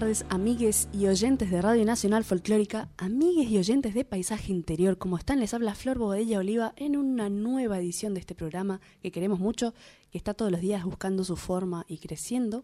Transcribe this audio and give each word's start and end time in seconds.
Tardes, 0.00 0.26
amigues 0.28 0.88
y 0.92 1.08
oyentes 1.08 1.50
de 1.50 1.60
Radio 1.60 1.84
Nacional 1.84 2.22
Folclórica, 2.22 2.88
amigues 2.98 3.50
y 3.50 3.58
oyentes 3.58 3.94
de 3.94 4.04
Paisaje 4.04 4.52
Interior. 4.52 4.96
¿Cómo 4.96 5.18
están? 5.18 5.40
Les 5.40 5.52
habla 5.54 5.74
Flor 5.74 5.98
Bobadilla 5.98 6.38
Oliva 6.38 6.72
en 6.76 6.96
una 6.96 7.28
nueva 7.28 7.80
edición 7.80 8.14
de 8.14 8.20
este 8.20 8.36
programa 8.36 8.80
que 9.02 9.10
queremos 9.10 9.40
mucho, 9.40 9.74
que 10.12 10.18
está 10.18 10.34
todos 10.34 10.52
los 10.52 10.60
días 10.60 10.84
buscando 10.84 11.24
su 11.24 11.34
forma 11.34 11.84
y 11.88 11.98
creciendo. 11.98 12.62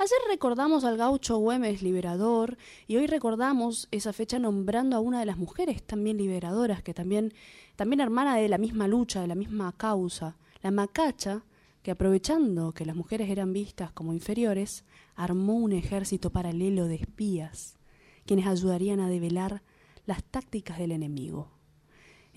Ayer 0.00 0.18
recordamos 0.28 0.82
al 0.82 0.96
gaucho 0.96 1.36
Güemes 1.36 1.82
liberador 1.82 2.58
y 2.88 2.96
hoy 2.96 3.06
recordamos 3.06 3.86
esa 3.92 4.12
fecha 4.12 4.40
nombrando 4.40 4.96
a 4.96 5.00
una 5.00 5.20
de 5.20 5.26
las 5.26 5.36
mujeres 5.36 5.84
también 5.84 6.16
liberadoras, 6.16 6.82
que 6.82 6.94
también, 6.94 7.32
también 7.76 8.00
hermana 8.00 8.34
de 8.34 8.48
la 8.48 8.58
misma 8.58 8.88
lucha, 8.88 9.20
de 9.20 9.28
la 9.28 9.36
misma 9.36 9.72
causa, 9.76 10.36
la 10.62 10.72
Macacha, 10.72 11.44
que 11.84 11.92
aprovechando 11.92 12.72
que 12.72 12.84
las 12.84 12.96
mujeres 12.96 13.30
eran 13.30 13.52
vistas 13.52 13.92
como 13.92 14.12
inferiores, 14.12 14.84
armó 15.16 15.54
un 15.54 15.72
ejército 15.72 16.30
paralelo 16.30 16.86
de 16.86 16.96
espías, 16.96 17.76
quienes 18.26 18.46
ayudarían 18.46 19.00
a 19.00 19.08
develar 19.08 19.62
las 20.04 20.22
tácticas 20.22 20.78
del 20.78 20.92
enemigo. 20.92 21.56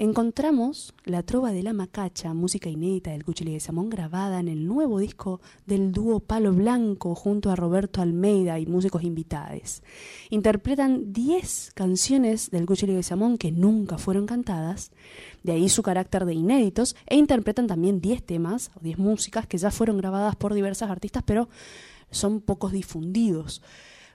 Encontramos 0.01 0.93
la 1.03 1.23
trova 1.23 1.51
de 1.51 1.61
la 1.61 1.73
macacha, 1.73 2.33
música 2.33 2.69
inédita 2.69 3.11
del 3.11 3.25
Cuchillo 3.25 3.51
de 3.51 3.59
Samón, 3.59 3.89
grabada 3.89 4.39
en 4.39 4.47
el 4.47 4.65
nuevo 4.65 4.97
disco 4.97 5.41
del 5.65 5.91
dúo 5.91 6.21
Palo 6.21 6.53
Blanco 6.53 7.15
junto 7.15 7.51
a 7.51 7.57
Roberto 7.57 8.01
Almeida 8.01 8.59
y 8.59 8.65
músicos 8.65 9.03
invitados. 9.03 9.83
Interpretan 10.29 11.11
10 11.11 11.71
canciones 11.75 12.49
del 12.49 12.65
Cuchillo 12.65 12.95
de 12.95 13.03
Samón 13.03 13.37
que 13.37 13.51
nunca 13.51 13.97
fueron 13.97 14.25
cantadas, 14.25 14.93
de 15.43 15.51
ahí 15.51 15.67
su 15.67 15.83
carácter 15.83 16.23
de 16.23 16.33
inéditos, 16.33 16.95
e 17.05 17.17
interpretan 17.17 17.67
también 17.67 17.99
10 17.99 18.23
temas 18.23 18.71
o 18.75 18.79
10 18.79 18.99
músicas 18.99 19.47
que 19.47 19.57
ya 19.57 19.69
fueron 19.69 19.97
grabadas 19.97 20.37
por 20.37 20.53
diversas 20.53 20.89
artistas, 20.89 21.23
pero 21.25 21.49
son 22.11 22.41
pocos 22.41 22.71
difundidos 22.71 23.61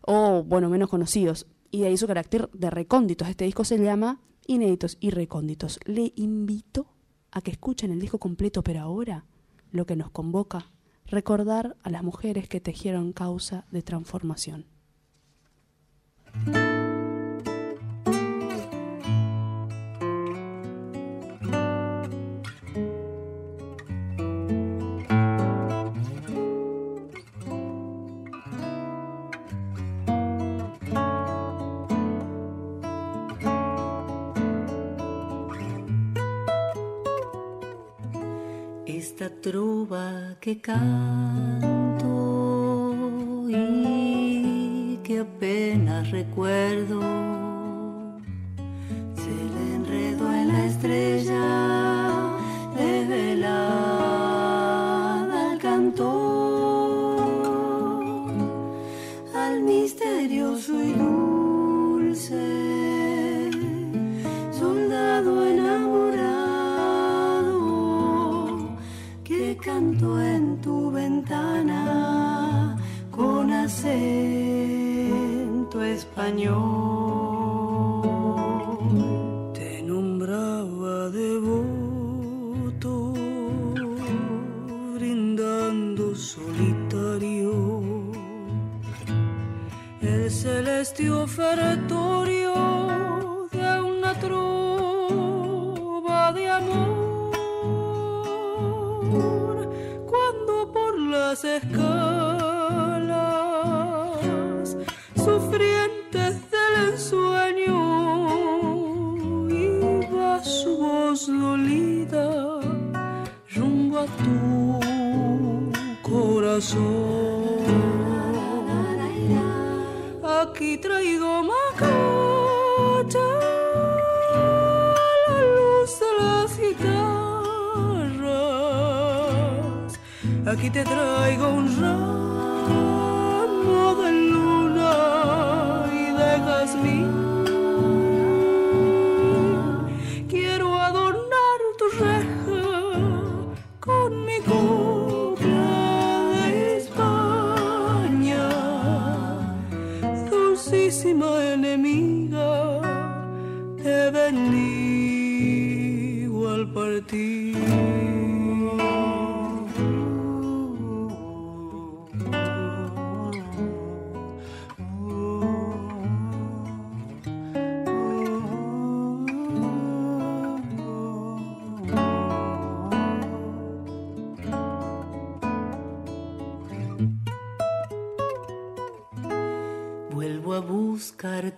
o, 0.02 0.42
bueno, 0.42 0.68
menos 0.68 0.88
conocidos. 0.88 1.46
Y 1.70 1.80
de 1.80 1.88
ahí 1.88 1.96
su 1.96 2.06
carácter 2.06 2.50
de 2.52 2.70
recónditos. 2.70 3.28
Este 3.28 3.44
disco 3.44 3.64
se 3.64 3.78
llama 3.78 4.20
Inéditos 4.46 4.96
y 5.00 5.10
Recónditos. 5.10 5.80
Le 5.86 6.12
invito 6.16 6.86
a 7.30 7.40
que 7.40 7.50
escuchen 7.50 7.90
el 7.90 8.00
disco 8.00 8.18
completo, 8.18 8.62
pero 8.62 8.80
ahora 8.80 9.24
lo 9.72 9.86
que 9.86 9.96
nos 9.96 10.10
convoca, 10.10 10.70
recordar 11.06 11.76
a 11.82 11.90
las 11.90 12.04
mujeres 12.04 12.48
que 12.48 12.60
tejieron 12.60 13.12
causa 13.12 13.66
de 13.72 13.82
transformación. 13.82 14.66
Trova 39.30 40.36
que 40.40 40.56
canto 40.56 41.73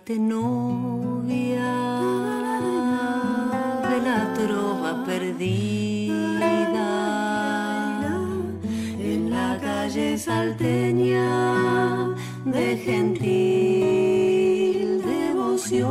buscarte 0.07 0.19
novia 0.19 1.73
de 3.89 3.97
la 4.01 4.33
trova 4.33 5.03
perdida 5.05 6.13
en 8.99 9.29
la 9.29 9.59
calle 9.59 10.17
salteña 10.17 12.15
de 12.45 12.77
gentil 12.77 13.21
devoción. 15.01 15.87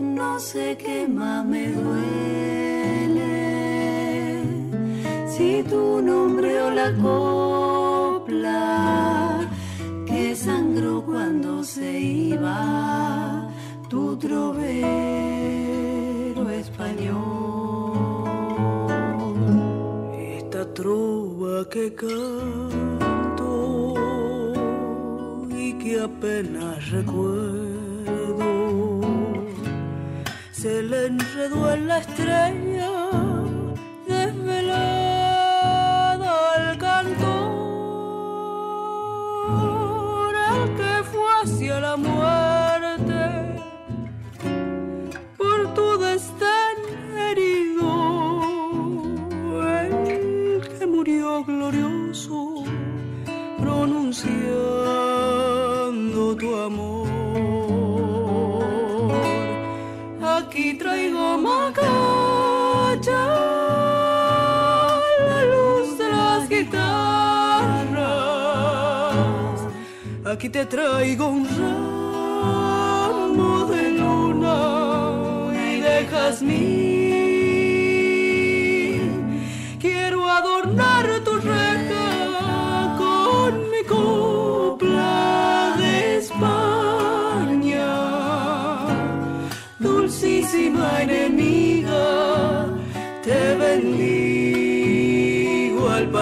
No 0.00 0.38
sé 0.38 0.76
qué 0.78 1.08
más 1.08 1.44
me 1.44 1.72
duele 1.72 2.12
si 5.26 5.62
tu 5.64 6.00
nombre 6.02 6.62
o 6.62 6.70
la 6.70 6.92
copla 6.94 7.21
glorioso 51.40 52.62
pronunciando 53.58 56.36
tu 56.36 56.54
amor. 56.54 57.08
Aquí 60.36 60.74
traigo 60.74 61.38
macacha, 61.38 63.22
la 65.28 65.40
luz 65.52 65.98
de 65.98 66.08
las 66.10 66.48
guitarras. 66.48 66.82
Aquí 70.32 70.48
te 70.48 70.64
traigo 70.66 71.28
un 71.28 71.46
ramo 71.58 73.66
de 73.66 73.82
luna 74.00 74.58
y 75.64 75.80
dejas 75.80 76.42
mi 76.42 76.71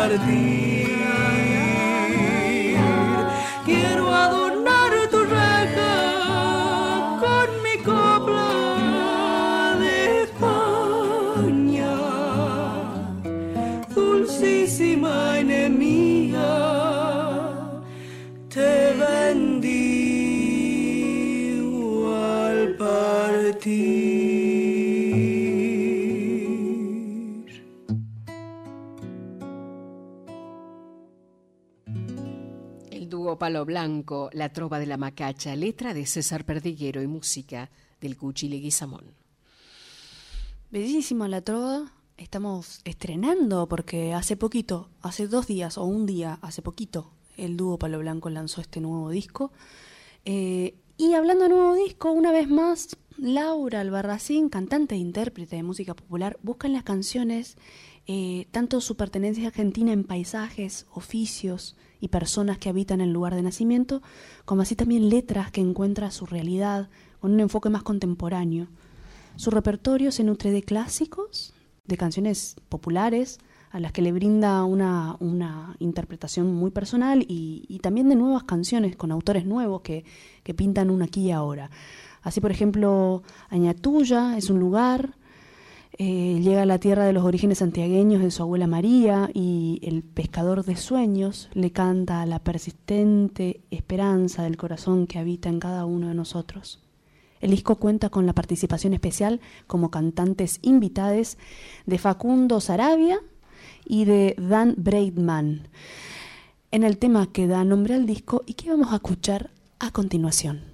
worthy. 0.09 0.50
Palo 33.41 33.65
Blanco, 33.65 34.29
La 34.35 34.51
Trova 34.51 34.79
de 34.79 34.85
la 34.85 34.99
Macacha, 34.99 35.57
letra 35.57 35.95
de 35.95 36.05
César 36.05 36.45
Perdiguero 36.45 37.01
y 37.01 37.07
música 37.07 37.71
del 37.99 38.19
Cuchile 38.19 38.59
Guizamón. 38.59 39.15
Bellísima 40.71 41.27
la 41.27 41.41
trova. 41.41 41.91
Estamos 42.19 42.83
estrenando 42.85 43.67
porque 43.67 44.13
hace 44.13 44.37
poquito, 44.37 44.91
hace 45.01 45.27
dos 45.27 45.47
días 45.47 45.79
o 45.79 45.85
un 45.85 46.05
día, 46.05 46.39
hace 46.43 46.61
poquito, 46.61 47.13
el 47.39 47.57
dúo 47.57 47.79
Palo 47.79 48.01
Blanco 48.01 48.29
lanzó 48.29 48.61
este 48.61 48.83
nuevo 48.83 49.09
disco. 49.09 49.53
Eh, 50.27 50.75
y 50.99 51.15
hablando 51.15 51.45
de 51.45 51.49
nuevo 51.49 51.75
disco, 51.77 52.13
una 52.13 52.33
vez 52.33 52.47
más, 52.47 52.95
Laura 53.17 53.81
Albarracín, 53.81 54.51
cantante 54.51 54.97
e 54.97 54.99
intérprete 54.99 55.57
de 55.57 55.63
música 55.63 55.95
popular, 55.95 56.39
busca 56.43 56.67
en 56.67 56.75
las 56.75 56.85
canciones 56.85 57.57
eh, 58.07 58.49
tanto 58.51 58.83
su 58.83 58.99
pertenencia 58.99 59.47
argentina 59.47 59.95
en 59.95 60.05
paisajes, 60.05 60.85
oficios, 60.93 61.75
y 62.01 62.09
personas 62.09 62.59
que 62.59 62.69
habitan 62.69 63.01
el 63.01 63.13
lugar 63.13 63.35
de 63.35 63.43
nacimiento, 63.43 64.03
como 64.45 64.63
así 64.63 64.75
también 64.75 65.09
letras 65.09 65.51
que 65.51 65.61
encuentra 65.61 66.11
su 66.11 66.27
realidad 66.27 66.89
con 67.21 67.33
un 67.33 67.41
enfoque 67.41 67.69
más 67.69 67.83
contemporáneo. 67.83 68.69
Su 69.37 69.51
repertorio 69.51 70.13
se 70.13 70.25
nutre 70.25 70.51
de 70.51 70.63
clásicos, 70.63 71.55
de 71.87 71.97
canciones 71.97 72.57
populares, 72.69 73.39
a 73.71 73.79
las 73.79 73.93
que 73.93 74.03
le 74.03 74.13
brinda 74.13 74.65
una, 74.65 75.17
una 75.21 75.77
interpretación 75.79 76.53
muy 76.53 76.71
personal 76.71 77.25
y, 77.29 77.79
también 77.83 78.09
de 78.09 78.17
nuevas 78.17 78.43
canciones 78.43 78.97
con 78.97 79.13
autores 79.13 79.47
nuevos 79.47 79.83
que, 79.83 80.05
que 80.43 80.55
pintan 80.55 80.91
un 80.91 81.03
aquí 81.03 81.29
y 81.29 81.31
ahora. 81.31 81.71
Así, 82.23 82.41
por 82.41 82.51
ejemplo, 82.51 83.23
Añatuya 83.49 84.37
es 84.37 84.51
un 84.51 84.59
lugar, 84.59 85.15
eh, 86.03 86.41
llega 86.41 86.63
a 86.63 86.67
la 86.67 86.79
tierra 86.79 87.05
de 87.05 87.13
los 87.13 87.25
orígenes 87.25 87.59
santiagueños 87.59 88.23
de 88.23 88.31
su 88.31 88.43
abuela 88.43 88.67
María 88.67 89.29
y 89.35 89.81
el 89.83 90.03
pescador 90.03 90.65
de 90.65 90.75
sueños 90.77 91.51
le 91.53 91.73
canta 91.73 92.25
la 92.25 92.39
persistente 92.39 93.61
esperanza 93.71 94.45
del 94.45 94.57
corazón 94.57 95.07
que 95.07 95.19
habita 95.19 95.51
en 95.51 95.61
cada 95.61 95.85
uno 95.85 96.09
de 96.09 96.15
nosotros. 96.15 96.83
El 97.43 97.51
disco 97.51 97.77
cuenta 97.77 98.09
con 98.09 98.25
la 98.25 98.33
participación 98.33 98.95
especial 98.95 99.43
como 99.67 99.91
cantantes 99.91 100.59
invitados 100.63 101.37
de 101.85 101.99
Facundo 101.99 102.63
Sarabia 102.63 103.21
y 103.85 104.07
de 104.07 104.37
Dan 104.39 104.77
Braidman 104.79 105.69
en 106.71 106.83
el 106.83 106.97
tema 106.97 107.31
que 107.31 107.47
da 107.47 107.63
nombre 107.63 107.93
al 107.93 108.07
disco 108.07 108.43
y 108.47 108.55
que 108.55 108.71
vamos 108.71 108.91
a 108.91 108.97
escuchar 108.97 109.51
a 109.79 109.91
continuación. 109.91 110.70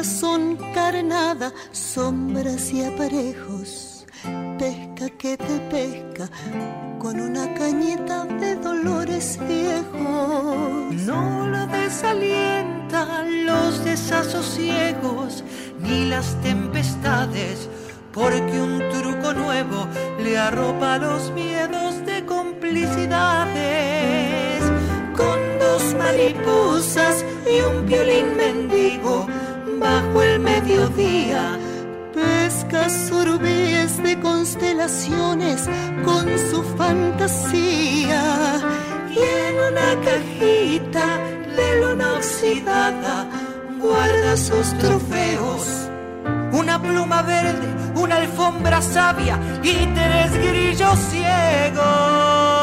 Corazón 0.00 0.56
carnada, 0.72 1.52
sombras 1.72 2.72
y 2.72 2.82
aparejos. 2.82 4.06
Pesca 4.58 5.10
que 5.18 5.36
te 5.36 5.60
pesca 5.70 6.26
con 6.98 7.20
una 7.20 7.52
cañita 7.52 8.24
de 8.24 8.56
dolores 8.56 9.38
viejos. 9.46 10.94
No 11.04 11.46
la 11.48 11.66
desalientan 11.66 13.44
los 13.44 13.84
desasosiegos 13.84 15.44
ni 15.80 16.06
las 16.06 16.34
tempestades, 16.40 17.68
porque 18.10 18.58
un 18.58 18.78
truco 18.88 19.34
nuevo 19.34 19.86
le 20.18 20.38
arropa 20.38 20.96
los 20.96 21.30
miedos 21.32 22.06
de 22.06 22.24
complicidades. 22.24 24.62
Con 25.14 25.58
dos 25.58 25.94
mariposas 25.98 27.22
y 27.46 27.60
un 27.60 27.84
violín 27.84 28.34
mendigo 28.38 29.26
bajo 29.80 30.22
el 30.22 30.38
mediodía. 30.38 31.58
Pesca 32.14 32.88
sorbes 32.88 34.02
de 34.02 34.20
constelaciones 34.20 35.68
con 36.04 36.26
su 36.50 36.62
fantasía. 36.76 38.22
Y 39.10 39.18
en 39.18 39.54
una 39.72 39.88
cajita 40.04 41.06
de 41.56 41.80
luna 41.80 42.14
oxidada 42.14 43.26
guarda 43.80 44.36
sus 44.36 44.66
trofeos. 44.78 45.88
Una 46.52 46.80
pluma 46.80 47.22
verde, 47.22 47.68
una 47.94 48.16
alfombra 48.16 48.82
sabia 48.82 49.38
y 49.62 49.86
tres 49.94 50.32
grillos 50.46 50.98
ciegos. 51.10 52.59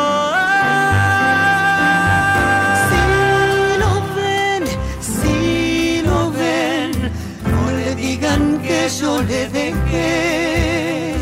Yo 8.87 9.21
le 9.21 9.49
dejé 9.49 11.13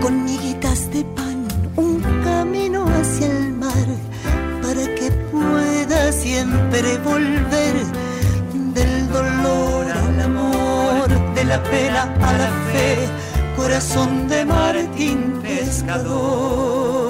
con 0.00 0.24
miguitas 0.24 0.90
de 0.90 1.04
pan 1.04 1.46
un 1.76 2.00
camino 2.24 2.86
hacia 2.86 3.26
el 3.26 3.52
mar 3.52 3.86
para 4.62 4.82
que 4.94 5.10
pueda 5.30 6.12
siempre 6.12 6.96
volver 7.04 7.74
del 8.74 9.08
dolor 9.12 9.86
al 9.90 10.20
amor, 10.22 11.34
de 11.34 11.44
la 11.44 11.62
pena 11.62 12.02
a 12.22 12.32
la 12.32 12.50
fe, 12.72 13.06
corazón 13.54 14.28
de 14.28 14.44
Martín 14.46 15.40
Pescador. 15.42 17.01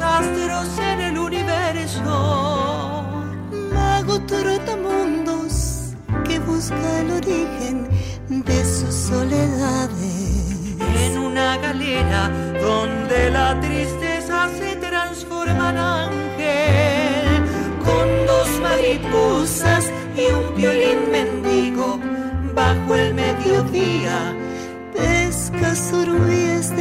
Astros 0.00 0.83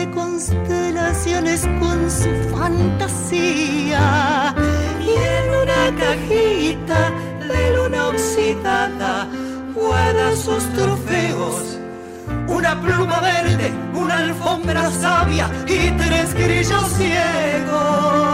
de 0.06 0.12
constelaciones 0.12 1.62
con 1.80 2.12
su 2.12 2.30
fantasía. 2.56 4.54
Y 5.00 5.10
en 5.10 5.50
una 5.64 5.96
cajita 5.98 7.12
de 7.48 7.76
luna 7.76 8.08
oxidada 8.08 9.28
guarda 9.74 10.36
sus 10.36 10.64
trofeos. 10.74 11.80
Una 12.48 12.80
pluma 12.82 13.20
verde, 13.20 13.72
una 13.94 14.18
alfombra 14.18 14.90
sabia 14.92 15.50
y 15.68 15.92
tres 15.92 16.34
grillos 16.34 16.88
ciegos. 16.98 18.34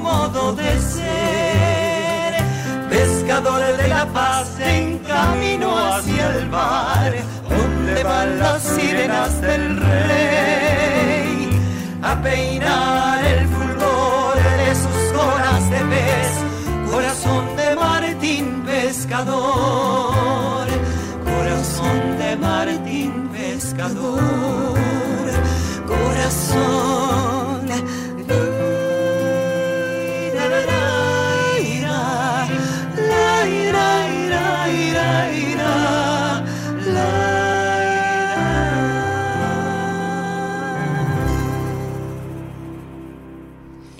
modo 0.00 0.54
de 0.54 0.80
ser. 0.80 1.49
Camino 5.10 5.76
hacia 5.76 6.36
el 6.36 6.48
mar, 6.48 7.12
donde 7.48 8.02
van 8.04 8.38
las 8.38 8.62
sirenas 8.62 9.40
del 9.40 9.76
rey 9.76 11.60
a 12.02 12.14
peinar 12.22 13.24
el 13.24 13.46
fulgor 13.54 14.36
de 14.60 14.70
sus 14.82 15.02
coras 15.18 15.62
de 15.74 15.80
pez. 15.92 16.30
Corazón 16.90 17.44
de 17.56 17.76
Martín 17.76 18.62
Pescador, 18.64 20.66
corazón 21.24 22.18
de 22.22 22.36
Martín 22.36 23.12
Pescador, 23.32 24.20
corazón 25.86 27.29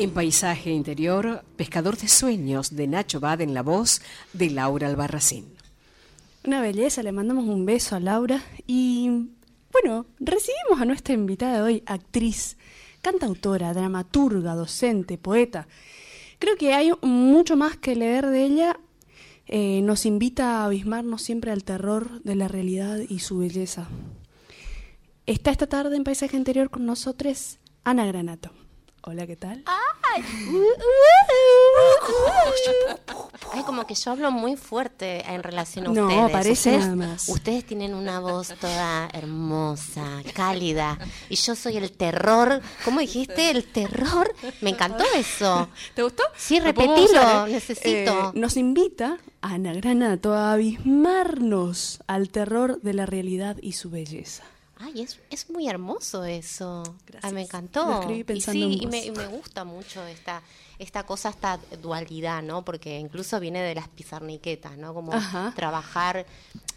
En 0.00 0.12
Paisaje 0.12 0.70
Interior, 0.70 1.44
Pescador 1.56 1.98
de 1.98 2.08
Sueños 2.08 2.74
de 2.74 2.86
Nacho 2.86 3.20
Bad 3.20 3.42
en 3.42 3.52
la 3.52 3.62
voz 3.62 4.00
de 4.32 4.48
Laura 4.48 4.88
Albarracín. 4.88 5.44
Una 6.42 6.62
belleza, 6.62 7.02
le 7.02 7.12
mandamos 7.12 7.44
un 7.44 7.66
beso 7.66 7.96
a 7.96 8.00
Laura 8.00 8.42
y 8.66 9.28
bueno, 9.70 10.06
recibimos 10.18 10.80
a 10.80 10.86
nuestra 10.86 11.12
invitada 11.12 11.56
de 11.56 11.60
hoy, 11.60 11.82
actriz, 11.84 12.56
cantautora, 13.02 13.74
dramaturga, 13.74 14.54
docente, 14.54 15.18
poeta. 15.18 15.68
Creo 16.38 16.56
que 16.56 16.72
hay 16.72 16.92
mucho 17.02 17.58
más 17.58 17.76
que 17.76 17.94
leer 17.94 18.24
de 18.24 18.42
ella. 18.42 18.80
Eh, 19.48 19.82
nos 19.82 20.06
invita 20.06 20.62
a 20.62 20.64
abismarnos 20.64 21.20
siempre 21.20 21.50
al 21.50 21.62
terror 21.62 22.22
de 22.22 22.36
la 22.36 22.48
realidad 22.48 23.00
y 23.06 23.18
su 23.18 23.40
belleza. 23.40 23.86
Está 25.26 25.50
esta 25.50 25.66
tarde 25.66 25.94
en 25.94 26.04
Paisaje 26.04 26.38
Interior 26.38 26.70
con 26.70 26.86
nosotros 26.86 27.58
Ana 27.84 28.06
Granato. 28.06 28.59
Hola, 29.02 29.26
¿qué 29.26 29.34
tal? 29.36 29.62
¡Ay! 29.64 30.22
Ay, 33.52 33.62
como 33.62 33.86
que 33.86 33.94
yo 33.94 34.10
hablo 34.10 34.30
muy 34.30 34.56
fuerte 34.56 35.24
en 35.26 35.42
relación 35.42 35.86
a 35.86 35.90
ustedes. 35.90 36.16
No, 36.16 36.28
parece 36.28 36.52
ustedes, 36.52 36.80
nada 36.80 36.96
más. 36.96 37.28
Ustedes 37.28 37.64
tienen 37.64 37.94
una 37.94 38.20
voz 38.20 38.48
toda 38.60 39.08
hermosa, 39.12 40.22
cálida. 40.34 40.98
Y 41.30 41.36
yo 41.36 41.56
soy 41.56 41.78
el 41.78 41.92
terror. 41.92 42.60
¿Cómo 42.84 43.00
dijiste? 43.00 43.50
El 43.50 43.64
terror. 43.64 44.34
Me 44.60 44.70
encantó 44.70 45.04
eso. 45.16 45.68
¿Te 45.94 46.02
gustó? 46.02 46.22
Sí, 46.36 46.60
repetilo. 46.60 47.46
¿eh? 47.46 47.52
Necesito. 47.52 47.88
Eh, 47.88 48.32
nos 48.34 48.56
invita 48.56 49.16
Ana 49.40 49.72
Granato 49.72 50.34
a 50.34 50.52
abismarnos 50.52 52.00
al 52.06 52.28
terror 52.28 52.80
de 52.82 52.92
la 52.92 53.06
realidad 53.06 53.56
y 53.62 53.72
su 53.72 53.88
belleza. 53.90 54.44
Ay, 54.82 55.02
es, 55.02 55.20
es 55.30 55.50
muy 55.50 55.68
hermoso 55.68 56.24
eso. 56.24 56.82
Gracias. 57.06 57.24
Ay, 57.24 57.32
me 57.32 57.42
encantó. 57.42 57.86
Lo 57.86 58.00
escribí 58.00 58.24
pensando 58.24 58.66
y 58.66 58.72
sí, 58.72 58.78
en 58.78 58.82
y 58.82 58.86
me, 58.86 59.04
y 59.04 59.10
me 59.10 59.26
gusta 59.26 59.64
mucho 59.64 60.02
esta, 60.06 60.42
esta 60.80 61.04
cosa, 61.04 61.28
esta 61.28 61.60
dualidad, 61.82 62.42
¿no? 62.42 62.64
Porque 62.64 62.98
incluso 62.98 63.38
viene 63.38 63.62
de 63.62 63.74
las 63.74 63.88
pizarniquetas, 63.88 64.78
¿no? 64.78 64.94
Como 64.94 65.12
Ajá. 65.12 65.52
trabajar, 65.54 66.24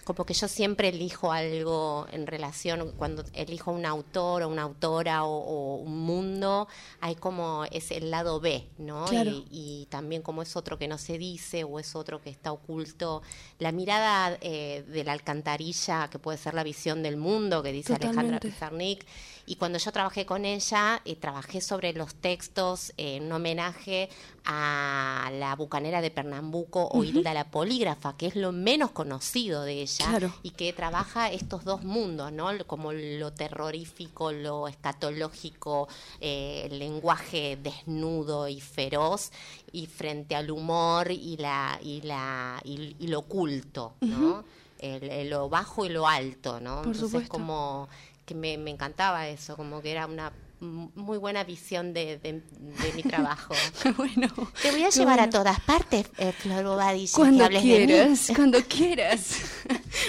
como 0.04 0.26
que 0.26 0.34
yo 0.34 0.50
siempre 0.50 0.90
elijo 0.90 1.32
algo 1.32 2.06
en 2.12 2.28
relación, 2.28 2.92
cuando 2.98 3.24
elijo 3.34 3.72
un 3.72 3.86
autor 3.86 4.44
o 4.44 4.50
una 4.50 4.64
autora 4.64 5.24
o, 5.24 5.32
o 5.32 5.76
un 5.78 6.00
mundo, 6.00 6.68
hay 7.00 7.16
como 7.16 7.64
es 7.72 7.92
el 7.92 8.12
lado 8.12 8.42
B, 8.42 8.68
¿no? 8.78 9.06
Claro. 9.06 9.32
Y, 9.32 9.48
y 9.50 9.88
también 9.90 10.22
como 10.22 10.42
es 10.42 10.58
otro 10.58 10.78
que 10.78 10.90
no 10.90 10.98
se 10.98 11.18
dice 11.18 11.64
o 11.64 11.80
es 11.80 11.96
otro 11.96 12.22
que 12.22 12.30
está 12.30 12.52
oculto. 12.52 13.22
La 13.60 13.72
mirada 13.72 14.38
eh, 14.42 14.84
de 14.86 15.04
la 15.06 15.14
alcantarilla, 15.14 16.10
que 16.10 16.20
puede 16.20 16.38
ser 16.38 16.56
la 16.56 16.64
visión 16.64 17.04
del 17.04 17.16
mundo, 17.16 17.64
que 17.64 17.72
dice 17.72 17.94
Alejandra 17.94 18.40
Totalmente. 18.40 18.50
Pizarnik. 18.50 19.06
Y 19.46 19.56
cuando 19.56 19.78
yo 19.78 19.92
trabajé 19.92 20.26
con 20.26 20.46
ella, 20.46 21.02
eh, 21.04 21.18
trabajé 21.18 21.60
sobre 21.60 21.92
los 21.94 22.16
textos 22.16 22.92
eh, 22.98 23.18
en 23.18 23.24
un 23.26 23.34
homenaje 23.34 24.10
a 24.46 25.30
la 25.34 25.56
bucanera 25.56 26.02
de 26.02 26.12
Pernambuco 26.12 26.88
o 26.92 27.04
Hilda 27.04 27.34
la 27.34 27.52
Polígrafa, 27.52 28.16
que 28.16 28.28
es 28.28 28.36
lo 28.38 28.52
menos 28.54 28.92
conocido 28.92 29.64
de 29.64 29.82
ella 29.82 30.06
Claro. 30.08 30.34
y 30.44 30.52
que 30.52 30.72
trabaja 30.74 31.30
estos 31.32 31.66
dos 31.66 31.84
mundos, 31.84 32.32
¿no? 32.32 32.50
Como 32.68 32.94
lo 32.94 33.34
terrorífico, 33.34 34.32
lo 34.32 34.68
escatológico, 34.70 35.88
eh, 36.22 36.68
el 36.72 36.80
lenguaje 36.80 37.58
desnudo 37.62 38.48
y 38.48 38.62
feroz 38.62 39.32
y 39.72 39.88
frente 39.88 40.36
al 40.36 40.52
humor 40.52 41.12
y 41.12 41.38
la 41.38 41.80
y 41.82 42.02
la 42.02 42.62
y, 42.64 42.96
y 43.00 43.08
lo 43.08 43.20
oculto, 43.20 43.94
¿no? 44.02 44.44
El- 44.80 45.10
el- 45.10 45.30
lo 45.30 45.48
bajo 45.50 45.86
y 45.86 45.90
lo 45.90 46.08
alto, 46.08 46.60
¿no? 46.60 46.78
Por 46.78 46.88
Entonces 46.88 47.10
supuesto. 47.10 47.32
como 47.32 47.88
que 48.26 48.36
me, 48.36 48.58
me 48.58 48.72
encantaba 48.72 49.28
eso, 49.28 49.56
como 49.56 49.82
que 49.82 49.92
era 49.92 50.06
una 50.08 50.32
m- 50.62 50.90
muy 50.96 51.18
buena 51.18 51.44
visión 51.44 51.94
de, 51.94 52.18
de- 52.20 52.42
de 52.42 52.94
mi 52.96 53.04
trabajo. 53.04 53.54
bueno. 53.98 54.28
Te 54.62 54.72
voy 54.72 54.84
a 54.84 54.90
llevar 54.90 55.20
a 55.20 55.30
todas 55.30 55.60
partes, 55.62 56.06
eh, 56.18 56.32
Flor 56.32 56.64
Bobadilla, 56.64 57.12
que 57.12 57.18
Cuando 57.18 57.46
hables 57.46 57.64
de 57.64 57.70
mí. 57.70 57.76
quieras, 57.88 58.32
cuando 58.36 58.60
quieras. 58.64 59.38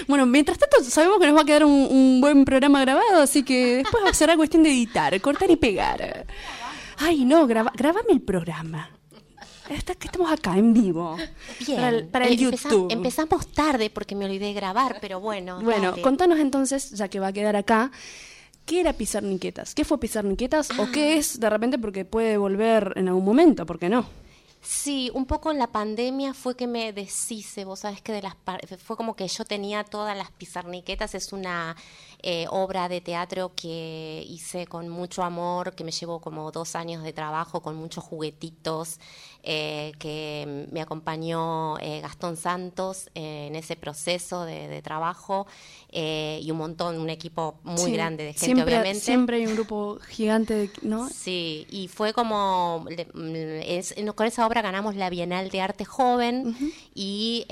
bueno, 0.07 0.25
mientras 0.25 0.57
tanto 0.57 0.81
sabemos 0.83 1.19
que 1.19 1.27
nos 1.27 1.35
va 1.37 1.41
a 1.41 1.45
quedar 1.45 1.65
un, 1.65 1.71
un 1.73 2.21
buen 2.21 2.45
programa 2.45 2.79
grabado, 2.81 3.21
así 3.21 3.43
que 3.43 3.77
después 3.77 4.15
será 4.15 4.35
cuestión 4.37 4.63
de 4.63 4.69
editar, 4.69 5.19
cortar 5.21 5.51
y 5.51 5.57
pegar. 5.57 6.25
Ay, 6.97 7.25
no, 7.25 7.45
graba, 7.47 7.73
grabame 7.75 8.13
el 8.13 8.21
programa. 8.21 8.89
Está, 9.69 9.95
que 9.95 10.07
estamos 10.07 10.31
acá 10.31 10.57
en 10.57 10.73
vivo. 10.73 11.15
Bien. 11.65 11.75
Para 11.77 11.89
el, 11.89 12.07
para 12.07 12.25
el 12.27 12.39
empeza- 12.39 12.69
YouTube. 12.69 12.91
empezamos 12.91 13.47
tarde 13.47 13.89
porque 13.89 14.15
me 14.15 14.25
olvidé 14.25 14.45
de 14.47 14.53
grabar, 14.53 14.97
pero 15.01 15.19
bueno. 15.19 15.59
Bueno, 15.61 15.91
dale. 15.91 16.01
contanos 16.01 16.39
entonces, 16.39 16.91
ya 16.91 17.07
que 17.07 17.19
va 17.19 17.27
a 17.27 17.33
quedar 17.33 17.55
acá, 17.55 17.91
¿qué 18.65 18.79
era 18.81 18.93
Pizarniquetas? 18.93 19.73
¿Qué 19.75 19.83
fue 19.85 19.99
Pizarniquetas 19.99 20.69
o 20.77 20.83
Ah. 20.83 20.89
qué 20.93 21.17
es 21.17 21.39
de 21.39 21.49
repente 21.49 21.77
porque 21.79 22.05
puede 22.05 22.37
volver 22.37 22.93
en 22.95 23.07
algún 23.07 23.25
momento? 23.25 23.65
¿Por 23.65 23.79
qué 23.79 23.89
no? 23.89 24.05
Sí, 24.65 25.11
un 25.13 25.27
poco 25.27 25.51
en 25.51 25.59
la 25.59 25.67
pandemia 25.67 26.33
fue 26.33 26.55
que 26.55 26.65
me 26.65 26.91
deshice, 26.91 27.65
vos 27.65 27.81
sabés 27.81 28.01
que 28.01 28.11
de 28.11 28.23
las 28.23 28.35
fue 28.83 28.97
como 28.97 29.15
que 29.15 29.27
yo 29.27 29.45
tenía 29.45 29.83
todas 29.83 30.17
las 30.17 30.31
pizarniquetas, 30.31 31.13
es 31.13 31.33
una 31.33 31.75
eh, 32.27 32.47
obra 32.49 32.89
de 32.89 33.01
teatro 33.01 33.51
que 33.55 34.25
hice 34.27 34.65
con 34.65 34.89
mucho 34.89 35.21
amor, 35.21 35.75
que 35.75 35.83
me 35.83 35.91
llevó 35.91 36.19
como 36.19 36.51
dos 36.51 36.75
años 36.75 37.03
de 37.03 37.13
trabajo, 37.13 37.61
con 37.61 37.75
muchos 37.75 38.03
juguetitos, 38.03 38.99
eh, 39.43 39.91
que 39.99 40.67
me 40.71 40.81
acompañó 40.81 41.77
eh, 41.77 42.01
Gastón 42.01 42.35
Santos 42.35 43.11
en 43.13 43.55
ese 43.55 43.75
proceso 43.75 44.45
de, 44.45 44.81
trabajo 44.81 45.45
y 45.91 46.49
un 46.49 46.57
montón, 46.57 46.97
un 46.97 47.09
equipo 47.09 47.59
muy 47.63 47.91
grande 47.91 48.23
de 48.23 48.33
gente, 48.33 48.45
siempre, 48.45 48.65
obviamente. 48.65 48.99
Siempre 48.99 49.37
hay 49.37 49.45
un 49.45 49.53
grupo 49.53 49.99
gigante, 50.09 50.71
¿no? 50.81 51.07
Sí, 51.09 51.67
y 51.69 51.87
fue 51.87 52.13
como, 52.13 52.85
con 54.15 54.27
esa 54.27 54.47
obra 54.47 54.54
ganamos 54.61 54.95
la 54.95 55.09
Bienal 55.09 55.49
de 55.49 55.61
Arte 55.61 55.85
Joven 55.85 56.55
y 56.93 57.45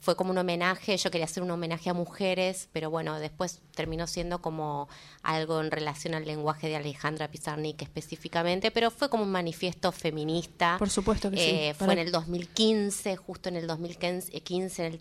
fue 0.00 0.16
como 0.16 0.30
un 0.30 0.38
homenaje, 0.38 0.96
yo 0.96 1.10
quería 1.10 1.26
hacer 1.26 1.42
un 1.42 1.50
homenaje 1.50 1.90
a 1.90 1.94
mujeres, 1.94 2.68
pero 2.72 2.88
bueno, 2.90 3.20
después 3.20 3.60
terminó 3.74 4.06
siendo 4.06 4.40
como 4.40 4.88
algo 5.22 5.60
en 5.60 5.70
relación 5.70 6.14
al 6.14 6.24
lenguaje 6.24 6.68
de 6.68 6.76
Alejandra 6.76 7.28
Pizarnik 7.28 7.82
específicamente, 7.82 8.70
pero 8.70 8.90
fue 8.90 9.10
como 9.10 9.24
un 9.24 9.30
manifiesto 9.30 9.92
feminista. 9.92 10.76
Por 10.78 10.88
supuesto 10.88 11.30
que 11.30 11.36
sí. 11.36 11.42
Eh, 11.42 11.74
fue 11.74 11.92
en 11.92 11.98
el 11.98 12.12
2015, 12.12 13.16
justo 13.16 13.50
en 13.50 13.56
el 13.56 13.66
2015, 13.66 15.00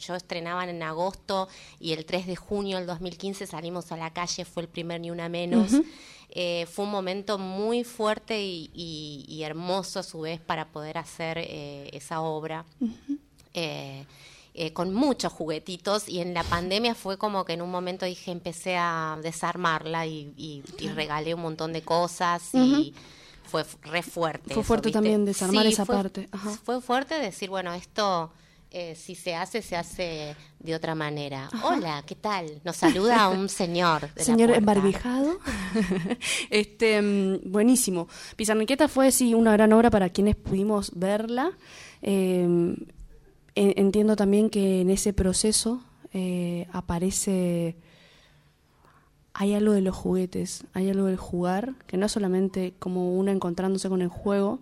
yo 0.00 0.14
estrenaba 0.14 0.68
en 0.68 0.82
agosto 0.82 1.48
y 1.80 1.94
el 1.94 2.04
3 2.04 2.26
de 2.26 2.36
junio 2.36 2.76
del 2.76 2.86
2015 2.86 3.46
salimos 3.46 3.90
a 3.90 3.96
la 3.96 4.12
calle, 4.12 4.44
fue 4.44 4.64
el 4.64 4.68
primer 4.68 5.00
Ni 5.00 5.10
Una 5.10 5.30
Menos. 5.30 5.72
Eh, 6.30 6.66
fue 6.70 6.84
un 6.84 6.90
momento 6.90 7.38
muy 7.38 7.84
fuerte 7.84 8.40
y, 8.42 9.42
hermoso 9.42 10.00
a 10.00 10.02
su 10.02 10.20
vez 10.20 10.40
para 10.40 10.68
poder 10.68 10.98
hacer 10.98 11.38
eh, 11.38 11.88
esa 11.92 12.20
obra. 12.20 12.64
Eh, 13.54 14.04
eh, 14.58 14.72
con 14.72 14.94
muchos 14.94 15.34
juguetitos 15.34 16.08
y 16.08 16.20
en 16.20 16.32
la 16.32 16.42
pandemia 16.42 16.94
fue 16.94 17.18
como 17.18 17.44
que 17.44 17.52
en 17.52 17.60
un 17.60 17.70
momento 17.70 18.06
dije, 18.06 18.30
empecé 18.30 18.74
a 18.78 19.18
desarmarla 19.22 20.06
y, 20.06 20.62
regalé 20.94 21.34
un 21.34 21.42
montón 21.42 21.74
de 21.74 21.82
cosas 21.82 22.54
y 22.54 22.94
fue 23.44 23.66
re 23.82 24.02
fuerte. 24.02 24.54
Fue 24.54 24.64
fuerte 24.64 24.90
también 24.90 25.26
desarmar 25.26 25.66
esa 25.66 25.84
parte. 25.84 26.30
Fue 26.64 26.80
fuerte 26.80 27.18
decir, 27.18 27.50
bueno, 27.50 27.74
esto... 27.74 28.32
Eh, 28.78 28.94
si 28.94 29.14
se 29.14 29.34
hace, 29.34 29.62
se 29.62 29.74
hace 29.74 30.36
de 30.58 30.74
otra 30.74 30.94
manera. 30.94 31.48
Hola, 31.64 32.04
¿qué 32.04 32.14
tal? 32.14 32.60
Nos 32.62 32.76
saluda 32.76 33.30
un 33.30 33.48
señor. 33.62 34.10
señor 34.16 34.50
embarbijado. 34.50 35.38
este, 36.50 37.00
mm, 37.00 37.50
buenísimo. 37.50 38.06
Pizarniqueta 38.36 38.86
fue, 38.86 39.12
sí, 39.12 39.32
una 39.32 39.52
gran 39.52 39.72
obra 39.72 39.88
para 39.88 40.10
quienes 40.10 40.36
pudimos 40.36 40.92
verla. 40.94 41.52
Eh, 42.02 42.76
entiendo 43.54 44.14
también 44.14 44.50
que 44.50 44.82
en 44.82 44.90
ese 44.90 45.14
proceso 45.14 45.82
eh, 46.12 46.66
aparece, 46.70 47.78
hay 49.32 49.54
algo 49.54 49.72
de 49.72 49.80
los 49.80 49.96
juguetes, 49.96 50.64
hay 50.74 50.90
algo 50.90 51.06
del 51.06 51.16
jugar, 51.16 51.76
que 51.86 51.96
no 51.96 52.10
solamente 52.10 52.74
como 52.78 53.16
una 53.16 53.32
encontrándose 53.32 53.88
con 53.88 54.02
el 54.02 54.08
juego 54.08 54.60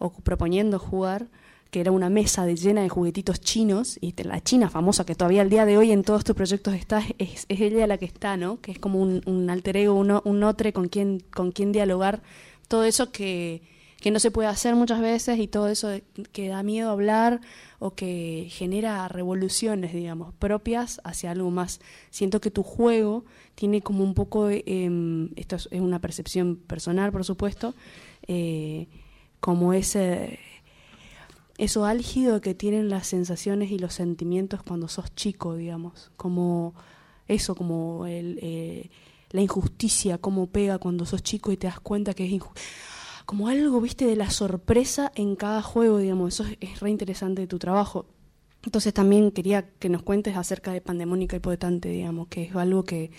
o 0.00 0.10
proponiendo 0.10 0.80
jugar, 0.80 1.28
que 1.74 1.80
era 1.80 1.90
una 1.90 2.08
mesa 2.08 2.46
de, 2.46 2.54
llena 2.54 2.82
de 2.82 2.88
juguetitos 2.88 3.40
chinos, 3.40 3.98
y 4.00 4.14
la 4.22 4.40
china 4.40 4.70
famosa 4.70 5.04
que 5.04 5.16
todavía 5.16 5.42
al 5.42 5.50
día 5.50 5.64
de 5.64 5.76
hoy 5.76 5.90
en 5.90 6.04
todos 6.04 6.22
tus 6.22 6.36
proyectos 6.36 6.72
está, 6.72 7.02
es, 7.18 7.46
ella 7.48 7.88
la 7.88 7.98
que 7.98 8.04
está, 8.04 8.36
¿no? 8.36 8.60
Que 8.60 8.70
es 8.70 8.78
como 8.78 9.02
un, 9.02 9.50
alter 9.50 9.78
ego, 9.78 9.94
un, 9.94 10.20
un 10.24 10.44
otro 10.44 10.72
con 10.72 10.86
quien, 10.86 11.24
con 11.34 11.50
quien 11.50 11.72
dialogar, 11.72 12.22
todo 12.68 12.84
eso 12.84 13.10
que, 13.10 13.62
que 14.00 14.12
no 14.12 14.20
se 14.20 14.30
puede 14.30 14.46
hacer 14.46 14.76
muchas 14.76 15.00
veces 15.00 15.40
y 15.40 15.48
todo 15.48 15.66
eso 15.66 15.88
que 16.30 16.46
da 16.46 16.62
miedo 16.62 16.92
hablar 16.92 17.40
o 17.80 17.90
que 17.96 18.46
genera 18.50 19.08
revoluciones, 19.08 19.92
digamos, 19.92 20.32
propias 20.34 21.00
hacia 21.02 21.32
algo 21.32 21.50
más. 21.50 21.80
Siento 22.10 22.40
que 22.40 22.52
tu 22.52 22.62
juego 22.62 23.24
tiene 23.56 23.82
como 23.82 24.04
un 24.04 24.14
poco, 24.14 24.48
eh, 24.48 25.28
esto 25.34 25.56
es 25.56 25.80
una 25.80 25.98
percepción 25.98 26.54
personal, 26.54 27.10
por 27.10 27.24
supuesto, 27.24 27.74
eh, 28.28 28.86
como 29.40 29.72
ese 29.72 30.38
eso 31.58 31.84
álgido 31.84 32.40
que 32.40 32.54
tienen 32.54 32.88
las 32.88 33.06
sensaciones 33.06 33.70
y 33.70 33.78
los 33.78 33.94
sentimientos 33.94 34.62
cuando 34.62 34.88
sos 34.88 35.14
chico, 35.14 35.54
digamos, 35.54 36.10
como 36.16 36.74
eso, 37.28 37.54
como 37.54 38.06
el, 38.06 38.38
eh, 38.42 38.90
la 39.30 39.40
injusticia, 39.40 40.18
cómo 40.18 40.46
pega 40.46 40.78
cuando 40.78 41.06
sos 41.06 41.22
chico 41.22 41.52
y 41.52 41.56
te 41.56 41.66
das 41.66 41.80
cuenta 41.80 42.14
que 42.14 42.24
es 42.24 42.42
como 43.26 43.48
algo, 43.48 43.80
viste, 43.80 44.06
de 44.06 44.16
la 44.16 44.30
sorpresa 44.30 45.10
en 45.14 45.34
cada 45.36 45.62
juego, 45.62 45.98
digamos. 45.98 46.34
Eso 46.34 46.44
es, 46.60 46.80
re 46.80 46.90
interesante 46.90 47.42
de 47.42 47.48
tu 47.48 47.58
trabajo. 47.58 48.06
Entonces 48.64 48.94
también 48.94 49.30
quería 49.30 49.68
que 49.78 49.88
nos 49.88 50.02
cuentes 50.02 50.36
acerca 50.36 50.72
de 50.72 50.80
Pandemónica 50.80 51.36
Hipotente, 51.36 51.88
digamos, 51.88 52.28
que 52.28 52.44
es 52.44 52.56
algo 52.56 52.84
que, 52.84 53.10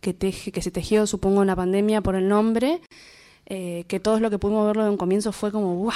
que, 0.00 0.14
teje, 0.14 0.52
que 0.52 0.62
se 0.62 0.70
tejió, 0.70 1.06
supongo, 1.06 1.42
en 1.42 1.48
la 1.48 1.56
pandemia 1.56 2.00
por 2.02 2.16
el 2.16 2.28
nombre, 2.28 2.80
eh, 3.46 3.84
que 3.88 4.00
todo 4.00 4.20
lo 4.20 4.30
que 4.30 4.38
pudimos 4.38 4.66
verlo 4.66 4.84
de 4.84 4.90
un 4.90 4.96
comienzo 4.96 5.32
fue 5.32 5.52
como 5.52 5.76
¡guau! 5.76 5.94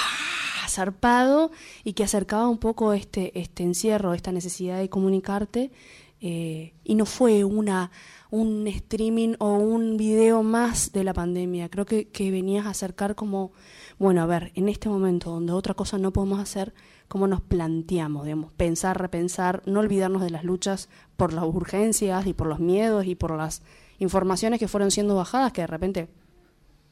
zarpado 0.69 1.51
y 1.83 1.93
que 1.93 2.03
acercaba 2.03 2.47
un 2.47 2.57
poco 2.57 2.93
este, 2.93 3.37
este 3.39 3.63
encierro, 3.63 4.13
esta 4.13 4.31
necesidad 4.31 4.77
de 4.77 4.89
comunicarte, 4.89 5.71
eh, 6.19 6.73
y 6.83 6.95
no 6.95 7.05
fue 7.05 7.43
una 7.43 7.91
un 8.29 8.67
streaming 8.67 9.35
o 9.39 9.53
un 9.53 9.97
video 9.97 10.43
más 10.43 10.91
de 10.91 11.03
la 11.03 11.13
pandemia. 11.13 11.69
Creo 11.69 11.85
que, 11.85 12.09
venías 12.17 12.65
a 12.65 12.71
acercar 12.71 13.15
como, 13.15 13.51
bueno, 13.99 14.21
a 14.21 14.25
ver, 14.25 14.51
en 14.55 14.67
este 14.67 14.89
momento 14.89 15.31
donde 15.31 15.53
otra 15.53 15.73
cosa 15.73 15.97
no 15.97 16.11
podemos 16.11 16.39
hacer, 16.39 16.73
cómo 17.07 17.27
nos 17.27 17.41
planteamos, 17.41 18.25
digamos, 18.25 18.51
pensar, 18.51 18.99
repensar, 18.99 19.61
no 19.65 19.79
olvidarnos 19.79 20.21
de 20.21 20.29
las 20.29 20.43
luchas 20.43 20.89
por 21.15 21.31
las 21.31 21.45
urgencias 21.45 22.27
y 22.27 22.33
por 22.33 22.47
los 22.47 22.59
miedos 22.59 23.05
y 23.05 23.15
por 23.15 23.31
las 23.37 23.61
informaciones 23.97 24.59
que 24.59 24.67
fueron 24.67 24.91
siendo 24.91 25.15
bajadas 25.15 25.53
que 25.53 25.61
de 25.61 25.67
repente 25.67 26.09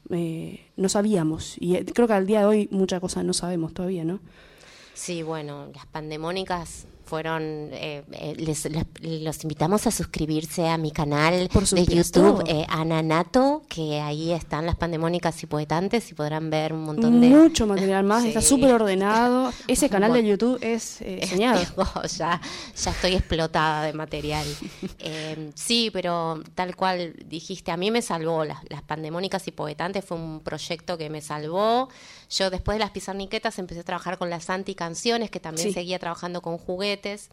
eh, 0.10 0.66
no 0.76 0.90
sabíamos. 0.90 1.56
Y 1.60 1.76
eh, 1.76 1.86
creo 1.86 2.08
que 2.08 2.14
al 2.14 2.28
día 2.28 2.40
de 2.40 2.46
hoy 2.46 2.68
muchas 2.72 3.00
cosas 3.00 3.24
no 3.24 3.34
sabemos 3.34 3.74
todavía, 3.74 4.04
¿no? 4.04 4.20
Sí, 4.94 5.24
bueno, 5.24 5.68
las 5.74 5.86
pandemónicas 5.88 6.88
fueron 7.06 7.70
eh, 7.72 8.04
eh, 8.12 8.36
les, 8.38 8.68
los 9.02 9.44
invitamos 9.44 9.88
a 9.88 9.92
suscribirse 9.92 10.68
a 10.68 10.78
mi 10.78 10.92
canal 10.92 11.48
de 11.48 11.86
YouTube 11.86 12.44
eh, 12.48 12.66
Ananato 12.68 13.62
que 13.70 14.02
ahí 14.02 14.32
están 14.32 14.66
las 14.66 14.76
pandemónicas 14.76 15.42
y 15.44 15.46
poetantes 15.46 16.12
y 16.12 16.16
podrán 16.16 16.50
ver 16.50 16.74
un 16.74 16.84
montón 16.84 17.22
de 17.22 17.30
mucho 17.30 17.68
material 17.68 18.04
más 18.04 18.26
está 18.26 18.42
súper 18.42 18.74
ordenado 18.74 19.52
ese 19.68 19.90
canal 19.90 20.14
de 20.14 20.26
YouTube 20.26 20.58
es 20.62 21.02
eh, 21.02 21.22
ya 21.38 22.42
ya 22.76 22.92
estoy 22.92 23.14
explotada 23.14 23.84
de 23.84 23.94
material. 23.94 24.46
Sí 25.56 25.90
pero 25.92 26.42
tal 26.56 26.76
cual 26.76 27.14
dijiste 27.26 27.72
a 27.72 27.78
mí 27.78 27.92
me 27.92 28.02
salvó 28.02 28.44
las, 28.44 28.60
las 28.70 28.82
pandemónicas 28.82 29.48
y 29.48 29.52
poetantes 29.52 30.04
fue 30.04 30.18
un 30.18 30.40
proyecto 30.42 30.98
que 30.98 31.10
me 31.10 31.22
salvó 31.22 31.90
yo 32.30 32.50
después 32.50 32.76
de 32.76 32.80
las 32.80 32.92
pizarniquetas 32.92 33.60
empecé 33.60 33.82
a 33.82 33.84
trabajar 33.84 34.18
con 34.18 34.30
las 34.30 34.50
anticanciones 34.50 35.30
que 35.30 35.40
también 35.40 35.74
seguía 35.74 36.00
trabajando 36.00 36.42
con 36.42 36.58
juguetes 36.58 37.30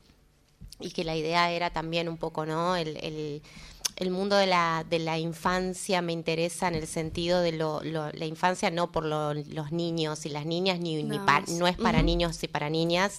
y 0.81 0.91
que 0.91 1.05
la 1.05 1.17
idea 1.17 1.51
era 1.51 1.71
también 1.71 2.09
un 2.09 2.17
poco, 2.17 2.47
¿no? 2.47 2.77
El, 2.77 3.43
el, 3.97 4.11
mundo 4.11 4.37
de 4.37 4.47
la, 4.47 4.85
de 4.89 4.99
la 4.99 5.19
infancia 5.19 6.03
me 6.03 6.13
interesa 6.13 6.67
en 6.69 6.75
el 6.75 6.87
sentido 6.87 7.41
de 7.41 7.53
lo, 7.53 7.81
la 7.83 8.27
infancia 8.27 8.71
no 8.71 8.91
por 8.91 9.05
los 9.05 9.73
niños 9.73 10.27
y 10.27 10.29
las 10.29 10.45
niñas, 10.45 10.81
ni 10.81 11.03
no, 11.03 11.25
no 11.25 11.67
es 11.69 11.77
para 11.77 12.03
niños 12.03 12.43
y 12.43 12.49
para 12.49 12.69
niñas, 12.69 13.19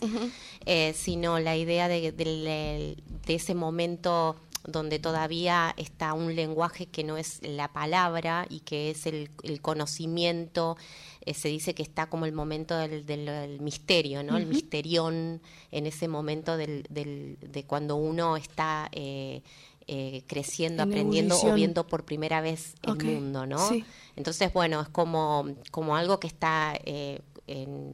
eh, 0.65 0.93
sino 0.97 1.39
la 1.39 1.55
idea 1.55 1.87
de, 1.87 2.11
de, 2.11 2.97
de 3.25 3.35
ese 3.35 3.55
momento 3.55 4.35
donde 4.65 4.99
todavía 4.99 5.73
está 5.77 6.13
un 6.13 6.35
lenguaje 6.35 6.85
que 6.85 7.03
no 7.03 7.17
es 7.17 7.39
la 7.43 7.73
palabra 7.73 8.45
y 8.49 8.61
que 8.61 8.91
es 8.91 9.05
el, 9.05 9.29
el 9.43 9.61
conocimiento 9.61 10.77
eh, 11.25 11.33
se 11.33 11.47
dice 11.47 11.73
que 11.73 11.83
está 11.83 12.07
como 12.09 12.25
el 12.25 12.33
momento 12.33 12.75
del, 12.77 13.05
del, 13.05 13.61
misterio, 13.61 14.23
¿no? 14.23 14.35
El 14.35 14.45
misterión 14.45 15.41
en 15.71 15.85
ese 15.85 16.09
momento 16.09 16.57
del, 16.57 16.83
de 16.89 17.63
cuando 17.65 17.95
uno 17.95 18.35
está 18.35 18.89
eh, 18.91 19.41
eh, 19.87 20.23
creciendo, 20.27 20.83
aprendiendo 20.83 21.39
o 21.39 21.53
viendo 21.53 21.87
por 21.87 22.03
primera 22.03 22.41
vez 22.41 22.75
el 22.83 22.95
mundo, 23.05 23.45
¿no? 23.45 23.69
Entonces, 24.17 24.51
bueno, 24.51 24.81
es 24.81 24.89
como, 24.89 25.47
como 25.71 25.95
algo 25.95 26.19
que 26.19 26.27
está 26.27 26.77
en, 26.83 27.93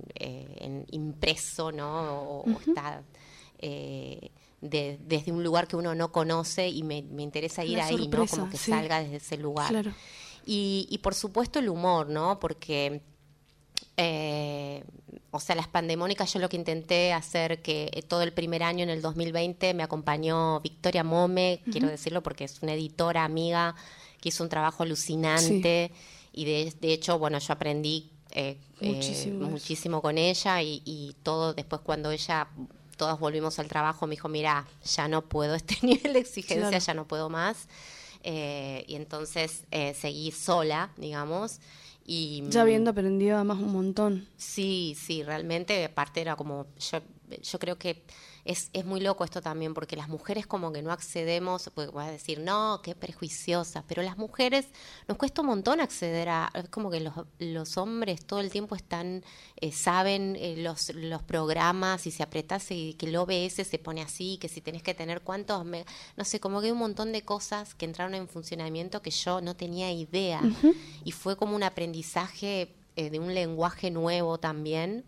impreso, 0.92 1.72
¿no? 1.72 2.42
O, 2.42 2.46
está... 2.68 3.04
desde 4.62 5.32
un 5.32 5.44
lugar 5.44 5.68
que 5.68 5.76
uno 5.76 5.96
no 5.96 6.12
conoce 6.12 6.68
y 6.68 6.84
me, 6.84 7.02
me 7.04 7.24
interesa 7.24 7.64
ir 7.64 7.80
ahí, 7.80 8.08
¿no? 8.08 8.28
Como 8.28 8.50
que 8.50 8.58
salga 8.58 9.02
desde 9.02 9.18
ese 9.18 9.38
lugar. 9.38 9.94
Y, 10.46 10.88
y, 10.90 10.98
por 11.00 11.14
supuesto 11.14 11.60
el 11.60 11.70
humor, 11.70 12.10
¿no? 12.10 12.40
Porque 12.40 13.02
eh, 14.02 14.84
o 15.32 15.40
sea, 15.40 15.56
las 15.56 15.68
pandemónicas, 15.68 16.34
yo 16.34 16.40
lo 16.40 16.48
que 16.50 16.56
intenté 16.56 17.12
hacer 17.12 17.62
que 17.62 17.90
eh, 17.94 18.02
todo 18.02 18.24
el 18.24 18.32
primer 18.32 18.64
año, 18.64 18.84
en 18.84 18.90
el 18.90 19.02
2020, 19.02 19.74
me 19.74 19.84
acompañó 19.84 20.62
Victoria 20.62 21.04
Mome, 21.04 21.62
quiero 21.70 21.88
decirlo 21.88 22.24
porque 22.24 22.46
es 22.46 22.62
una 22.62 22.74
editora 22.74 23.26
amiga 23.26 23.76
que 24.22 24.30
hizo 24.30 24.42
un 24.44 24.50
trabajo 24.50 24.84
alucinante 24.84 25.92
y 26.32 26.46
de, 26.46 26.74
de 26.80 26.94
hecho, 26.94 27.20
bueno, 27.20 27.40
yo 27.40 27.54
aprendí 27.54 28.10
eh, 28.32 28.58
Muchísimo 28.80 29.44
eso. 29.44 29.52
muchísimo 29.52 30.02
con 30.02 30.18
ella 30.18 30.62
y, 30.62 30.82
y 30.86 31.16
todo 31.22 31.54
después 31.54 31.82
cuando 31.82 32.12
ella 32.12 32.48
todos 33.00 33.20
volvimos 33.20 33.58
al 33.58 33.68
trabajo 33.68 34.06
me 34.06 34.12
dijo 34.12 34.28
mira 34.30 34.68
ya 34.84 35.08
no 35.08 35.24
puedo 35.28 35.56
este 35.62 35.78
nivel 35.82 36.14
de 36.14 36.20
exigencia 36.20 36.70
Claro. 36.70 36.86
ya 36.86 36.94
no 36.94 37.08
puedo 37.08 37.30
más 37.30 37.68
Eh, 38.22 38.84
y 38.88 38.96
entonces 38.96 39.64
eh, 39.72 39.94
seguí 39.94 40.32
sola 40.32 40.92
digamos 40.98 41.60
y 42.06 42.44
Ya 42.50 42.62
habiendo 42.62 42.92
aprendido 42.92 43.36
además 43.38 43.60
un 43.60 43.72
montón. 43.72 44.28
Sí, 44.36 44.98
sí, 45.00 45.24
realmente, 45.24 45.86
aparte 45.86 46.20
era 46.22 46.36
como, 46.36 46.66
yo, 46.92 47.00
yo 47.42 47.60
creo 47.60 47.78
que 47.78 48.04
es, 48.52 48.70
es 48.74 48.84
muy 48.84 49.00
loco 49.00 49.24
esto 49.24 49.42
también, 49.42 49.74
porque 49.76 49.96
las 49.96 50.10
mujeres 50.10 50.48
como 50.48 50.72
que 50.74 50.82
no 50.82 50.92
accedemos, 50.92 51.70
pues 51.76 51.92
vas 51.92 52.08
a 52.08 52.12
decir, 52.12 52.40
no, 52.40 52.82
qué 52.84 52.96
prejuiciosa, 52.96 53.84
pero 53.88 54.02
las 54.02 54.18
mujeres 54.18 54.66
nos 55.08 55.18
cuesta 55.18 55.42
un 55.42 55.48
montón 55.48 55.80
acceder 55.80 56.30
a, 56.30 56.52
es 56.56 56.68
como 56.70 56.90
que 56.90 57.00
los, 57.00 57.14
los 57.38 57.78
hombres 57.78 58.26
todo 58.26 58.40
el 58.40 58.50
tiempo 58.50 58.76
están, 58.76 59.24
eh, 59.62 59.72
saben 59.72 60.36
eh, 60.40 60.56
los, 60.58 60.94
los 60.96 61.22
programas, 61.22 62.08
y 62.08 62.12
si 62.12 62.24
apretas 62.24 62.72
y 62.72 62.96
que 62.96 63.06
el 63.06 63.16
OBS 63.18 63.68
se 63.68 63.78
pone 63.78 64.02
así, 64.02 64.38
que 64.42 64.48
si 64.50 64.62
tenés 64.62 64.82
que 64.82 64.96
tener 64.96 65.22
cuántos, 65.22 65.64
me- 65.64 65.86
no 66.18 66.26
sé, 66.26 66.40
como 66.40 66.60
que 66.60 66.68
hay 66.68 66.72
un 66.72 66.80
montón 66.80 67.12
de 67.12 67.22
cosas 67.22 67.76
que 67.76 67.86
entraron 67.86 68.16
en 68.16 68.28
funcionamiento 68.28 69.02
que 69.04 69.12
yo 69.12 69.42
no 69.42 69.56
tenía 69.56 69.92
idea, 69.92 70.42
y 71.06 71.12
fue 71.12 71.38
como 71.38 71.56
un 71.56 71.64
aprendizaje 71.64 72.74
eh, 72.96 73.10
de 73.12 73.20
un 73.20 73.34
lenguaje 73.34 73.92
nuevo 73.92 74.40
también. 74.40 75.04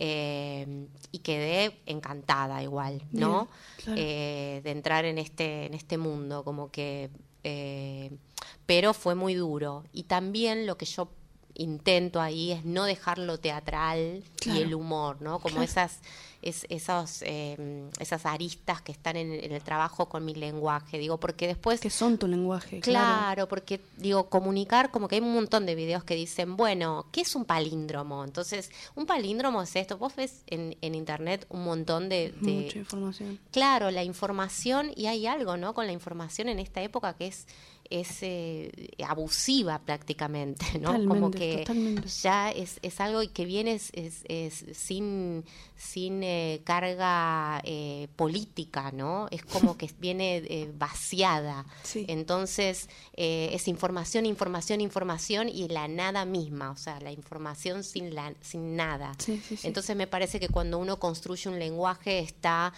Eh, 0.00 0.86
y 1.10 1.18
quedé 1.18 1.80
encantada 1.84 2.62
igual, 2.62 3.02
¿no? 3.10 3.48
Bien, 3.48 3.48
claro. 3.78 4.00
Eh, 4.00 4.60
de 4.62 4.70
entrar 4.70 5.04
en 5.04 5.18
este, 5.18 5.66
en 5.66 5.74
este 5.74 5.98
mundo, 5.98 6.44
como 6.44 6.70
que, 6.70 7.10
eh, 7.42 8.16
pero 8.64 8.94
fue 8.94 9.16
muy 9.16 9.34
duro. 9.34 9.82
Y 9.92 10.04
también 10.04 10.66
lo 10.66 10.78
que 10.78 10.86
yo 10.86 11.10
intento 11.58 12.20
ahí 12.20 12.52
es 12.52 12.64
no 12.64 12.84
dejarlo 12.84 13.38
teatral 13.38 14.22
Claro. 14.40 14.58
y 14.58 14.62
el 14.62 14.74
humor, 14.74 15.20
¿no? 15.20 15.38
Como 15.40 15.56
Claro. 15.56 15.64
esas, 15.70 15.98
es, 16.40 16.64
esos, 16.70 17.22
eh, 17.22 17.88
esas 17.98 18.24
aristas 18.26 18.80
que 18.80 18.92
están 18.92 19.16
en, 19.16 19.32
en 19.32 19.50
el 19.52 19.60
trabajo 19.62 20.08
con 20.08 20.24
mi 20.24 20.34
lenguaje, 20.34 20.96
digo, 20.98 21.18
porque 21.18 21.48
después 21.48 21.80
Que 21.80 21.90
son 21.90 22.16
tu 22.16 22.28
lenguaje. 22.28 22.78
Claro, 22.80 23.48
porque 23.48 23.80
digo, 23.96 24.28
comunicar, 24.30 24.90
como 24.92 25.08
que 25.08 25.16
hay 25.16 25.20
un 25.20 25.34
montón 25.34 25.66
de 25.66 25.74
videos 25.74 26.04
que 26.04 26.14
dicen, 26.14 26.56
bueno, 26.56 27.06
¿qué 27.10 27.22
es 27.22 27.34
un 27.34 27.44
palíndromo? 27.44 28.24
Entonces, 28.24 28.70
un 28.94 29.04
palíndromo 29.06 29.60
es 29.62 29.74
esto. 29.74 29.98
Vos 29.98 30.14
ves 30.14 30.42
en, 30.46 30.76
en 30.80 30.94
internet 30.94 31.44
un 31.50 31.64
montón 31.64 32.08
de, 32.08 32.32
de- 32.40 32.52
Mucha 32.52 32.78
información. 32.78 33.38
Claro, 33.50 33.90
la 33.90 34.04
información, 34.04 34.92
y 34.94 35.06
hay 35.06 35.26
algo, 35.26 35.56
¿no? 35.56 35.74
Con 35.74 35.86
la 35.86 35.92
información 35.92 36.48
en 36.48 36.60
esta 36.60 36.80
época 36.82 37.14
que 37.14 37.26
es, 37.26 37.46
es 37.90 38.18
eh, 38.22 38.70
abusiva 39.06 39.78
prácticamente, 39.80 40.64
¿no? 40.80 40.92
como 40.92 41.30
Totalmente, 41.30 41.38
que 41.38 41.56
totalmente. 41.58 42.08
ya 42.22 42.50
es, 42.50 42.78
es 42.82 43.00
algo 43.00 43.20
que 43.32 43.44
viene 43.44 43.72
es, 43.74 43.90
es- 43.94 44.64
sin, 44.72 45.44
sin 45.76 46.22
eh, 46.22 46.60
carga 46.64 47.60
eh, 47.64 48.08
política, 48.16 48.90
¿no? 48.92 49.28
Es 49.30 49.44
como 49.44 49.76
que 49.76 49.90
viene 49.98 50.68
vaciada. 50.78 51.66
Sí. 51.82 52.04
Entonces, 52.08 52.88
es 53.14 53.68
información, 53.68 54.26
información, 54.26 54.80
información 54.80 55.48
y 55.48 55.68
la 55.68 55.88
nada 55.88 56.24
misma, 56.24 56.70
o 56.70 56.76
sea, 56.76 57.00
la 57.00 57.10
información 57.12 57.84
sin, 57.84 58.14
la, 58.14 58.34
sin 58.40 58.76
nada. 58.76 59.14
Sí, 59.18 59.40
sí, 59.46 59.56
sí. 59.56 59.66
Entonces, 59.66 59.96
me 59.96 60.06
parece 60.06 60.38
que 60.40 60.48
cuando 60.48 60.78
uno 60.78 60.98
construye 60.98 61.48
un 61.48 61.58
lenguaje 61.58 62.18
está 62.20 62.72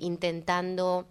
intentando 0.00 1.06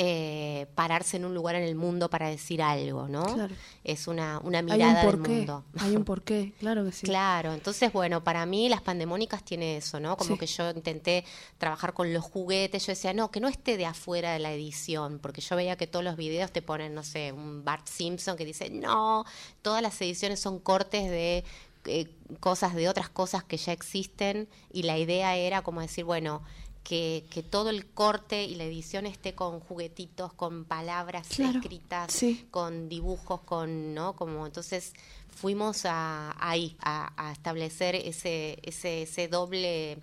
eh, 0.00 0.68
pararse 0.76 1.16
en 1.16 1.24
un 1.24 1.34
lugar 1.34 1.56
en 1.56 1.64
el 1.64 1.74
mundo 1.74 2.08
para 2.08 2.28
decir 2.28 2.62
algo, 2.62 3.08
¿no? 3.08 3.34
Claro. 3.34 3.52
Es 3.82 4.06
una, 4.06 4.38
una 4.44 4.58
Hay 4.58 4.64
un 4.64 4.70
mirada 4.70 5.04
del 5.04 5.16
mundo. 5.18 5.64
Hay 5.80 5.96
un 5.96 6.04
porqué, 6.06 6.52
claro 6.60 6.84
que 6.84 6.92
sí. 6.92 7.04
Claro, 7.04 7.52
entonces 7.52 7.92
bueno, 7.92 8.22
para 8.22 8.46
mí 8.46 8.68
las 8.68 8.80
pandemónicas 8.80 9.42
tiene 9.44 9.76
eso, 9.76 9.98
¿no? 9.98 10.16
Como 10.16 10.34
Sí. 10.34 10.38
que 10.38 10.46
yo 10.46 10.70
intenté 10.70 11.24
trabajar 11.58 11.94
con 11.94 12.12
los 12.14 12.22
juguetes, 12.24 12.86
yo 12.86 12.92
decía, 12.92 13.12
no, 13.12 13.32
que 13.32 13.40
no 13.40 13.48
esté 13.48 13.76
de 13.76 13.86
afuera 13.86 14.32
de 14.32 14.38
la 14.38 14.52
edición, 14.52 15.18
porque 15.18 15.40
yo 15.40 15.56
veía 15.56 15.76
que 15.76 15.88
todos 15.88 16.04
los 16.04 16.16
videos 16.16 16.52
te 16.52 16.62
ponen, 16.62 16.94
no 16.94 17.02
sé, 17.02 17.32
un 17.32 17.64
Bart 17.64 17.88
Simpson 17.88 18.36
que 18.36 18.44
dice, 18.44 18.70
no, 18.70 19.24
todas 19.62 19.82
las 19.82 20.00
ediciones 20.00 20.38
son 20.38 20.60
cortes 20.60 21.10
de 21.10 21.42
eh, 21.86 22.06
cosas, 22.38 22.74
de 22.76 22.88
otras 22.88 23.08
cosas 23.08 23.42
que 23.42 23.56
ya 23.56 23.72
existen, 23.72 24.48
y 24.72 24.84
la 24.84 24.96
idea 24.96 25.34
era 25.36 25.62
como 25.62 25.80
decir, 25.80 26.04
bueno, 26.04 26.42
que, 26.88 27.26
que 27.28 27.42
todo 27.42 27.68
el 27.68 27.84
corte 27.84 28.44
y 28.46 28.54
la 28.54 28.64
edición 28.64 29.04
esté 29.04 29.34
con 29.34 29.60
juguetitos, 29.60 30.32
con 30.32 30.64
palabras 30.64 31.28
Claro, 31.28 31.58
escritas, 31.60 32.10
sí. 32.10 32.46
con 32.50 32.88
dibujos, 32.88 33.42
con, 33.42 33.92
¿no? 33.92 34.16
Como 34.16 34.46
entonces 34.46 34.94
fuimos 35.28 35.84
a, 35.84 36.34
ahí 36.40 36.76
a, 36.80 37.12
a 37.28 37.32
establecer 37.32 37.94
ese, 37.94 38.58
ese, 38.62 39.02
ese 39.02 39.28
doble, 39.28 39.98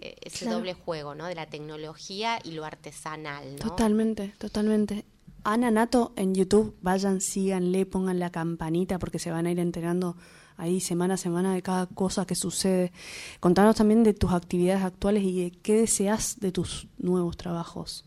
eh, 0.00 0.16
ese 0.22 0.44
Claro. 0.44 0.58
doble 0.58 0.74
juego, 0.74 1.16
¿no? 1.16 1.26
De 1.26 1.34
la 1.34 1.46
tecnología 1.46 2.38
y 2.44 2.52
lo 2.52 2.64
artesanal, 2.64 3.56
¿no? 3.56 3.70
Totalmente, 3.70 4.32
totalmente. 4.38 5.04
Ana 5.42 5.72
Nato 5.72 6.12
en 6.14 6.36
YouTube, 6.36 6.76
vayan, 6.82 7.20
síganle, 7.20 7.84
pongan 7.84 8.20
la 8.20 8.30
campanita 8.30 9.00
porque 9.00 9.18
se 9.18 9.32
van 9.32 9.46
a 9.46 9.50
ir 9.50 9.58
enterando 9.58 10.16
ahí 10.58 10.80
semana 10.80 11.14
a 11.14 11.16
semana 11.16 11.54
de 11.54 11.62
cada 11.62 11.86
cosa 11.86 12.26
que 12.26 12.34
sucede. 12.34 12.92
Contanos 13.40 13.76
también 13.76 14.02
de 14.02 14.12
tus 14.12 14.32
actividades 14.32 14.84
actuales 14.84 15.22
y 15.22 15.44
de 15.44 15.50
qué 15.50 15.74
deseas 15.74 16.38
de 16.40 16.52
tus 16.52 16.88
nuevos 16.98 17.36
trabajos. 17.38 18.04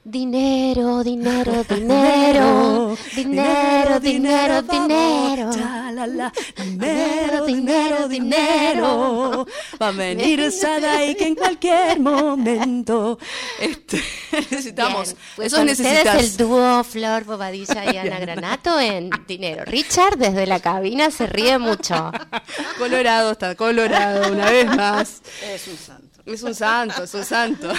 Dinero, 0.04 1.04
dinero, 1.04 1.62
dinero, 1.68 2.96
dinero, 3.14 4.00
dinero, 4.00 4.62
dinero. 4.62 5.50
Dinero, 6.56 7.44
dinero, 7.46 8.08
dinero. 8.08 9.46
Va 9.80 9.88
a 9.88 9.90
venir 9.90 10.50
Sadai 10.50 11.14
que 11.14 11.26
en 11.26 11.34
cualquier 11.34 12.00
momento 12.00 13.18
este, 13.60 14.02
necesitamos. 14.32 15.08
Bien, 15.12 15.22
pues 15.36 15.52
Eso 15.52 15.64
necesitas. 15.64 16.06
ustedes 16.06 16.30
el 16.30 16.36
dúo 16.38 16.82
Flor 16.82 17.24
Bobadilla 17.24 17.92
y 17.92 17.98
Ana 17.98 18.18
Granato 18.24 18.80
en 18.80 19.10
Dinero. 19.28 19.64
Richard 19.66 20.16
desde 20.16 20.46
la 20.46 20.60
cabina 20.60 21.10
se 21.10 21.26
ríe 21.26 21.58
mucho. 21.58 22.10
Colorado 22.78 23.32
está, 23.32 23.54
colorado, 23.54 24.32
una 24.32 24.50
vez 24.50 24.66
más. 24.66 25.20
Es 25.42 25.68
un 25.68 25.76
santo. 25.76 26.22
Es 26.24 26.42
un 26.42 26.54
santo, 26.54 27.04
es 27.04 27.12
un 27.14 27.24
santo. 27.24 27.70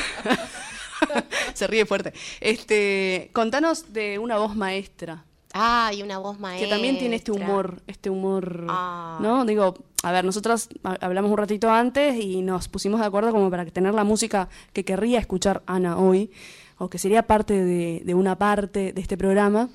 Se 1.53 1.67
ríe 1.67 1.85
fuerte. 1.85 2.13
Este, 2.39 3.29
contanos 3.33 3.91
de 3.93 4.19
una 4.19 4.37
voz 4.37 4.55
maestra, 4.55 5.25
Ah, 5.53 5.91
y 5.93 6.01
una 6.01 6.17
voz 6.17 6.37
que 6.37 6.41
maestra. 6.43 6.69
también 6.69 6.97
tiene 6.97 7.17
este 7.17 7.31
humor, 7.33 7.81
este 7.87 8.09
humor, 8.09 8.65
Ah. 8.69 9.17
¿no? 9.21 9.43
Digo, 9.43 9.75
a 10.01 10.11
ver, 10.13 10.23
nosotras 10.23 10.69
ha- 10.85 10.97
hablamos 11.01 11.29
un 11.29 11.37
ratito 11.37 11.69
antes 11.69 12.15
y 12.23 12.41
nos 12.41 12.69
pusimos 12.69 13.01
de 13.01 13.05
acuerdo 13.07 13.31
como 13.31 13.49
para 13.49 13.65
que 13.65 13.71
tener 13.71 13.93
la 13.93 14.05
música 14.05 14.47
que 14.71 14.85
querría 14.85 15.19
escuchar 15.19 15.61
Ana 15.65 15.97
hoy, 15.97 16.31
o 16.77 16.89
que 16.89 16.97
sería 16.97 17.23
parte 17.27 17.53
de, 17.65 18.01
de 18.05 18.13
una 18.13 18.37
parte 18.37 18.93
de 18.93 19.01
este 19.01 19.17
programa, 19.17 19.67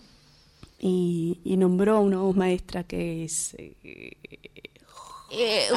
y, 0.79 1.41
y 1.45 1.57
nombró 1.59 2.01
una 2.01 2.19
voz 2.19 2.35
maestra 2.37 2.83
que 2.85 3.25
es... 3.25 3.55
eh, 3.59 4.17
Eh, 5.31 5.69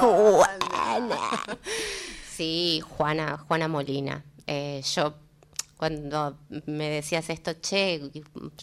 Juana. 0.00 1.18
Sí, 2.30 2.80
Juana, 2.96 3.38
Juana 3.46 3.68
Molina. 3.68 4.24
Eh, 4.46 4.82
yo 4.94 5.14
cuando 5.76 6.38
me 6.66 6.88
decías 6.88 7.28
esto, 7.30 7.54
che, 7.60 8.00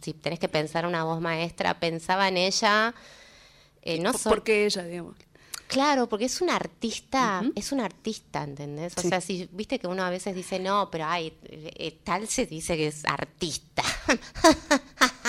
si 0.02 0.14
tenés 0.14 0.40
que 0.40 0.48
pensar 0.50 0.86
una 0.86 1.04
voz 1.04 1.20
maestra, 1.22 1.80
pensaba 1.80 2.28
en 2.28 2.38
ella. 2.38 2.94
eh, 3.84 4.00
no 4.00 4.14
sol- 4.14 4.34
porque 4.34 4.66
ella, 4.66 4.84
digamos. 4.84 5.16
Claro, 5.68 6.08
porque 6.10 6.26
es 6.26 6.42
una 6.42 6.56
artista, 6.58 7.44
es 7.56 7.72
una 7.72 7.86
artista, 7.86 8.44
¿entendés? 8.44 8.94
O 8.98 9.02
Sí. 9.02 9.08
sea, 9.10 9.22
si 9.22 9.48
viste 9.54 9.80
que 9.80 9.88
uno 9.88 10.04
a 10.04 10.10
veces 10.10 10.36
dice, 10.36 10.60
no, 10.60 10.90
pero 10.92 11.06
ay, 11.08 11.34
eh, 11.44 12.00
tal 12.04 12.28
se 12.28 12.46
dice 12.46 12.76
que 12.76 12.88
es 12.88 13.06
artista. 13.06 13.82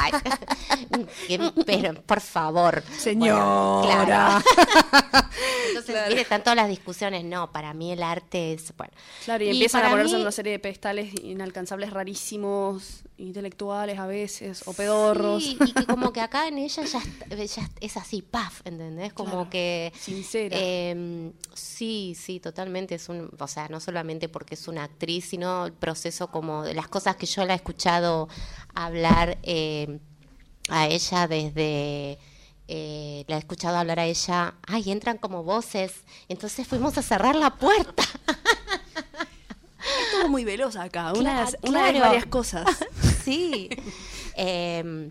Ay, 0.00 0.12
que- 1.28 1.52
pero 1.66 1.94
por 2.02 2.20
favor. 2.20 2.82
Señora. 2.96 3.44
Bueno, 3.44 4.04
claro. 4.06 4.44
Entonces, 5.68 5.96
viste, 6.08 6.20
están 6.22 6.42
todas 6.42 6.56
las 6.56 6.68
discusiones, 6.68 7.24
no, 7.24 7.50
para 7.52 7.74
mí 7.74 7.92
el 7.92 8.02
arte 8.02 8.52
es, 8.54 8.72
bueno. 8.76 8.92
Claro, 9.24 9.44
y, 9.44 9.50
empiezan 9.50 9.84
a 9.84 9.90
ponerse 9.90 10.10
mí- 10.14 10.16
en 10.16 10.22
una 10.22 10.32
serie 10.32 10.52
de 10.52 10.58
pedestales 10.58 11.12
inalcanzables 11.22 11.90
rarísimos, 11.92 13.02
intelectuales 13.18 13.98
a 13.98 14.06
veces, 14.06 14.62
o 14.66 14.72
pedorros. 14.72 15.42
Sí, 15.44 15.58
y 15.64 15.72
que 15.72 15.86
como 15.86 16.12
que 16.12 16.20
acá 16.20 16.48
en 16.48 16.58
ella 16.58 16.82
ya, 16.84 16.98
est- 16.98 17.54
ya 17.56 17.68
es 17.80 17.96
así, 17.96 18.22
paf, 18.22 18.60
¿entendés? 18.64 19.12
Como 19.12 19.30
Claro, 19.32 19.50
que... 19.50 19.92
sincera. 19.98 20.56
eh, 20.58 21.32
sí, 21.54 22.16
sí, 22.18 22.40
totalmente. 22.40 22.94
Es 22.94 23.08
un, 23.08 23.30
o 23.38 23.46
sea, 23.48 23.68
no 23.68 23.80
solamente 23.80 24.28
porque 24.28 24.54
es 24.54 24.68
una 24.68 24.84
actriz, 24.84 25.26
sino 25.28 25.66
el 25.66 25.72
proceso 25.72 26.28
como 26.28 26.62
de 26.62 26.74
las 26.74 26.88
cosas 26.88 27.16
que 27.16 27.26
yo 27.26 27.44
la 27.44 27.52
he 27.52 27.56
escuchado 27.56 28.28
hablar 28.74 29.38
eh, 29.42 29.87
a 30.68 30.86
ella 30.88 31.26
desde... 31.28 32.18
eh, 32.68 33.24
la 33.28 33.36
he 33.36 33.38
escuchado 33.38 33.76
hablar 33.78 33.98
a 34.00 34.06
ella, 34.06 34.54
ay, 34.66 34.90
entran 34.90 35.18
como 35.18 35.42
voces, 35.42 36.04
entonces 36.28 36.66
fuimos 36.66 36.96
a 36.98 37.02
cerrar 37.02 37.34
la 37.36 37.54
puerta. 37.56 38.02
Estuvo 40.12 40.28
muy 40.28 40.44
veloz 40.44 40.76
acá, 40.76 41.12
una, 41.12 41.44
de 41.46 41.56
Claro, 41.58 42.00
varias 42.00 42.26
cosas. 42.26 42.66
Sí. 43.24 43.68
Eh, 44.36 45.10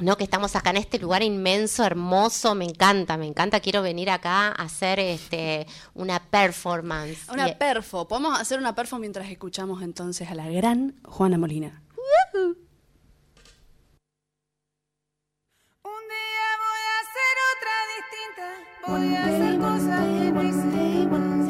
no, 0.00 0.16
que 0.16 0.24
estamos 0.24 0.56
acá 0.56 0.70
en 0.70 0.78
este 0.78 0.98
lugar 0.98 1.22
inmenso, 1.22 1.84
hermoso, 1.84 2.54
me 2.54 2.64
encanta, 2.64 3.18
me 3.18 3.26
encanta, 3.26 3.60
quiero 3.60 3.82
venir 3.82 4.08
acá 4.08 4.48
a 4.48 4.52
hacer 4.52 4.98
este 4.98 5.66
una 5.92 6.18
performance. 6.30 7.28
Una 7.30 7.50
Y- 7.50 7.54
perfo. 7.56 8.08
Podemos 8.08 8.40
hacer 8.40 8.58
una 8.58 8.74
perfo 8.74 8.98
mientras 8.98 9.28
escuchamos 9.28 9.82
entonces 9.82 10.30
a 10.30 10.34
la 10.34 10.48
gran 10.48 10.94
Juana 11.04 11.36
Molina. 11.36 11.82
Un 12.34 12.56
distinta, 18.82 18.92
voy 18.92 19.14
a 19.14 19.24
hacer 19.24 19.58
cosas 19.58 20.06
que 20.06 21.18
no 21.18 21.41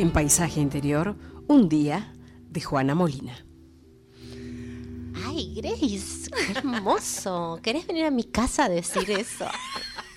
En 0.00 0.10
Paisaje 0.12 0.60
Interior, 0.60 1.14
un 1.46 1.68
día 1.68 2.14
de 2.48 2.60
Juana 2.62 2.94
Molina. 2.94 3.44
Ay, 5.26 5.54
Grace, 5.56 6.30
qué 6.30 6.52
hermoso. 6.58 7.60
¿Querés 7.62 7.86
venir 7.86 8.06
a 8.06 8.10
mi 8.10 8.24
casa 8.24 8.64
a 8.64 8.68
decir 8.70 9.10
eso? 9.10 9.46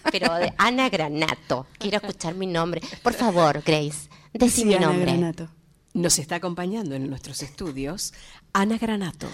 Pero 0.10 0.34
de 0.36 0.54
Ana 0.58 0.88
Granato. 0.90 1.68
Quiero 1.78 1.98
escuchar 1.98 2.34
mi 2.36 2.48
nombre. 2.48 2.82
Por 3.02 3.14
favor, 3.14 3.62
Grace, 3.66 4.08
decí 4.34 4.62
Sí, 4.62 4.66
mi 4.66 4.76
Ana 4.76 4.88
nombre. 4.88 5.12
Granato. 5.12 5.50
Nos 5.94 6.18
está 6.18 6.36
acompañando 6.36 6.96
en 6.96 7.10
nuestros 7.10 7.44
estudios 7.44 8.14
Ana 8.54 8.78
Granato. 8.78 9.28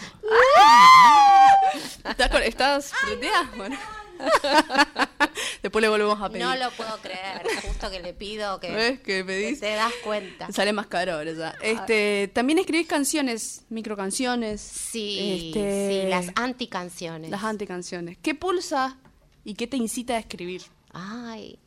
¿Estás, 2.09 2.29
con- 2.29 2.41
estás 2.43 2.91
prendida? 3.05 3.51
Bueno. 3.55 3.77
Después 5.63 5.81
le 5.81 5.89
volvemos 5.89 6.21
a 6.21 6.29
pedir. 6.29 6.45
No 6.45 6.55
lo 6.55 6.71
puedo 6.71 6.97
creer. 7.01 7.43
Justo 7.63 7.89
que 7.89 7.99
le 7.99 8.13
pido 8.13 8.59
que, 8.59 8.71
¿Ves 8.75 8.99
que 8.99 9.17
que 9.19 9.25
pedís? 9.25 9.59
te 9.59 9.73
das 9.73 9.91
cuenta. 10.03 10.51
Sale 10.51 10.73
más 10.73 10.87
caro 10.87 11.13
ahora 11.13 11.31
ya. 11.33 11.55
Este, 11.61 12.29
también 12.33 12.59
escribís 12.59 12.87
canciones, 12.87 13.63
microcanciones. 13.69 14.61
Sí, 14.61 15.51
este, 15.53 16.01
sí, 16.03 16.09
las 16.09 16.27
anticanciones. 16.35 17.29
las 17.29 17.43
anticanciones. 17.43 18.17
¿Qué 18.21 18.35
pulsa 18.35 18.97
y 19.43 19.53
qué 19.55 19.67
te 19.67 19.77
incita 19.77 20.15
a 20.15 20.19
escribir? 20.19 20.61
Ay, 20.91 21.59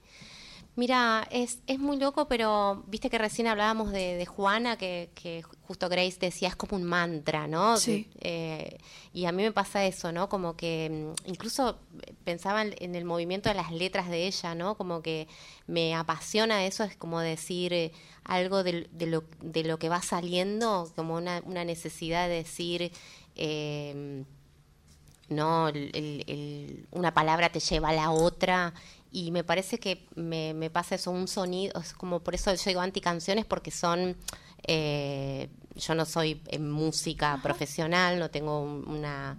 mira, 0.76 1.26
es, 1.30 1.58
es 1.66 1.78
muy 1.78 1.96
loco, 1.98 2.28
pero 2.28 2.82
viste 2.87 3.11
que 3.11 3.18
recién 3.18 3.46
hablábamos 3.46 3.92
de, 3.92 4.16
de 4.16 4.26
Juana, 4.26 4.76
que, 4.76 5.11
que 5.14 5.42
justo 5.66 5.88
Grace 5.88 6.16
decía, 6.20 6.48
es 6.48 6.56
como 6.56 6.76
un 6.76 6.85
mantra, 6.85 7.46
¿no? 7.46 7.76
Sí. 7.76 8.08
Eh, 8.20 8.78
y 9.12 9.26
a 9.26 9.32
mí 9.32 9.42
me 9.42 9.52
pasa 9.52 9.85
eso, 9.85 10.12
¿no? 10.12 10.28
Como 10.28 10.56
que 10.56 11.14
mm, 11.26 11.28
incluso 11.28 11.78
pensaba 12.24 12.62
en, 12.62 12.94
el 12.94 13.04
movimiento 13.04 13.48
de 13.48 13.54
las 13.54 13.70
letras 13.72 14.08
de 14.08 14.26
ella, 14.26 14.54
¿no? 14.54 14.76
Como 14.76 15.02
que 15.02 15.28
me 15.66 15.94
apasiona 15.94 16.64
eso, 16.64 16.85
es 16.85 16.96
como 16.96 17.20
decir 17.20 17.72
eh, 17.72 17.92
algo 18.24 18.62
de, 18.64 18.88
de 18.92 19.06
lo, 19.06 19.24
de 19.40 19.64
lo 19.64 19.78
que 19.78 19.88
va 19.88 20.00
saliendo, 20.02 20.90
como 20.96 21.14
una, 21.16 21.42
una 21.44 21.64
necesidad 21.64 22.28
de 22.28 22.35
decir... 22.37 22.92
eh, 23.37 24.24
no 25.28 25.68
El- 25.68 25.90
el- 25.94 26.24
el- 26.26 26.87
una 26.90 27.14
palabra 27.14 27.48
te 27.50 27.58
lleva 27.61 27.88
a 27.88 27.92
la 27.94 28.11
otra 28.11 28.74
y 29.12 29.31
me 29.31 29.44
parece 29.44 29.79
que 29.79 30.07
me, 30.14 30.55
me 30.55 30.70
pasa 30.70 30.94
eso 30.94 31.11
un 31.11 31.29
sonido 31.29 31.79
es 31.81 31.92
como 31.92 32.20
por 32.20 32.35
eso 32.35 32.53
yo 32.55 32.62
digo 32.66 32.81
anticanciones 32.81 33.44
porque 33.44 33.70
son 33.70 34.16
eh, 34.66 35.48
yo 35.77 35.94
no 35.94 36.05
soy 36.05 36.40
en 36.48 36.70
música 36.70 37.38
profesional 37.42 38.18
no 38.18 38.31
tengo 38.31 38.61
un- 38.61 38.88
una 38.88 39.37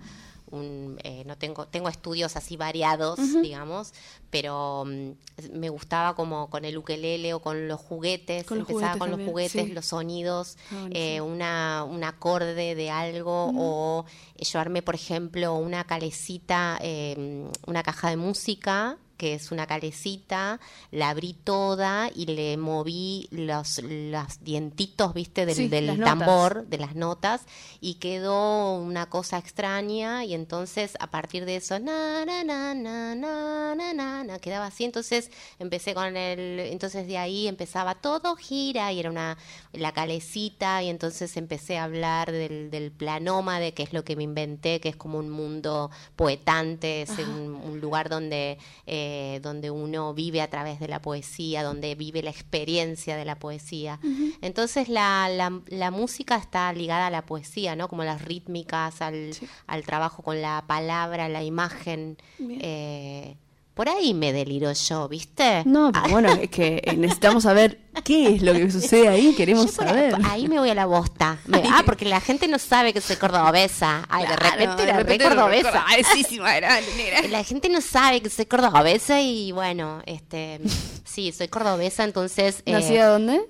un, 0.52 1.00
eh, 1.04 1.24
no 1.26 1.36
tengo 1.36 1.66
tengo 1.68 1.90
estudios 1.90 2.36
así 2.36 2.58
variados 2.58 3.18
digamos 3.42 3.92
pero 4.30 4.84
mm, 4.86 5.12
me 5.54 5.70
gustaba 5.70 6.16
como 6.16 6.50
con 6.52 6.64
el 6.66 6.78
ukelele 6.78 7.34
o 7.34 7.40
con 7.42 7.68
los 7.68 7.80
juguetes 7.80 8.46
Con 8.46 8.60
los 8.60 8.70
empezaba 8.70 8.94
juguetes 8.94 9.00
con 9.00 9.10
también, 9.10 9.26
los 9.28 9.32
juguetes 9.32 9.68
sí. 9.68 9.74
los 9.74 9.86
sonidos 9.88 10.58
Ah, 10.72 10.88
eh, 10.92 11.22
una, 11.22 11.84
un 11.90 12.04
acorde 12.04 12.76
de 12.76 12.90
algo 12.92 13.52
o 13.56 14.06
llevarme, 14.38 14.82
por 14.84 14.94
ejemplo, 14.96 15.56
una 15.56 15.86
calecita, 15.86 16.78
eh, 16.82 17.50
una 17.66 17.82
caja 17.82 18.10
de 18.12 18.18
música 18.18 18.98
que 19.24 19.36
es 19.36 19.54
una 19.54 19.68
calecita, 19.68 20.60
la 20.92 21.12
abrí 21.12 21.32
toda 21.46 22.12
y 22.14 22.26
le 22.26 22.58
moví 22.58 23.30
los, 23.32 23.82
los 23.82 24.44
dientitos, 24.44 25.14
viste, 25.14 25.46
del, 25.46 25.56
Sí, 25.56 25.70
del 25.70 25.88
notas. 25.98 26.06
tambor, 26.06 26.68
de 26.68 26.78
las 26.78 26.94
notas, 26.94 27.44
y 27.80 27.94
quedó 27.94 28.76
una 28.76 29.06
cosa 29.10 29.38
extraña, 29.38 30.26
y 30.26 30.34
entonces 30.34 30.98
a 31.00 31.08
partir 31.10 31.46
de 31.46 31.56
eso, 31.56 31.80
na, 31.80 32.26
na, 32.26 32.44
na, 32.44 32.74
na, 32.74 33.16
na, 33.16 33.76
na, 33.76 33.94
na, 33.94 34.24
na, 34.26 34.40
quedaba 34.40 34.66
así, 34.66 34.84
entonces 34.84 35.32
empecé 35.58 35.94
con 35.94 36.18
el, 36.18 36.60
entonces 36.60 37.08
de 37.08 37.18
ahí 37.18 37.48
empezaba 37.48 37.96
todo 37.96 38.36
gira, 38.36 38.92
y 38.92 39.00
era 39.00 39.10
una, 39.10 39.38
la 39.72 39.94
calecita, 39.94 40.84
y 40.84 40.90
entonces 40.90 41.38
empecé 41.38 41.78
a 41.78 41.86
hablar 41.86 42.30
del, 42.30 42.70
del 42.70 42.92
planoma, 42.92 43.62
de 43.62 43.74
que 43.74 43.84
es 43.84 43.94
lo 43.94 44.04
que 44.04 44.18
me 44.18 44.24
inventé, 44.24 44.82
que 44.82 44.90
es 44.90 44.98
como 44.98 45.18
un 45.18 45.30
mundo 45.30 45.92
poetante, 46.18 47.04
es 47.04 47.12
un, 47.20 47.56
un 47.56 47.80
lugar 47.80 48.10
donde, 48.10 48.58
eh, 48.86 49.12
donde 49.42 49.72
uno 49.72 50.14
vive 50.14 50.42
a 50.42 50.50
través 50.50 50.80
de 50.80 50.88
la 50.88 51.02
poesía, 51.02 51.64
donde 51.64 51.96
vive 51.96 52.22
la 52.22 52.30
experiencia 52.30 53.16
de 53.18 53.26
la 53.26 53.36
poesía. 53.36 54.00
Entonces 54.42 54.90
la, 54.90 55.30
la, 55.30 55.62
la 55.68 55.92
música 55.92 56.36
está 56.38 56.72
ligada 56.74 57.08
a 57.08 57.12
la 57.12 57.26
poesía, 57.26 57.76
¿no? 57.76 57.88
Como 57.88 58.04
las 58.04 58.22
rítmicas, 58.24 59.02
al, 59.02 59.32
al 59.68 59.84
trabajo 59.84 60.24
con 60.24 60.42
la 60.42 60.64
palabra, 60.68 61.30
la 61.30 61.44
imagen. 61.44 62.18
Eh, 62.40 63.38
por 63.74 63.90
ahí 63.90 64.14
me 64.14 64.32
deliro 64.34 64.72
yo, 64.72 65.08
¿viste? 65.10 65.64
No, 65.66 65.92
pero 65.92 66.10
bueno, 66.10 66.32
es 66.34 66.50
que 66.50 66.82
eh, 66.84 66.96
necesitamos 66.96 67.44
saber 67.44 67.80
qué 68.04 68.36
es 68.36 68.42
lo 68.42 68.54
que 68.54 68.70
sucede 68.72 69.08
ahí, 69.08 69.34
queremos 69.36 69.72
saber. 69.72 70.16
ahí 70.26 70.48
me 70.48 70.60
voy 70.60 70.70
a 70.70 70.76
la 70.76 70.86
bosta. 70.86 71.40
Me- 71.48 71.64
ah, 71.72 71.82
porque 71.86 72.06
la 72.06 72.22
gente 72.22 72.48
no 72.48 72.60
sabe 72.60 72.94
que 72.94 73.02
soy 73.02 73.16
cordobesa. 73.16 74.06
Ay, 74.10 74.28
de 74.28 74.36
repente 74.36 74.76
de 74.78 74.84
era 74.90 75.00
re 75.00 75.18
cordobesa. 75.18 75.84
Ay, 75.88 76.04
sí, 76.04 76.24
sí, 76.28 76.40
era 76.40 76.80
negra. 76.98 77.28
La 77.30 77.44
gente 77.44 77.70
no 77.70 77.82
sabe 77.82 78.22
que 78.22 78.30
soy 78.30 78.46
cordobesa 78.46 79.22
y 79.22 79.52
bueno, 79.52 80.02
este, 80.06 80.60
sí, 81.04 81.32
soy 81.32 81.48
cordobesa, 81.48 82.04
entonces. 82.04 82.62
eh, 82.66 82.72
¿Nacida 82.74 83.08
dónde? 83.08 83.42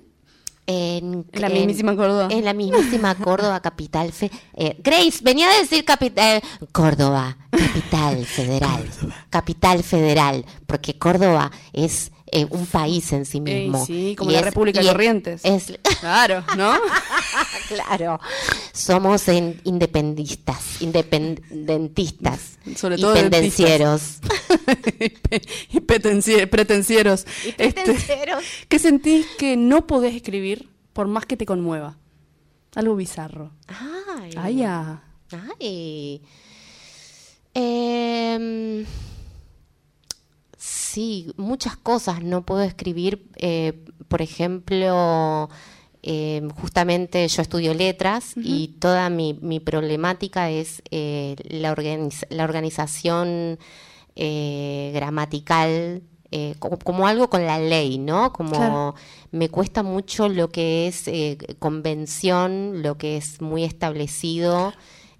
En, 0.66 1.26
En 1.32 1.40
la 1.42 1.48
mismísima 1.48 1.94
Córdoba. 1.96 2.28
En 2.30 2.44
la 2.44 2.52
mismísima 2.54 3.14
Córdoba, 3.14 3.60
capital. 3.60 4.12
fe- 4.12 4.30
eh, 4.54 4.76
Grace, 4.82 5.20
venía 5.22 5.50
a 5.50 5.58
decir 5.60 5.84
capital. 5.84 6.42
Córdoba, 6.72 7.36
capital 7.50 8.24
federal. 8.24 8.84
Capital 9.30 9.82
federal, 9.82 10.44
porque 10.66 10.98
Córdoba 10.98 11.50
es 11.72 12.10
eh, 12.34 12.46
un 12.50 12.66
país 12.66 13.12
en 13.12 13.24
sí 13.24 13.40
Ey, 13.46 13.62
mismo. 13.68 13.86
sí, 13.86 14.14
como 14.18 14.30
Y 14.30 14.34
la 14.34 14.40
es- 14.40 14.44
República 14.44 14.80
de 14.80 14.84
y 14.84 14.88
es- 14.88 14.92
Corrientes. 14.92 15.40
Es, 15.44 15.72
Claro, 16.00 16.44
¿no? 16.56 16.72
claro. 17.68 18.20
Somos 18.72 19.26
en- 19.28 19.60
independistas, 19.64 20.82
independentistas. 20.82 22.58
Sobre 22.76 22.96
y 22.96 23.00
todo 23.00 23.14
pendencieros. 23.14 24.18
y 25.70 25.80
petencie- 25.80 26.46
pretencieros. 26.48 27.24
Y 27.44 27.48
Este, 27.50 27.70
pendencieros. 27.72 28.44
¿Qué 28.68 28.78
sentís 28.78 29.26
que 29.38 29.56
no 29.56 29.86
podés 29.86 30.14
escribir 30.14 30.68
por 30.92 31.06
más 31.06 31.24
que 31.26 31.36
te 31.36 31.46
conmueva? 31.46 31.96
Algo 32.74 32.96
bizarro. 32.96 33.52
Ay. 33.68 34.30
Ay, 34.36 34.56
ya. 34.56 35.02
Ay. 35.60 36.20
Em, 37.54 38.84
sí, 40.94 41.32
muchas 41.36 41.76
cosas 41.76 42.22
no 42.22 42.44
puedo 42.46 42.62
escribir. 42.62 43.12
eh, 43.36 43.72
por 44.08 44.20
ejemplo, 44.22 45.48
em, 46.02 46.48
justamente 46.50 47.26
yo 47.28 47.42
estudio 47.42 47.72
letras 47.74 48.34
y 48.36 48.68
toda 48.78 49.08
mi, 49.10 49.28
mi 49.40 49.58
problemática 49.60 50.50
es 50.50 50.82
eh, 50.90 51.34
la, 51.62 51.74
organiz- 51.74 52.26
la 52.30 52.44
organización 52.44 53.58
eh, 54.16 54.90
gramatical. 54.94 56.02
eh, 56.36 56.54
como, 56.58 56.78
como 56.78 57.06
algo 57.06 57.30
con 57.30 57.46
la 57.46 57.58
ley, 57.60 57.96
¿no? 57.98 58.32
Como 58.32 58.56
Claro. 58.56 58.94
me 59.30 59.48
cuesta 59.50 59.84
mucho 59.84 60.28
lo 60.28 60.48
que 60.48 60.88
es 60.88 61.06
eh, 61.06 61.38
convención, 61.60 62.82
lo 62.82 62.96
que 62.98 63.16
es 63.16 63.40
muy 63.40 63.62
establecido, 63.62 64.72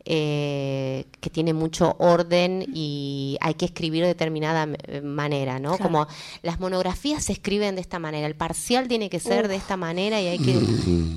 eh, 0.06 1.06
que 1.20 1.30
tiene 1.30 1.54
mucho 1.54 1.96
orden 1.98 2.64
y 2.74 3.38
hay 3.40 3.54
que 3.54 3.64
escribir 3.64 4.02
de 4.02 4.08
determinada 4.08 4.68
eh, 4.86 5.00
manera, 5.00 5.58
¿no? 5.58 5.76
Claro. 5.76 5.84
Como 5.84 6.06
las 6.42 6.60
monografías 6.60 7.24
se 7.24 7.32
escriben 7.32 7.74
de 7.74 7.80
esta 7.80 7.98
manera, 7.98 8.26
el 8.26 8.36
parcial 8.36 8.86
tiene 8.86 9.08
que 9.08 9.20
ser 9.20 9.48
de 9.48 9.56
esta 9.56 9.76
manera 9.76 10.20
y 10.20 10.26
hay 10.26 10.38
que... 10.38 10.54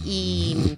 Y, 0.06 0.78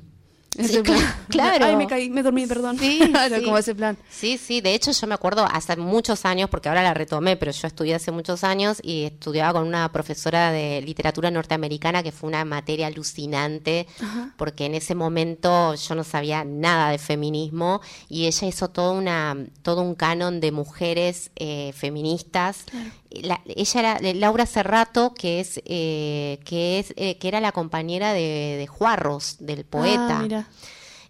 Ese 0.58 0.82
plan. 0.84 1.00
claro. 1.30 1.66
Ay, 1.66 1.76
me 1.76 1.88
caí, 1.88 2.10
me 2.10 2.24
dormí, 2.24 2.45
perdón. 2.47 2.78
Sí, 2.80 3.00
Claro, 3.12 3.38
sí. 3.38 3.43
como 3.45 3.58
ese 3.58 3.76
plan. 3.76 3.97
Sí, 4.10 4.38
sí, 4.38 4.62
de 4.62 4.74
hecho 4.74 4.91
yo 4.91 5.08
me 5.08 5.14
acuerdo 5.16 5.45
hace 5.45 5.76
muchos 5.78 6.26
años, 6.26 6.50
porque 6.50 6.70
ahora 6.70 6.82
la 6.84 6.93
retomé, 6.93 7.38
pero 7.38 7.52
yo 7.52 7.68
estudié 7.68 7.95
hace 7.95 8.12
muchos 8.12 8.43
años 8.43 8.80
y 8.84 9.04
estudiaba 9.04 9.54
con 9.60 9.68
una 9.68 9.91
profesora 9.91 10.52
de 10.52 10.82
literatura 10.82 11.30
norteamericana 11.32 12.04
que 12.04 12.12
fue 12.12 12.28
una 12.30 12.43
materia 12.45 12.88
alucinante, 12.88 13.88
porque 14.38 14.66
en 14.66 14.76
ese 14.76 14.95
momento 14.95 15.76
yo 15.76 15.95
no 15.95 16.04
sabía 16.04 16.43
nada 16.43 16.91
de 16.91 16.97
feminismo 16.97 17.82
y 18.10 18.26
ella 18.26 18.47
hizo 18.47 18.70
todo, 18.70 18.93
una, 18.93 19.38
todo 19.62 19.82
un 19.82 19.95
canon 19.95 20.39
de 20.39 20.52
mujeres 20.52 21.32
eh, 21.36 21.72
feministas. 21.76 22.66
La- 23.12 23.41
ella 23.45 23.80
era 24.00 24.14
Laura 24.14 24.45
Cerrato, 24.45 25.14
que 25.16 25.39
es, 25.39 25.60
eh, 25.66 26.39
que 26.45 26.80
es 26.80 26.93
eh, 26.95 27.18
que 27.18 27.28
era 27.28 27.39
la 27.39 27.52
compañera 27.52 28.14
de, 28.14 28.56
de 28.60 28.68
Juarros, 28.68 29.38
del 29.39 29.66
poeta. 29.66 30.18
Ah, 30.18 30.22
mira. 30.22 30.38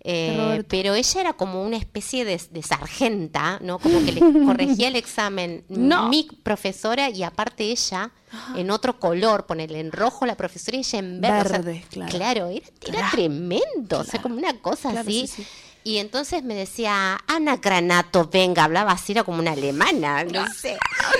Eh, 0.01 0.63
pero 0.69 0.93
ella 0.95 1.19
era 1.21 1.33
como 1.33 1.61
una 1.61 1.75
especie 1.75 2.23
de, 2.23 2.39
de 2.51 2.63
sargenta, 2.63 3.59
¿no? 3.61 3.79
Como 3.79 3.99
que 4.05 4.13
le 4.13 4.21
corregía 4.45 4.87
el 4.87 4.95
examen 4.95 5.65
No. 5.67 6.07
mi 6.07 6.25
profesora 6.41 7.09
y 7.09 7.23
aparte 7.23 7.65
ella 7.65 8.11
en 8.55 8.71
otro 8.71 8.97
color, 8.99 9.45
ponerle 9.45 9.79
en 9.81 9.91
rojo 9.91 10.25
la 10.25 10.35
profesora 10.37 10.77
y 10.77 10.81
ella 10.81 10.99
en 10.99 11.19
verde. 11.19 11.39
o 11.41 11.49
sea, 11.49 11.57
Verde, 11.59 11.85
claro. 11.89 12.47
era, 12.47 12.65
era 12.99 13.09
tremendo, 13.11 13.99
o 13.99 14.03
sea, 14.03 14.21
como 14.21 14.35
una 14.35 14.53
cosa 14.61 14.91
Claro, 14.91 15.09
así. 15.09 15.27
sí, 15.27 15.43
sí. 15.43 15.47
Y 15.83 15.97
entonces 15.97 16.43
me 16.43 16.53
decía, 16.55 17.17
Ana 17.25 17.57
Granato, 17.57 18.29
venga, 18.31 18.65
hablaba 18.65 18.91
así, 18.91 19.13
era 19.13 19.23
como 19.23 19.39
una 19.39 19.53
alemana, 19.53 20.23
no 20.25 20.45
sé. 20.53 20.77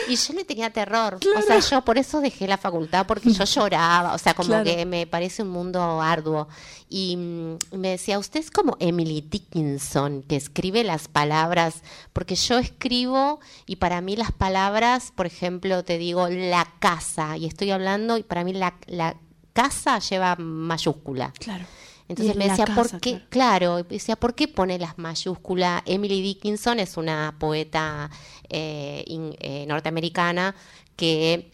Y 0.10 0.16
yo 0.18 0.34
le 0.34 0.44
tenía 0.44 0.70
terror. 0.70 1.18
O 1.38 1.42
sea, 1.42 1.60
yo 1.60 1.82
por 1.86 1.98
eso 1.98 2.20
dejé 2.20 2.46
la 2.48 2.58
facultad, 2.58 3.08
porque 3.08 3.32
yo 3.32 3.44
lloraba. 3.46 4.14
O 4.14 4.18
sea, 4.18 4.34
como 4.34 4.50
Claro. 4.50 4.66
que 4.66 4.86
me 4.86 5.08
parece 5.08 5.44
un 5.44 5.50
mundo 5.50 6.02
arduo. 6.02 6.48
Y 6.90 7.16
mm, 7.18 7.58
me 7.78 7.92
decía, 7.92 8.20
usted 8.20 8.42
es 8.42 8.52
como 8.52 8.76
Emily 8.80 9.22
Dickinson, 9.22 10.24
que 10.24 10.36
escribe 10.36 10.84
las 10.84 11.08
palabras, 11.08 11.82
porque 12.14 12.36
yo 12.36 12.58
escribo 12.60 13.40
y 13.66 13.78
para 13.78 14.02
mí 14.02 14.16
las 14.18 14.32
palabras, 14.34 15.14
por 15.16 15.26
ejemplo, 15.26 15.84
te 15.84 15.98
digo 15.98 16.28
la 16.30 16.68
casa, 16.80 17.38
y 17.38 17.46
estoy 17.46 17.72
hablando, 17.72 18.18
y 18.18 18.24
para 18.24 18.44
mí 18.44 18.54
la, 18.54 18.76
la 18.88 19.16
casa 19.54 20.00
lleva 20.00 20.36
mayúscula. 20.38 21.34
Claro. 21.40 21.66
Entonces 22.10 22.36
me 22.36 22.50
decía, 22.50 22.66
¿por 22.66 22.86
casa, 22.86 23.00
qué? 23.00 23.22
Claro, 23.30 23.84
decía, 23.84 24.16
¿por 24.18 24.36
qué 24.36 24.48
pone 24.50 24.78
las 24.80 24.98
mayúsculas? 24.98 25.82
Emily 25.86 26.22
Dickinson 26.22 26.80
es 26.80 26.98
una 26.98 27.36
poeta 27.40 28.10
eh, 28.50 29.04
in- 29.08 29.36
eh, 29.40 29.66
norteamericana 29.68 30.56
que 30.98 31.52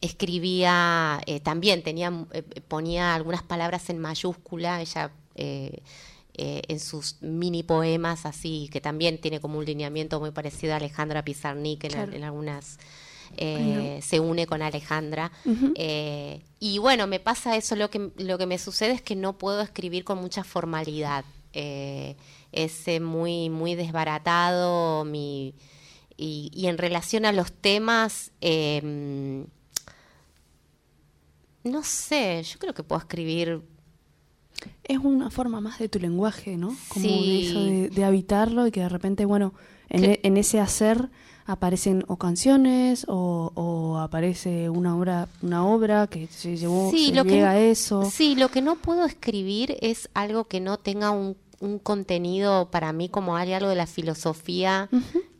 escribía, 0.00 1.20
eh, 1.26 1.40
también 1.40 1.82
tenía, 1.82 2.12
eh, 2.32 2.42
ponía 2.68 3.14
algunas 3.14 3.42
palabras 3.42 3.88
en 3.90 3.98
mayúscula, 3.98 4.80
ella 4.80 5.10
eh, 5.34 5.80
eh, 6.34 6.62
en 6.68 6.78
sus 6.80 7.16
mini 7.22 7.62
poemas 7.62 8.26
así, 8.26 8.68
que 8.70 8.80
también 8.80 9.18
tiene 9.20 9.40
como 9.40 9.58
un 9.58 9.64
lineamiento 9.64 10.20
muy 10.20 10.30
parecido 10.30 10.74
a 10.74 10.76
Alejandra 10.76 11.24
Pizarnik 11.24 11.84
en, 11.84 11.90
Claro. 11.90 12.12
en 12.12 12.24
algunas... 12.24 12.78
eh, 13.36 14.00
se 14.02 14.20
une 14.20 14.46
con 14.46 14.62
Alejandra 14.62 15.30
eh, 15.74 16.42
y 16.58 16.78
bueno, 16.78 17.06
me 17.06 17.20
pasa 17.20 17.56
eso, 17.56 17.76
lo 17.76 17.90
que, 17.90 18.10
lo 18.16 18.38
que 18.38 18.46
me 18.46 18.58
sucede 18.58 18.92
es 18.92 19.02
que 19.02 19.16
no 19.16 19.36
puedo 19.38 19.60
escribir 19.60 20.04
con 20.04 20.18
mucha 20.18 20.42
formalidad. 20.44 21.24
Eh, 21.52 22.16
es 22.52 22.86
muy, 23.00 23.48
muy 23.50 23.74
desbaratado 23.74 25.04
mi, 25.04 25.54
y, 26.16 26.50
y 26.54 26.66
en 26.66 26.78
relación 26.78 27.24
a 27.24 27.32
los 27.32 27.52
temas, 27.52 28.32
eh, 28.40 29.44
no 31.64 31.82
sé, 31.82 32.42
yo 32.44 32.58
creo 32.58 32.74
que 32.74 32.82
puedo 32.84 33.00
escribir 33.00 33.62
Es 34.84 34.98
una 34.98 35.30
forma 35.30 35.60
más 35.60 35.78
de 35.78 35.88
tu 35.88 35.98
lenguaje, 35.98 36.56
¿no? 36.56 36.74
Como 36.88 37.04
de 37.24 37.40
eso 37.40 37.64
de, 37.64 37.88
de 37.90 38.04
habitarlo 38.04 38.66
y 38.66 38.70
que 38.70 38.80
de 38.80 38.88
repente, 38.88 39.24
bueno, 39.24 39.52
en, 39.88 40.04
e- 40.04 40.20
en 40.22 40.36
ese 40.36 40.60
hacer 40.60 41.10
aparecen 41.46 42.04
o 42.08 42.16
canciones 42.16 43.04
o, 43.08 43.52
o 43.54 43.98
aparece 43.98 44.68
una 44.68 44.96
obra, 44.96 45.28
una 45.42 45.66
obra 45.66 46.06
que 46.08 46.26
se 46.26 46.56
llevó, 46.56 46.90
Sí, 46.90 47.06
se 47.10 47.14
lo 47.14 47.22
llega 47.24 47.50
a 47.50 47.58
eso. 47.58 48.10
Sí, 48.10 48.34
lo 48.34 48.48
que 48.50 48.60
no 48.62 48.76
puedo 48.76 49.04
escribir 49.04 49.76
es 49.80 50.08
algo 50.14 50.44
que 50.44 50.60
no 50.60 50.78
tenga 50.78 51.10
un, 51.12 51.36
un 51.60 51.78
contenido 51.78 52.70
para 52.70 52.92
mí 52.92 53.08
como 53.08 53.36
hay 53.36 53.52
algo 53.52 53.68
de 53.68 53.76
la 53.76 53.86
filosofía 53.86 54.88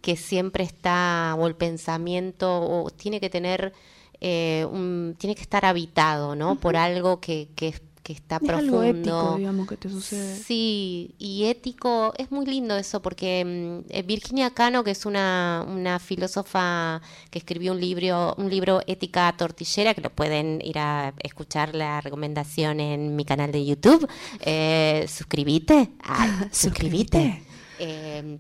que 0.01 0.17
siempre 0.17 0.63
está, 0.63 1.35
o 1.39 1.47
el 1.49 1.57
pensamiento, 1.57 2.61
o 2.63 2.91
tiene 2.91 3.19
que 3.21 3.29
tener, 3.29 3.73
eh, 4.21 4.65
un- 4.71 5.17
tiene 5.19 5.35
que 5.35 5.43
estar 5.43 5.65
habitado, 5.65 6.37
¿no? 6.37 6.55
Por 6.61 6.77
algo 6.77 7.19
que, 7.21 7.49
que, 7.57 7.75
que 8.07 8.13
está 8.13 8.37
es 8.37 8.43
profundo. 8.43 8.79
algo 8.79 8.83
ético, 8.85 9.37
digamos, 9.37 9.67
que 9.67 9.77
te 9.77 9.91
sucede. 9.91 10.37
Sí, 10.37 11.17
y 11.19 11.47
ético, 11.47 12.15
es 12.17 12.31
muy 12.31 12.47
lindo 12.47 12.77
eso, 12.77 13.03
porque 13.03 13.45
mm, 13.45 13.91
eh, 13.93 14.03
Virginia 14.03 14.51
Cano, 14.51 14.85
que 14.85 14.93
es 14.93 15.07
una, 15.07 15.67
una 15.67 15.99
filósofa 15.99 17.03
que 17.31 17.41
escribió 17.41 17.73
un 17.73 17.81
libro, 17.81 18.37
un 18.39 18.49
libro 18.49 18.81
Ética 18.87 19.35
Tortillera, 19.37 19.93
que 19.93 20.03
lo 20.03 20.11
pueden 20.11 20.61
ir 20.65 20.79
a 20.79 21.15
escuchar 21.19 21.75
la 21.75 22.01
recomendación 22.01 22.79
en 22.79 23.17
mi 23.17 23.25
canal 23.25 23.51
de 23.51 23.67
YouTube. 23.67 24.09
Eh, 24.39 25.05
suscribite, 25.09 25.91
Ay, 26.05 26.31
suscribite. 26.53 27.43
Eh, 27.81 28.39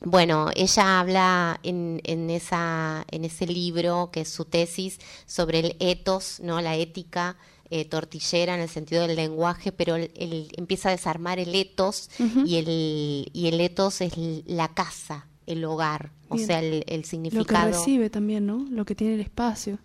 bueno, 0.00 0.48
ella 0.56 1.00
habla 1.00 1.60
en, 1.62 2.00
en, 2.04 2.30
esa, 2.30 3.04
en 3.10 3.26
ese 3.26 3.46
libro, 3.46 4.08
que 4.10 4.22
es 4.22 4.30
su 4.30 4.46
tesis, 4.46 4.98
sobre 5.26 5.58
el 5.58 5.76
etos, 5.80 6.40
¿no? 6.40 6.62
la 6.62 6.76
ética 6.76 7.36
eh, 7.74 7.86
tortillera 7.86 8.54
en 8.54 8.60
el 8.60 8.68
sentido 8.68 9.06
del 9.06 9.16
lenguaje, 9.16 9.72
pero 9.72 9.96
el, 9.96 10.10
el- 10.14 10.48
empieza 10.56 10.88
a 10.90 10.92
desarmar 10.92 11.38
el 11.38 11.54
etos 11.54 12.10
y, 12.44 12.56
el, 12.56 13.30
y 13.32 13.46
el 13.48 13.60
etos 13.60 14.00
es 14.02 14.12
la 14.46 14.68
casa, 14.74 15.26
el 15.46 15.64
hogar, 15.64 16.10
o 16.28 16.36
sea, 16.36 16.58
el, 16.60 16.84
el 16.86 16.96
Lo 16.98 17.02
que 17.02 17.08
significado. 17.08 17.70
recibe 17.70 18.10
también, 18.10 18.44
¿no? 18.46 18.66
Lo 18.70 18.84
que 18.84 18.94
tiene 18.94 19.14
el 19.14 19.20
espacio 19.20 19.78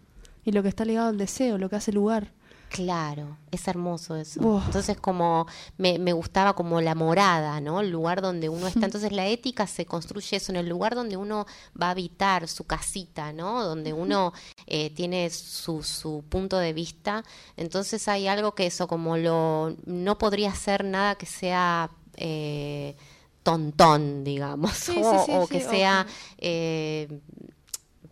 y 0.43 0.51
lo 0.51 0.63
que 0.63 0.69
está 0.69 0.83
ligado 0.85 1.07
al 1.09 1.17
deseo, 1.17 1.57
lo 1.57 1.69
que 1.69 1.77
hace 1.77 1.91
lugar. 1.93 2.33
Claro, 2.69 3.37
es 3.49 3.67
hermoso 3.67 4.15
eso. 4.17 4.41
Uf. 4.45 4.65
Entonces 4.65 4.97
como 4.99 5.47
me, 5.77 5.97
me 5.99 6.11
gustaba 6.13 6.53
como 6.53 6.81
la 6.81 6.95
morada, 6.95 7.61
¿no? 7.61 7.79
El 7.79 7.89
lugar 7.91 8.21
donde 8.21 8.49
uno 8.49 8.67
está. 8.67 8.85
Entonces 8.85 9.11
la 9.13 9.25
ética 9.27 9.65
se 9.67 9.85
construye 9.85 10.37
eso, 10.37 10.51
en 10.51 10.57
el 10.57 10.67
lugar 10.67 10.93
donde 10.93 11.15
uno 11.17 11.45
va 11.81 11.87
a 11.87 11.91
habitar, 11.91 12.47
su 12.47 12.65
casita, 12.65 13.31
¿no? 13.31 13.63
Donde 13.63 13.93
uno 13.93 14.33
eh, 14.65 14.89
tiene 14.91 15.29
su, 15.29 15.81
su 15.81 16.23
punto 16.29 16.57
de 16.57 16.73
vista. 16.73 17.23
Entonces 17.55 18.07
hay 18.09 18.27
algo 18.27 18.53
que 18.53 18.67
eso 18.67 18.87
como 18.87 19.17
lo... 19.17 19.75
No 19.85 20.17
podría 20.17 20.53
ser 20.53 20.83
nada 20.83 21.15
que 21.15 21.25
sea... 21.25 21.89
eh, 22.17 22.95
tontón, 23.43 24.25
digamos, 24.25 24.73
Sí, 24.73 24.97
o, 25.03 25.25
sí, 25.25 25.31
o 25.33 25.47
que 25.47 25.61
sea... 25.61 26.05
eh, 26.37 27.07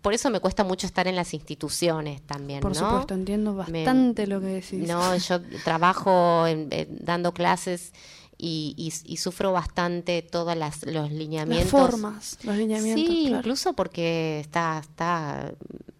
por 0.06 0.14
eso 0.14 0.30
me 0.30 0.40
cuesta 0.40 0.64
mucho 0.64 0.86
estar 0.86 1.08
en 1.08 1.16
las 1.16 1.34
instituciones 1.34 2.22
también, 2.22 2.60
Por 2.60 2.76
¿no? 2.76 2.80
supuesto, 2.80 3.16
entiendo 3.16 3.54
Me- 3.54 3.84
bastante 3.84 4.28
lo 4.28 4.40
que 4.40 4.46
decís. 4.46 4.88
no, 4.88 5.18
yo 5.18 5.42
trabajo 5.64 6.46
en- 6.46 6.68
en- 6.72 6.98
dando 7.02 7.34
clases 7.34 7.92
y, 8.38 8.76
y- 8.78 8.94
y 9.14 9.18
sufro 9.18 9.52
bastante 9.52 10.22
todos 10.22 10.56
las, 10.56 10.84
los 10.86 10.94
Las 11.10 11.12
lineamientos. 11.12 11.72
formas, 11.72 12.38
los 12.44 12.56
lineamientos. 12.56 13.04
Sí, 13.08 13.24
claro. 13.24 13.38
incluso 13.40 13.74
porque 13.74 14.40
está, 14.42 14.78
está, 14.80 15.52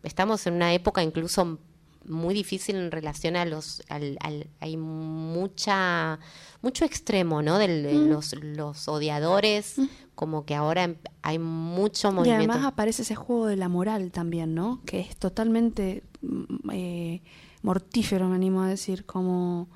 estamos 0.04 0.46
en 0.46 0.54
una 0.54 0.72
época 0.74 1.02
incluso 1.02 1.58
muy 2.08 2.36
difícil 2.36 2.76
en 2.76 2.92
relación 2.92 3.36
a 3.36 3.46
los, 3.46 3.82
al, 3.90 4.18
al- 4.22 4.46
hay 4.60 4.78
mucha, 4.78 6.20
mucho 6.62 6.86
extremo, 6.86 7.42
¿no? 7.42 7.58
De 7.58 7.68
Mm. 7.68 8.10
los, 8.10 8.34
los 8.34 8.88
odiadores, 8.88 9.76
como 10.16 10.46
que 10.46 10.56
ahora 10.56 10.84
em- 10.84 10.98
hay 11.22 11.38
mucho 11.40 12.10
Y 12.10 12.14
movimiento. 12.14 12.54
además 12.54 12.66
aparece 12.66 13.04
ese 13.04 13.16
juego 13.16 13.46
de 13.48 13.56
la 13.58 13.70
moral 13.70 14.12
también, 14.12 14.56
¿no? 14.56 14.82
Que 14.86 15.00
es 15.02 15.16
totalmente 15.18 16.04
mm, 16.22 16.70
eh, 16.72 17.22
mortífero, 17.62 18.28
me 18.28 18.36
animo 18.36 18.62
a 18.64 18.68
decir, 18.70 19.06
como 19.06 19.68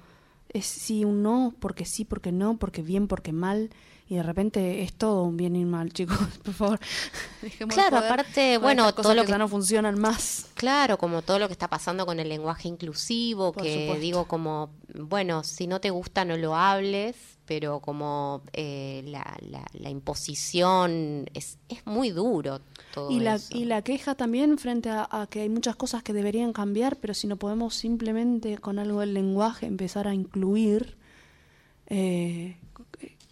es 0.51 0.65
sí 0.65 1.05
un 1.05 1.21
no, 1.21 1.53
porque 1.59 1.85
sí, 1.85 2.05
porque 2.05 2.31
no, 2.31 2.57
porque 2.57 2.81
bien, 2.81 3.07
porque 3.07 3.31
mal, 3.33 3.69
y 4.07 4.15
de 4.15 4.23
repente 4.23 4.81
es 4.81 4.93
todo 4.93 5.23
un 5.23 5.37
bien 5.37 5.55
y 5.55 5.63
un 5.63 5.69
mal, 5.69 5.91
chicos, 5.93 6.17
por 6.43 6.53
favor. 6.53 6.79
Dejemos 7.41 7.75
Claro, 7.75 7.97
aparte, 7.97 8.57
bueno, 8.57 8.91
todo 8.93 9.13
lo 9.13 9.25
que 9.25 9.37
no 9.37 9.47
funcionan 9.47 9.99
más. 9.99 10.47
Claro, 10.55 10.97
como 10.97 11.21
todo 11.21 11.37
lo 11.39 11.47
que 11.47 11.53
está 11.53 11.67
pasando 11.67 12.05
con 12.07 12.19
el 12.19 12.29
lenguaje 12.29 12.67
inclusivo, 12.67 13.51
Por 13.51 13.63
que 13.63 13.73
supuesto. 13.81 14.01
digo 14.01 14.25
como, 14.27 14.71
bueno, 14.95 15.43
si 15.43 15.67
no 15.67 15.79
te 15.79 15.89
gusta 15.91 16.25
no 16.25 16.35
lo 16.37 16.55
hables, 16.55 17.15
pero 17.49 17.79
como 17.79 18.43
eh, 18.53 19.01
la, 19.07 19.35
la, 19.41 19.65
la 19.73 19.89
imposición 19.89 21.25
es, 21.33 21.57
es 21.67 21.83
muy 21.87 22.11
duro 22.11 22.61
todo 22.93 23.09
Y 23.09 23.21
la, 23.21 23.35
eso. 23.37 23.57
y 23.57 23.65
la 23.65 23.81
queja 23.81 24.13
también 24.13 24.59
frente 24.59 24.91
a, 24.91 25.07
a 25.09 25.25
que 25.25 25.41
hay 25.41 25.49
muchas 25.49 25.75
cosas 25.75 26.03
que 26.03 26.13
deberían 26.13 26.53
cambiar, 26.53 26.97
pero 26.97 27.15
si 27.15 27.25
no 27.25 27.37
podemos 27.37 27.73
simplemente 27.73 28.59
con 28.59 28.77
algo 28.77 28.99
del 28.99 29.15
lenguaje 29.15 29.65
empezar 29.65 30.07
a 30.07 30.13
incluir, 30.13 30.95
eh, 31.87 32.57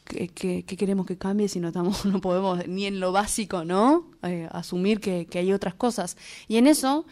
¿qué, 0.06 0.30
qué- 0.30 0.64
qué 0.66 0.78
queremos 0.78 1.06
que 1.06 1.16
cambie 1.20 1.48
si 1.48 1.60
no, 1.60 1.68
estamos, 1.68 2.04
no 2.06 2.20
podemos 2.20 2.68
ni 2.68 2.86
en 2.88 3.00
lo 3.00 3.12
básico, 3.12 3.66
¿no? 3.66 4.08
Eh, 4.24 4.48
asumir 4.52 5.00
que, 5.00 5.28
que 5.28 5.38
hay 5.38 5.54
otras 5.54 5.76
cosas. 5.76 6.18
Y 6.48 6.58
en 6.58 6.66
eso, 6.66 7.06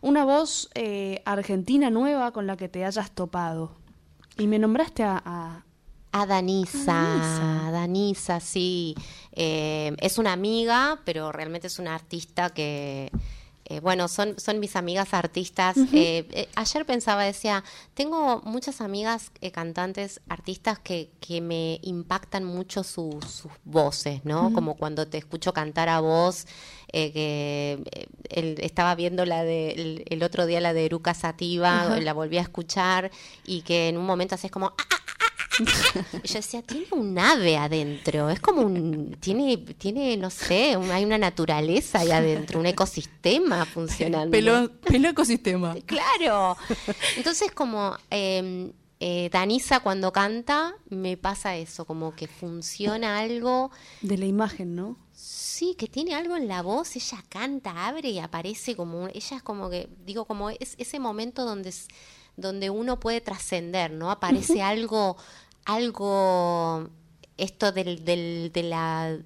una 0.00 0.24
voz 0.24 0.70
eh, 0.74 1.20
argentina 1.26 1.90
nueva 1.90 2.32
con 2.32 2.46
la 2.46 2.56
que 2.56 2.70
te 2.70 2.82
hayas 2.82 3.10
topado. 3.10 3.72
Y 4.38 4.46
me 4.46 4.58
nombraste 4.58 5.02
a... 5.02 5.20
a- 5.22 5.65
A 6.12 6.24
Danisa, 6.26 7.70
Danisa. 7.72 8.40
Sí. 8.40 8.94
Eh, 9.32 9.94
es 10.00 10.18
una 10.18 10.32
amiga, 10.32 11.00
pero 11.04 11.30
realmente 11.32 11.66
es 11.66 11.78
una 11.78 11.94
artista 11.94 12.48
que, 12.50 13.10
eh, 13.66 13.80
bueno, 13.80 14.08
son, 14.08 14.38
son 14.38 14.58
mis 14.58 14.76
amigas 14.76 15.12
artistas. 15.12 15.76
Eh, 15.92 16.26
eh, 16.30 16.48
ayer 16.54 16.86
pensaba, 16.86 17.24
decía, 17.24 17.62
tengo 17.92 18.40
muchas 18.44 18.80
amigas 18.80 19.30
cantantes, 19.52 20.20
artistas 20.28 20.78
que, 20.78 21.10
que 21.20 21.42
me 21.42 21.80
impactan 21.82 22.44
mucho 22.44 22.82
su- 22.82 23.20
sus 23.28 23.52
voces, 23.64 24.24
¿no? 24.24 24.52
Como 24.54 24.76
cuando 24.76 25.06
te 25.06 25.18
escucho 25.18 25.52
cantar 25.52 25.88
a 25.90 26.00
vos, 26.00 26.46
que 26.92 27.82
estaba 28.30 28.94
viendo 28.94 29.26
la 29.26 29.42
de, 29.44 29.72
el, 29.72 30.04
el 30.08 30.22
otro 30.22 30.46
día 30.46 30.60
la 30.62 30.72
de 30.72 30.86
Eruca 30.86 31.12
Sativa, 31.12 31.98
la 32.00 32.12
volví 32.14 32.38
a 32.38 32.42
escuchar 32.42 33.10
y 33.44 33.60
que 33.62 33.88
en 33.88 33.98
un 33.98 34.06
momento 34.06 34.34
haces 34.34 34.50
como... 34.50 34.68
"Ah, 34.68 34.95
y 36.22 36.28
yo 36.28 36.34
decía, 36.34 36.62
tiene 36.62 36.86
un 36.92 37.18
ave 37.18 37.56
adentro, 37.56 38.28
es 38.30 38.40
como 38.40 38.62
un, 38.62 39.16
tiene, 39.20 39.56
tiene, 39.56 40.16
no 40.16 40.30
sé, 40.30 40.76
un- 40.76 40.90
hay 40.90 41.04
una 41.04 41.18
naturaleza 41.18 42.00
ahí 42.00 42.10
adentro, 42.10 42.60
un 42.60 42.66
ecosistema 42.66 43.64
funcionando. 43.64 44.30
pelo, 44.30 44.70
pelo 44.80 45.08
ecosistema. 45.08 45.74
Claro. 45.86 46.56
Entonces, 47.16 47.50
como 47.52 47.96
eh, 48.10 48.70
eh, 49.00 49.28
Danisa 49.32 49.80
cuando 49.80 50.12
canta 50.12 50.74
me 50.88 51.16
pasa 51.16 51.56
eso, 51.56 51.84
como 51.84 52.14
que 52.14 52.26
funciona 52.28 53.18
algo. 53.18 53.70
De 54.00 54.18
la 54.18 54.26
imagen, 54.26 54.74
¿no? 54.74 54.96
Sí, 55.12 55.74
que 55.78 55.86
tiene 55.88 56.14
algo 56.14 56.36
en 56.36 56.48
la 56.48 56.60
voz, 56.60 56.96
ella 56.96 57.24
canta, 57.30 57.86
abre 57.86 58.10
y 58.10 58.18
aparece 58.18 58.76
como, 58.76 59.04
un- 59.04 59.10
ella 59.14 59.36
es 59.38 59.42
como 59.42 59.70
que, 59.70 59.88
digo, 60.04 60.26
como 60.26 60.50
es 60.50 60.74
ese 60.76 60.98
momento 60.98 61.44
donde, 61.46 61.72
donde 62.36 62.68
uno 62.68 63.00
puede 63.00 63.22
trascender, 63.22 63.90
¿no? 63.90 64.10
Aparece 64.10 64.60
algo, 64.62 65.16
algo, 65.66 66.88
esto 67.36 67.72
del, 67.72 68.04
del, 68.04 68.50
de 68.52 68.62
la, 68.62 69.18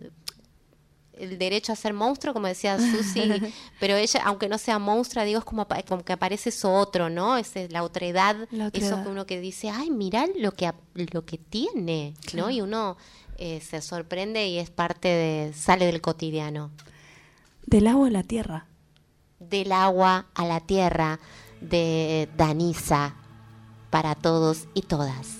el 1.20 1.38
derecho 1.38 1.72
a 1.72 1.76
ser 1.76 1.92
monstruo, 1.92 2.32
como 2.32 2.46
decía 2.46 2.78
Susi, 2.78 3.20
pero 3.80 3.94
ella, 3.94 4.22
aunque 4.24 4.48
no 4.48 4.58
sea 4.58 4.78
monstrua, 4.78 5.24
digo, 5.24 5.38
es 5.38 5.44
como, 5.44 5.66
como 5.86 6.02
que 6.02 6.14
aparece 6.14 6.48
eso 6.48 6.72
otro, 6.72 7.10
¿no? 7.10 7.36
Ese, 7.36 7.68
la 7.68 7.82
otredad, 7.82 8.48
La 8.50 8.68
eso 8.72 9.02
que 9.02 9.08
uno 9.08 9.26
que 9.26 9.38
dice, 9.38 9.70
ay, 9.70 9.90
mirá 9.90 10.26
lo 10.38 10.52
que, 10.52 10.72
lo 10.94 11.24
que 11.24 11.38
tiene, 11.38 12.14
¿no? 12.32 12.50
Y 12.50 12.62
uno 12.62 12.96
eh, 13.36 13.60
se 13.60 13.82
sorprende 13.82 14.48
y 14.48 14.58
es 14.58 14.70
parte 14.70 15.08
de, 15.08 15.52
sale 15.52 15.86
del 15.86 16.00
cotidiano. 16.00 16.70
Del 17.66 17.86
agua 17.86 18.08
a 18.08 18.10
la 18.10 18.22
tierra. 18.22 18.66
Del 19.38 19.72
agua 19.72 20.26
a 20.34 20.46
la 20.46 20.60
tierra 20.60 21.20
de 21.60 22.28
Danisa 22.36 23.14
para 23.90 24.14
todos 24.14 24.68
y 24.74 24.82
todas. 24.82 25.39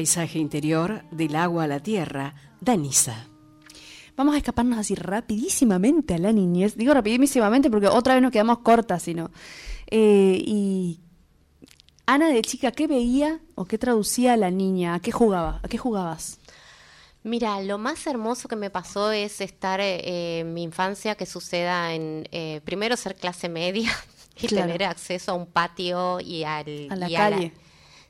Paisaje 0.00 0.38
Interior, 0.38 1.04
del 1.10 1.36
agua 1.36 1.64
a 1.64 1.66
la 1.66 1.78
tierra, 1.80 2.34
Danisa. 2.58 3.26
Vamos 4.16 4.34
a 4.34 4.38
escaparnos 4.38 4.78
así 4.78 4.94
rapidísimamente 4.94 6.14
a 6.14 6.18
la 6.18 6.32
niñez. 6.32 6.74
Digo 6.74 6.94
rapidísimamente 6.94 7.68
porque 7.70 7.86
otra 7.86 8.14
vez 8.14 8.22
nos 8.22 8.32
quedamos 8.32 8.60
cortas, 8.60 9.02
sino. 9.02 9.30
Eh, 9.88 10.42
y 10.42 11.00
Ana 12.06 12.30
de 12.30 12.40
chica, 12.40 12.72
¿qué 12.72 12.86
veía 12.86 13.40
o 13.56 13.66
qué 13.66 13.76
traducía 13.76 14.32
a 14.32 14.36
la 14.38 14.50
niña? 14.50 14.94
¿A 14.94 15.00
qué 15.00 15.12
jugaba? 15.12 15.60
¿A 15.62 15.68
qué 15.68 15.76
jugabas? 15.76 16.38
Mira, 17.22 17.60
lo 17.60 17.76
más 17.76 18.06
hermoso 18.06 18.48
que 18.48 18.56
me 18.56 18.70
pasó 18.70 19.12
es 19.12 19.42
estar 19.42 19.80
eh, 19.80 20.38
en 20.40 20.54
mi 20.54 20.62
infancia 20.62 21.14
que 21.14 21.26
suceda 21.26 21.92
en 21.92 22.26
eh, 22.32 22.62
primero 22.64 22.96
ser 22.96 23.16
clase 23.16 23.50
media 23.50 23.90
y 24.40 24.46
Claro. 24.46 24.68
tener 24.68 24.84
acceso 24.84 25.32
a 25.32 25.34
un 25.34 25.44
patio 25.44 26.20
y 26.20 26.44
al 26.44 26.86
A 26.88 26.96
la 26.96 27.10
y 27.10 27.14
calle. 27.14 27.52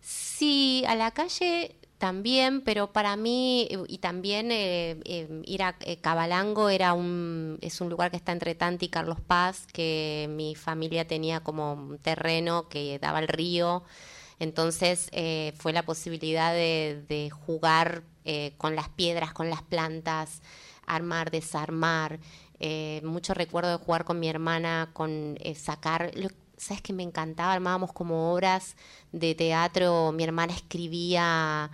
Sí, 0.00 0.82
a 0.86 0.94
la 0.94 1.10
calle 1.10 1.74
también, 2.00 2.62
pero 2.62 2.92
para 2.94 3.14
mí 3.16 3.68
y 3.86 3.98
también 3.98 4.50
eh, 4.50 4.98
eh, 5.04 5.42
ir 5.44 5.62
a 5.62 5.76
eh, 5.80 5.98
Cabalango 5.98 6.70
era 6.70 6.94
un 6.94 7.58
es 7.60 7.82
un 7.82 7.90
lugar 7.90 8.10
que 8.10 8.16
está 8.16 8.32
entre 8.32 8.54
Tanti 8.54 8.86
y 8.86 8.88
Carlos 8.88 9.20
Paz, 9.20 9.66
que 9.70 10.26
mi 10.30 10.54
familia 10.54 11.06
tenía 11.06 11.40
como 11.40 11.74
un 11.74 11.98
terreno 11.98 12.70
que 12.70 12.98
daba 12.98 13.18
al 13.18 13.28
río. 13.28 13.84
Entonces 14.38 15.10
eh, 15.12 15.52
fue 15.58 15.74
la 15.74 15.82
posibilidad 15.82 16.54
de, 16.54 17.30
jugar 17.46 18.02
con 18.56 18.76
las 18.76 18.88
piedras, 18.88 19.34
con 19.34 19.50
las 19.50 19.62
plantas, 19.62 20.40
armar, 20.86 21.30
desarmar. 21.30 22.18
Mucho 23.02 23.34
recuerdo 23.34 23.70
de 23.76 23.84
jugar 23.84 24.04
con 24.04 24.18
mi 24.20 24.28
hermana, 24.28 24.90
con 24.94 25.36
eh, 25.40 25.54
sacar... 25.54 26.12
¿Sabes 26.60 26.82
que 26.82 26.92
me 26.92 27.02
encantaba? 27.02 27.54
Armábamos 27.54 27.92
como 27.94 28.34
obras 28.34 28.76
de 29.12 29.34
teatro. 29.34 30.12
Mi 30.12 30.24
hermana 30.24 30.52
escribía 30.52 31.70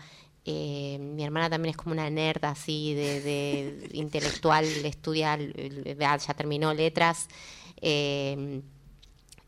Eh, 0.49 0.99
mi 1.01 1.25
hermana 1.25 1.51
también 1.51 1.73
es 1.73 1.77
como 1.77 1.93
una 1.93 2.09
nerd 2.09 2.45
así 2.45 2.95
de, 2.95 3.21
de 3.21 3.89
intelectual, 3.95 4.65
estudia, 4.65 5.37
ya 5.37 6.35
terminó 6.35 6.73
letras. 6.73 7.27
Eh, 7.83 8.63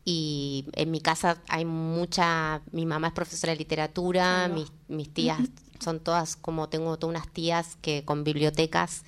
y 0.03 0.65
en 0.73 0.91
mi 0.91 0.99
casa 0.99 1.41
hay 1.47 1.63
mucha, 1.63 2.61
mi 2.73 2.85
mamá 2.85 3.07
es 3.07 3.13
profesora 3.13 3.53
de 3.53 3.59
literatura, 3.59 4.49
mis, 4.49 4.69
mis 4.89 5.13
tías 5.13 5.39
son 5.79 6.01
todas 6.01 6.35
como 6.35 6.67
tengo 6.67 6.97
todas 6.97 7.15
unas 7.15 7.31
tías 7.31 7.77
que 7.81 8.03
con 8.03 8.25
bibliotecas, 8.25 9.03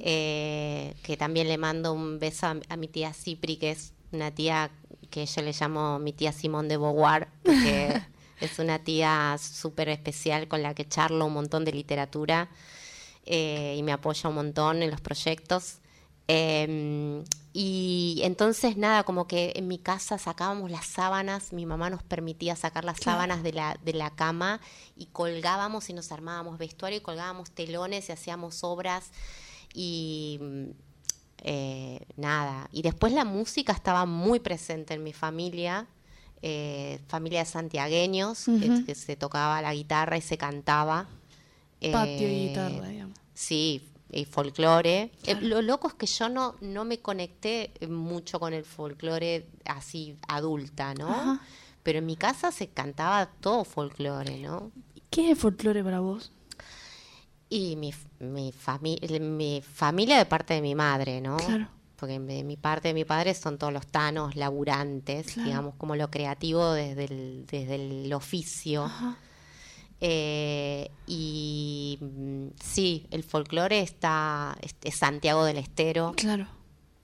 eh, 0.00 0.94
que 1.04 1.16
también 1.16 1.46
le 1.46 1.58
mando 1.58 1.92
un 1.92 2.18
beso 2.18 2.46
a, 2.48 2.56
a 2.68 2.76
mi 2.76 2.88
tía 2.88 3.12
Cipri, 3.12 3.56
que 3.56 3.70
es 3.70 3.92
una 4.12 4.30
tía 4.30 4.70
que 5.10 5.26
yo 5.26 5.42
le 5.42 5.52
llamo 5.52 5.98
mi 5.98 6.12
tía 6.12 6.32
Simón 6.32 6.68
de 6.68 6.76
Beauvoir, 6.76 7.28
que 7.44 8.00
es 8.40 8.58
una 8.58 8.78
tía 8.78 9.36
súper 9.38 9.88
especial 9.88 10.48
con 10.48 10.62
la 10.62 10.74
que 10.74 10.88
charlo 10.88 11.26
un 11.26 11.34
montón 11.34 11.64
de 11.64 11.72
literatura 11.72 12.48
eh, 13.26 13.74
y 13.76 13.82
me 13.82 13.92
apoya 13.92 14.28
un 14.28 14.36
montón 14.36 14.82
en 14.82 14.90
los 14.90 15.00
proyectos. 15.00 15.78
Eh, 16.28 17.24
y 17.52 18.20
entonces 18.22 18.76
nada, 18.76 19.02
como 19.02 19.26
que 19.26 19.52
en 19.56 19.66
mi 19.66 19.78
casa 19.78 20.18
sacábamos 20.18 20.70
las 20.70 20.86
sábanas, 20.86 21.52
mi 21.52 21.66
mamá 21.66 21.90
nos 21.90 22.04
permitía 22.04 22.54
sacar 22.54 22.84
las 22.84 23.00
sábanas 23.00 23.42
de 23.42 23.52
la, 23.52 23.76
de 23.82 23.92
la 23.92 24.10
cama 24.10 24.60
y 24.96 25.06
colgábamos 25.06 25.90
y 25.90 25.92
nos 25.92 26.12
armábamos 26.12 26.58
vestuario 26.58 26.98
y 26.98 27.02
colgábamos 27.02 27.50
telones 27.50 28.08
y 28.08 28.12
hacíamos 28.12 28.62
obras 28.62 29.10
y 29.74 30.38
eh, 31.42 32.06
nada. 32.16 32.68
Y 32.72 32.82
después 32.82 33.12
la 33.12 33.24
música 33.24 33.72
estaba 33.72 34.06
muy 34.06 34.40
presente 34.40 34.94
en 34.94 35.02
mi 35.02 35.12
familia, 35.12 35.86
eh, 36.42 37.00
familia 37.08 37.40
de 37.40 37.46
santiagueños, 37.46 38.46
que- 38.86 38.94
se 38.94 39.16
tocaba 39.16 39.60
la 39.62 39.74
guitarra 39.74 40.16
y 40.16 40.20
se 40.22 40.36
cantaba. 40.38 41.08
Patio 41.92 42.28
y 42.28 42.32
Eh, 42.32 42.48
guitarra, 42.48 42.88
digamos. 42.88 43.16
Sí, 43.34 43.82
y 44.12 44.24
folclore. 44.24 45.10
Eh, 45.24 45.36
lo 45.40 45.62
loco 45.62 45.88
es 45.88 45.94
que 45.94 46.06
yo 46.06 46.28
no, 46.28 46.56
no 46.60 46.84
me 46.84 46.98
conecté 46.98 47.72
mucho 47.88 48.38
con 48.40 48.52
el 48.52 48.64
folclore 48.64 49.46
así 49.64 50.16
adulta, 50.28 50.94
¿no? 50.94 51.08
Ajá. 51.10 51.40
Pero 51.82 52.00
en 52.00 52.06
mi 52.06 52.16
casa 52.16 52.52
se 52.52 52.68
cantaba 52.68 53.26
todo 53.40 53.64
folclore, 53.64 54.38
¿no? 54.40 54.70
¿Qué 55.10 55.30
es 55.30 55.38
folclore 55.38 55.82
para 55.82 56.00
vos? 56.00 56.30
Y 57.48 57.76
mi, 57.76 57.92
mi, 58.20 58.52
fami- 58.52 59.20
mi 59.20 59.62
familia 59.62 60.18
de 60.18 60.26
parte 60.26 60.54
de 60.54 60.62
mi 60.62 60.74
madre, 60.74 61.20
¿no? 61.20 61.36
Claro. 61.36 61.68
Porque 61.96 62.18
de 62.18 62.44
mi 62.44 62.56
parte 62.56 62.88
de 62.88 62.94
mi 62.94 63.04
padre 63.04 63.34
son 63.34 63.58
todos 63.58 63.72
los 63.72 63.86
tanos 63.86 64.34
laburantes, 64.36 65.32
Claro. 65.34 65.48
digamos, 65.48 65.74
como 65.76 65.96
lo 65.96 66.10
creativo 66.10 66.72
desde 66.72 67.04
el, 67.04 67.44
desde 67.46 67.74
el 67.74 68.12
oficio. 68.14 68.84
Ajá. 68.84 69.16
Eh, 70.02 70.90
y 71.06 71.98
mm, 72.00 72.46
sí, 72.62 73.06
el 73.10 73.22
folclore 73.22 73.80
está, 73.80 74.56
es, 74.62 74.74
es 74.82 74.94
Santiago 74.96 75.44
del 75.44 75.58
Estero. 75.58 76.14
Claro. 76.16 76.46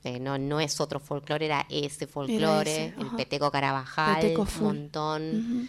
Eh, 0.02 0.18
no, 0.20 0.38
no 0.38 0.60
es 0.60 0.80
otro 0.80 0.98
folclore, 1.00 1.44
era 1.46 1.66
ese 1.68 2.06
folclore, 2.06 2.86
ese, 2.86 2.94
el. 2.98 3.16
Peteco 3.16 3.50
Carabajal, 3.50 4.20
Peteco 4.20 4.46
un 4.60 4.64
montón. 4.64 5.68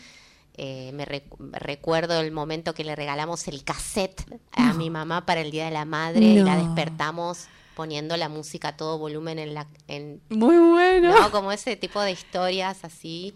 Eh, 0.60 0.92
me 0.94 1.06
recu- 1.06 1.38
recuerdo 1.52 2.20
el 2.20 2.32
momento 2.32 2.74
que 2.74 2.84
le 2.84 2.96
regalamos 2.96 3.48
el 3.48 3.64
cassette 3.64 4.26
a 4.54 4.74
mi 4.74 4.90
mamá 4.90 5.26
para 5.26 5.42
el 5.42 5.52
Día 5.52 5.66
de 5.66 5.72
la 5.72 5.86
Madre 5.86 6.26
y 6.26 6.36
la 6.44 6.56
despertamos 6.58 7.48
poniendo 7.76 8.18
la 8.18 8.28
música 8.28 8.70
a 8.70 8.78
todo 8.78 8.98
volumen 8.98 9.38
en 9.38 9.54
la... 9.54 9.68
En, 9.88 10.20
Muy 10.30 10.58
bueno. 10.58 11.14
¿no? 11.20 11.30
Como 11.32 11.52
ese 11.52 11.76
tipo 11.76 12.02
de 12.02 12.12
historias 12.12 12.84
así. 12.84 13.36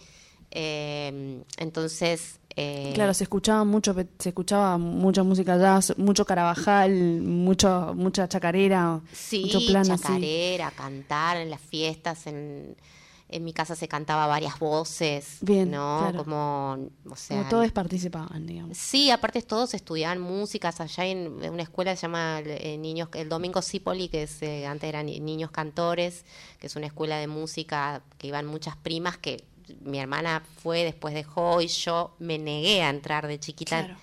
Eh, 0.49 1.43
entonces... 1.57 2.39
eh, 2.55 2.91
Claro, 2.95 3.13
se 3.13 3.24
escuchaba 3.24 3.63
mucho, 3.63 3.95
se 4.19 4.30
escuchaba 4.30 4.78
mucha 4.78 5.24
música 5.24 5.57
jazz, 5.57 5.93
mucho 5.97 6.26
Carabajal, 6.26 7.22
mucho, 7.22 7.93
mucha 7.95 8.28
chacarera, 8.28 8.99
Sí, 9.13 9.43
mucho 9.45 9.59
plan 9.67 9.91
así. 9.91 10.01
chacarera, 10.03 10.72
cantar 10.72 11.38
en 11.38 11.49
las 11.51 11.61
fiestas, 11.61 12.28
en, 12.28 12.76
en 13.32 13.44
mi 13.44 13.54
casa 13.54 13.76
se 13.76 13.88
cantaba 13.88 14.28
varias 14.28 14.60
voces, 14.60 15.38
Bien, 15.42 15.72
¿no? 15.72 16.00
claro. 16.02 16.18
Como, 16.24 16.78
o 17.10 17.16
sea, 17.16 17.38
Como 17.38 17.50
todos 17.50 17.72
participaban, 17.72 18.46
digamos. 18.46 18.78
Sí, 18.78 19.10
aparte 19.10 19.42
todos 19.42 19.74
estudiaban 19.74 20.20
músicas 20.20 20.82
allá 20.82 21.06
en 21.06 21.28
una 21.50 21.64
escuela 21.64 21.92
que 21.92 21.98
se 21.98 22.02
llama 22.04 22.42
eh, 22.46 22.78
Niños 22.78 23.10
el 23.14 23.30
Domingo 23.30 23.62
Cipoli, 23.62 24.10
que 24.10 24.24
es, 24.24 24.42
eh, 24.42 24.66
antes 24.68 24.88
eran 24.90 25.06
Ni- 25.06 25.20
Niños 25.20 25.52
Cantores, 25.52 26.26
que 26.60 26.68
es 26.68 26.76
una 26.76 26.88
escuela 26.88 27.18
de 27.18 27.28
música 27.28 28.04
que 28.18 28.28
iban 28.28 28.46
muchas 28.46 28.76
primas 28.78 29.18
que 29.18 29.44
mi 29.82 30.00
hermana 30.00 30.44
fue, 30.62 30.84
después 30.84 31.14
dejó 31.14 31.62
y 31.62 31.68
yo 31.68 32.14
me 32.20 32.38
negué 32.38 32.82
a 32.84 32.90
entrar 32.90 33.28
de 33.28 33.40
chiquita. 33.40 33.86
Claro. 33.86 34.00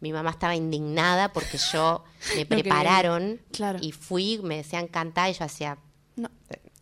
Mi 0.00 0.14
mamá 0.14 0.30
estaba 0.30 0.56
indignada 0.56 1.30
porque 1.34 1.58
yo 1.72 2.04
me 2.36 2.46
prepararon 2.46 3.38
Claro. 3.52 3.78
y 3.82 3.92
fui, 3.92 4.40
me 4.42 4.56
decían 4.56 4.86
cantar 4.88 5.28
y 5.30 5.34
yo 5.34 5.44
hacía, 5.44 5.76
No. 6.16 6.30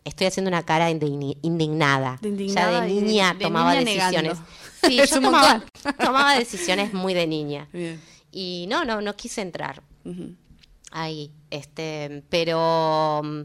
Estoy 0.09 0.27
haciendo 0.27 0.49
una 0.49 0.63
cara 0.65 0.91
indignada. 0.91 2.19
De 2.21 2.29
indignada 2.29 2.81
ya 2.81 2.81
de 2.95 3.01
niña 3.03 3.35
de 3.35 3.45
tomaba 3.45 3.75
niña 3.75 3.85
decisiones. 4.11 4.23
negando. 4.23 4.47
Sí, 4.87 4.99
Es 5.01 5.11
yo 5.15 5.21
tomaba, 5.21 5.65
tomaba 5.99 6.35
decisiones 6.39 6.93
muy 6.95 7.13
de 7.15 7.27
niña. 7.27 7.69
Bien. 7.73 8.01
Y 8.31 8.67
no, 8.69 8.85
no, 8.85 9.01
no 9.01 9.17
quise 9.17 9.41
entrar 9.43 9.83
ahí. 10.93 11.33
Este, 11.51 12.23
pero 12.29 13.21
mm, 13.25 13.41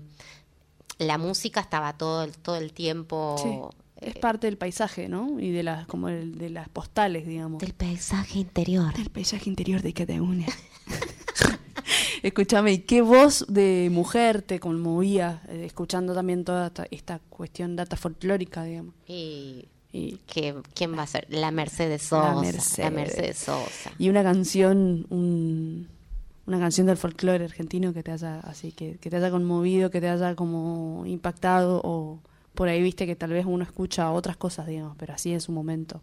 la 0.99 1.17
música 1.17 1.59
estaba 1.59 1.97
todo 1.97 2.23
el, 2.23 2.37
todo 2.37 2.55
el 2.57 2.71
tiempo 2.73 3.35
Sí. 3.41 3.79
Es 4.01 4.15
eh, 4.17 4.19
parte 4.19 4.47
del 4.47 4.57
paisaje, 4.57 5.07
¿no? 5.07 5.39
Y 5.39 5.51
de 5.51 5.63
las, 5.63 5.87
como 5.87 6.09
el- 6.09 6.37
de 6.37 6.49
las 6.49 6.67
postales, 6.69 7.25
digamos. 7.25 7.59
del 7.61 7.73
paisaje 7.73 8.37
interior. 8.39 8.93
Del 8.93 9.09
paisaje 9.09 9.49
interior 9.49 9.81
de 9.81 9.93
Cataluña. 9.93 10.47
Escúchame, 12.23 12.73
¿y 12.73 12.77
qué 12.79 13.01
voz 13.01 13.45
de 13.49 13.89
mujer 13.91 14.41
te 14.41 14.59
conmovía 14.59 15.41
eh, 15.49 15.63
escuchando 15.65 16.13
también 16.13 16.43
toda 16.45 16.67
esta, 16.67 16.85
esta 16.91 17.19
cuestión 17.29 17.75
data 17.75 17.95
folclórica, 17.97 18.63
digamos? 18.63 18.93
Y 19.07 19.67
Y, 19.91 20.17
que, 20.25 20.55
¿quién 20.73 20.97
va 20.97 21.03
a 21.03 21.07
ser? 21.07 21.27
La 21.29 21.51
Mercedes 21.51 22.01
Sosa. 22.03 22.33
La 22.35 22.41
Mercedes. 22.41 22.91
Mercedes, 22.91 23.37
Sosa. 23.37 23.91
y 23.99 24.09
una 24.09 24.23
canción, 24.23 25.05
un- 25.09 25.87
una 26.45 26.59
canción 26.59 26.87
del 26.87 26.97
folclore 26.97 27.45
argentino 27.45 27.93
que 27.93 28.01
te 28.03 28.11
haya 28.11 28.39
así, 28.39 28.71
que, 28.71 28.97
que 28.97 29.09
te 29.09 29.15
haya 29.17 29.29
conmovido, 29.31 29.89
que 29.91 30.01
te 30.01 30.09
haya 30.09 30.35
como 30.35 31.03
impactado, 31.05 31.79
o 31.83 32.19
por 32.55 32.67
ahí 32.69 32.81
viste 32.81 33.05
que 33.05 33.15
tal 33.15 33.31
vez 33.31 33.45
uno 33.47 33.63
escucha 33.63 34.11
otras 34.11 34.35
cosas, 34.35 34.65
digamos, 34.67 34.95
pero 34.97 35.13
así 35.13 35.31
en 35.31 35.41
su 35.41 35.51
momento. 35.51 36.01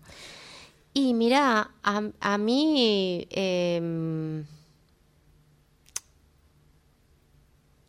Y 0.94 1.12
mira, 1.14 1.70
a, 1.82 2.02
a 2.20 2.38
mí, 2.38 3.26
em, 3.30 4.44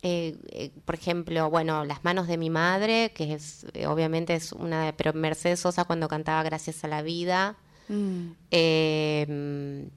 eh, 0.02 0.36
eh, 0.50 0.70
por 0.84 0.94
ejemplo, 0.96 1.48
bueno, 1.50 1.84
Las 1.84 2.02
manos 2.04 2.26
de 2.26 2.36
mi 2.36 2.50
madre, 2.50 3.12
que 3.14 3.32
es 3.34 3.66
eh, 3.74 3.86
obviamente 3.86 4.34
es 4.34 4.52
una, 4.52 4.86
de- 4.86 4.92
pero 4.92 5.12
Mercedes 5.14 5.60
Sosa 5.60 5.84
cuando 5.84 6.08
cantaba 6.08 6.42
Gracias 6.42 6.84
a 6.84 6.88
la 6.88 7.02
vida, 7.02 7.56
Mm, 7.88 8.30
em, 8.50 9.90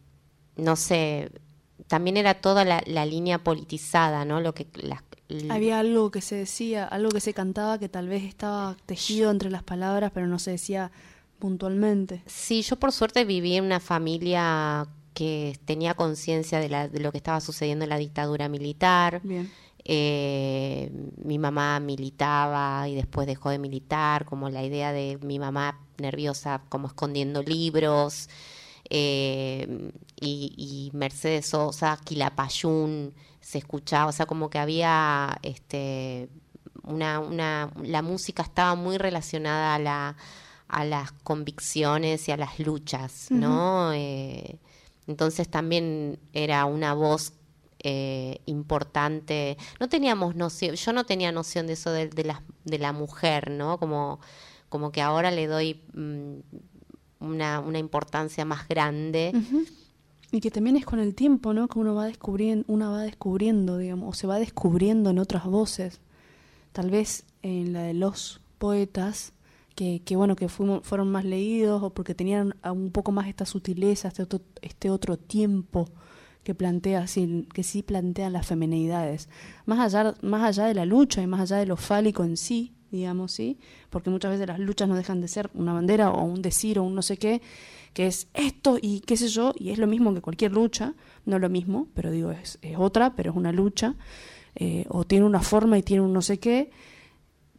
no 0.57 0.75
sé, 0.75 1.31
también 1.87 2.17
era 2.17 2.35
toda 2.35 2.65
la, 2.65 2.81
la 2.87 3.05
línea 3.05 3.43
politizada, 3.43 4.25
¿no? 4.25 4.41
Lo 4.41 4.53
que 4.53 4.67
las- 4.75 5.03
l- 5.29 5.51
Había 5.51 5.79
algo 5.79 6.11
que 6.11 6.21
se 6.21 6.35
decía, 6.35 6.85
algo 6.85 7.09
que 7.09 7.19
se 7.19 7.33
cantaba 7.33 7.77
que 7.79 7.89
tal 7.89 8.07
vez 8.07 8.23
estaba 8.23 8.75
tejido 8.85 9.31
entre 9.31 9.49
las 9.49 9.63
palabras, 9.63 10.11
pero 10.13 10.27
no 10.27 10.39
se 10.39 10.51
decía 10.51 10.91
puntualmente. 11.39 12.23
Sí, 12.25 12.61
yo 12.63 12.75
por 12.77 12.91
suerte 12.91 13.23
viví 13.25 13.55
en 13.55 13.65
una 13.65 13.79
familia 13.79 14.87
que 15.13 15.57
tenía 15.65 15.93
conciencia 15.93 16.59
de, 16.59 16.69
la- 16.69 16.87
de 16.87 16.99
lo 16.99 17.11
que 17.11 17.17
estaba 17.17 17.39
sucediendo 17.41 17.83
en 17.85 17.89
la 17.89 17.97
dictadura 17.97 18.49
militar. 18.49 19.21
Bien. 19.23 19.49
Eh, 19.86 20.91
mi 21.23 21.38
mamá 21.38 21.79
militaba 21.79 22.88
y 22.89 22.95
después 22.95 23.27
dejó 23.27 23.51
de 23.51 23.59
militar, 23.59 24.25
como 24.25 24.49
la 24.49 24.63
idea 24.63 24.91
de 24.91 25.19
mi 25.21 25.38
mamá 25.39 25.79
nerviosa, 25.97 26.61
como 26.69 26.88
escondiendo 26.88 27.43
libros. 27.43 28.29
eh, 28.89 29.91
y, 30.19 30.53
y 30.91 30.97
Mercedes 30.97 31.47
Sosa, 31.47 31.97
Quilapayún, 32.03 33.13
se 33.41 33.57
escuchaba, 33.59 34.07
o 34.07 34.11
sea, 34.11 34.25
como 34.25 34.49
que 34.49 34.59
había 34.59 35.38
este 35.43 36.29
una, 36.83 37.19
una, 37.19 37.71
la 37.83 38.01
música 38.01 38.43
estaba 38.43 38.75
muy 38.75 38.97
relacionada 38.97 39.75
a 39.75 39.79
la 39.79 40.17
a 40.67 40.83
las 40.83 41.11
convicciones 41.11 42.27
y 42.27 42.31
a 42.31 42.38
las 42.38 42.59
luchas, 42.59 43.27
¿no? 43.29 43.93
Eh, 43.93 44.57
entonces 45.07 45.47
también 45.49 46.17
era 46.33 46.65
una 46.65 46.93
voz 46.95 47.33
eh, 47.88 48.41
importante. 48.47 49.59
No 49.79 49.88
teníamos 49.88 50.36
noción, 50.36 50.75
yo 50.75 50.91
no 50.91 51.05
tenía 51.05 51.31
noción 51.31 51.67
de 51.67 51.73
eso 51.73 51.91
de, 51.91 52.09
la, 52.79 52.91
mujer, 52.93 53.51
¿no? 53.51 53.77
Como, 53.77 54.91
que 54.91 55.03
ahora 55.03 55.29
le 55.29 55.45
doy 55.45 55.83
mm, 55.93 56.39
una, 57.19 57.77
importancia 57.77 58.43
más 58.43 58.67
grande. 58.67 59.33
Y 60.31 60.41
que 60.41 60.49
también 60.49 60.77
es 60.77 60.86
con 60.86 60.97
el 60.97 61.13
tiempo, 61.13 61.53
¿no? 61.53 61.67
Que 61.67 61.77
uno 61.77 61.93
va 61.93 62.07
descubriendo, 62.07 62.65
una 62.67 62.89
va 62.89 63.03
descubriendo, 63.03 63.77
digamos, 63.77 64.09
o 64.09 64.13
se 64.13 64.25
va 64.25 64.39
descubriendo 64.39 65.11
en 65.11 65.19
otras 65.19 65.45
voces. 65.45 66.01
Tal 66.71 66.89
vez 66.89 67.23
en 67.43 67.71
la 67.71 67.83
de 67.83 67.93
los 67.93 68.41
poetas, 68.57 69.33
que, 69.75 70.01
bueno, 70.15 70.36
que 70.36 70.49
fuimos, 70.49 70.81
fueron 70.81 71.11
más 71.11 71.23
leídos 71.23 71.83
o 71.83 71.91
porque 71.91 72.15
tenían 72.15 72.55
un 72.63 72.89
poco 72.89 73.11
más 73.11 73.27
esta 73.27 73.45
sutileza, 73.45 74.07
este 74.07 74.23
otro, 74.23 74.41
este 74.63 74.89
otro 74.89 75.17
tiempo 75.17 75.88
que 76.45 76.53
plantea 76.53 77.05
que 77.53 77.63
sí 77.63 77.81
plantean 77.81 78.31
las 78.31 78.45
femenidades, 78.45 79.29
más 79.65 79.79
allá, 79.79 80.13
más 80.21 80.43
allá 80.43 80.67
de 80.67 80.75
la 80.75 80.85
lucha 80.85 81.23
y 81.23 81.27
más 81.27 81.41
allá 81.41 81.57
de 81.57 81.65
lo 81.65 81.75
fálico 81.75 82.23
en 82.23 82.37
sí, 82.37 82.75
digamos, 82.91 83.31
sí, 83.31 83.57
porque 83.89 84.11
muchas 84.11 84.29
veces 84.29 84.47
las 84.47 84.59
luchas 84.59 84.87
no 84.87 84.95
dejan 84.95 85.21
de 85.21 85.27
ser 85.27 85.49
una 85.55 85.73
bandera 85.73 86.11
o 86.11 86.23
un 86.23 86.43
decir 86.43 86.77
o 86.77 86.83
un 86.83 86.93
no 86.93 87.01
sé 87.01 87.17
qué, 87.17 87.41
que 87.93 88.05
es 88.05 88.27
esto 88.35 88.77
y 88.79 88.99
qué 88.99 89.17
sé 89.17 89.27
yo, 89.27 89.53
y 89.57 89.71
es 89.71 89.79
lo 89.79 89.87
mismo 89.87 90.13
que 90.13 90.21
cualquier 90.21 90.51
lucha, 90.51 90.93
no 91.25 91.39
lo 91.39 91.49
mismo, 91.49 91.87
pero 91.95 92.11
digo, 92.11 92.29
es, 92.29 92.59
es 92.61 92.77
otra, 92.77 93.15
pero 93.15 93.31
es 93.31 93.35
una 93.35 93.51
lucha, 93.51 93.95
eh, 94.53 94.85
o 94.89 95.03
tiene 95.03 95.25
una 95.25 95.41
forma 95.41 95.79
y 95.79 95.81
tiene 95.81 96.03
un 96.03 96.13
no 96.13 96.21
sé 96.21 96.37
qué, 96.37 96.69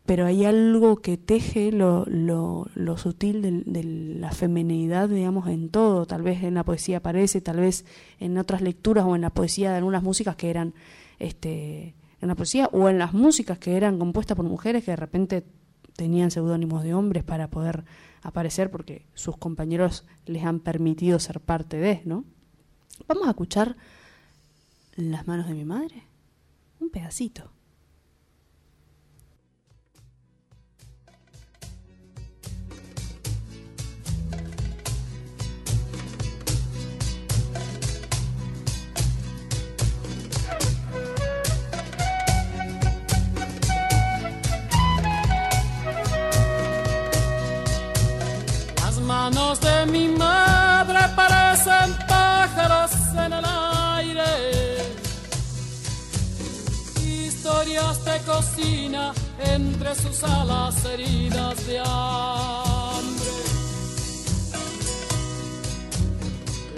pero 0.07 0.25
hay 0.25 0.45
algo 0.45 0.97
que 0.97 1.17
teje 1.17 1.73
lo, 1.73 2.05
lo, 2.07 2.69
lo 2.75 2.97
sutil 2.97 3.43
de, 3.43 3.83
la 3.85 4.31
femenidad, 4.31 5.09
digamos, 5.09 5.49
en 5.49 5.69
todo. 5.69 6.07
Tal 6.07 6.23
vez 6.23 6.45
en 6.45 6.55
la 6.55 6.65
poesía 6.65 6.99
aparece, 6.99 7.41
tal 7.41 7.59
vez 7.59 7.85
en 8.21 8.39
otras 8.39 8.63
lecturas 8.63 9.05
o 9.05 9.17
en 9.17 9.23
la 9.23 9.31
poesía 9.31 9.71
de 9.71 9.79
algunas 9.79 10.05
músicas 10.05 10.37
que 10.37 10.49
eran, 10.49 10.75
este, 11.19 11.95
en 12.21 12.29
la 12.29 12.37
poesía 12.37 12.71
o 12.73 12.89
en 12.89 12.99
las 12.99 13.15
músicas 13.15 13.59
que 13.59 13.77
eran 13.77 13.99
compuestas 13.99 14.37
por 14.37 14.47
mujeres 14.47 14.85
que 14.85 14.93
de 14.93 14.97
repente 14.97 15.45
tenían 15.97 16.31
seudónimos 16.31 16.85
de 16.85 16.95
hombres 16.95 17.25
para 17.25 17.49
poder 17.49 17.85
aparecer 18.23 18.71
porque 18.71 19.07
sus 19.15 19.37
compañeros 19.37 20.05
les 20.25 20.45
han 20.45 20.61
permitido 20.61 21.19
ser 21.19 21.41
parte 21.41 21.79
de, 21.79 22.03
¿no? 22.05 22.25
Vamos 23.09 23.27
a 23.27 23.31
escuchar 23.31 23.77
las 24.95 25.27
manos 25.27 25.49
de 25.49 25.55
mi 25.55 25.65
madre, 25.65 26.05
un 26.81 26.91
pedacito. 26.91 27.56
Manos 49.47 49.61
de 49.61 49.87
mi 49.87 50.09
madre 50.09 50.99
parecen 51.15 51.97
pájaros 52.09 52.91
en 53.25 53.33
el 53.33 53.45
aire. 53.45 54.25
Historias 57.05 58.05
de 58.05 58.19
cocina 58.23 59.13
entre 59.39 59.95
sus 59.95 60.25
alas 60.25 60.85
heridas 60.85 61.65
de 61.67 61.79
hambre. 61.79 63.31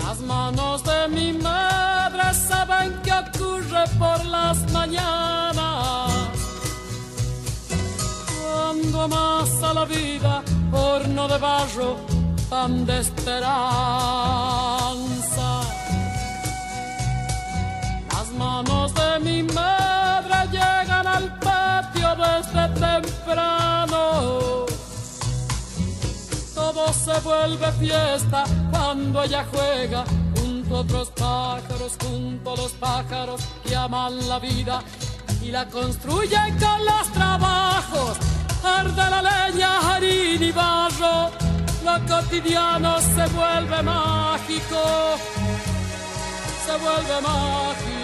Las 0.02 0.20
manos 0.20 0.84
de 0.84 1.08
mi 1.08 1.32
madre 1.32 2.34
saben 2.34 3.00
qué 3.02 3.12
ocurre 3.12 3.84
por 3.98 4.24
las 4.26 4.70
mañanas. 4.72 6.12
Cuando 8.42 9.02
amasa 9.02 9.72
la 9.72 9.84
vida, 9.86 10.42
horno 10.72 11.28
de 11.28 11.38
barro 11.38 12.17
pan 12.48 12.86
de 12.86 13.00
esperanza. 13.00 13.50
Las 18.12 18.32
manos 18.32 18.94
de 18.94 19.20
mi 19.20 19.42
madre 19.42 20.36
llegan 20.50 21.06
al 21.06 21.38
patio 21.38 22.16
desde 22.16 22.68
temprano. 22.80 24.66
Todo 26.54 26.92
se 26.92 27.20
vuelve 27.20 27.72
fiesta 27.72 28.44
cuando 28.70 29.22
ella 29.22 29.46
juega 29.52 30.04
junto 30.36 30.76
a 30.76 30.80
otros 30.80 31.10
pájaros, 31.10 31.96
junto 32.02 32.52
a 32.52 32.56
los 32.56 32.72
pájaros 32.72 33.40
que 33.64 33.76
aman 33.76 34.28
la 34.28 34.38
vida 34.38 34.82
y 35.42 35.50
la 35.50 35.66
construyen 35.68 36.58
con 36.58 36.84
los 36.84 37.12
trabajos. 37.12 38.18
Arde 38.64 39.10
la 39.10 39.22
leña, 39.22 39.94
harina 39.94 40.44
y 40.44 40.52
barro 40.52 41.47
lo 41.88 42.06
cotidiano 42.06 43.00
se 43.00 43.26
vuelve 43.34 43.82
mágico, 43.82 44.82
se 46.64 46.72
vuelve 46.72 47.20
mágico. 47.22 47.98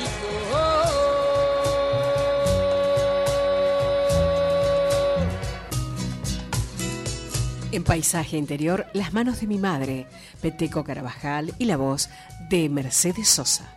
En 7.72 7.82
Paisaje 7.82 8.36
Interior, 8.36 8.86
Las 8.92 9.12
manos 9.12 9.40
de 9.40 9.48
mi 9.48 9.58
madre, 9.58 10.06
Peteco 10.40 10.84
Carabajal 10.84 11.52
y 11.58 11.64
la 11.64 11.76
voz 11.76 12.08
de 12.48 12.68
Mercedes 12.68 13.28
Sosa. 13.28 13.68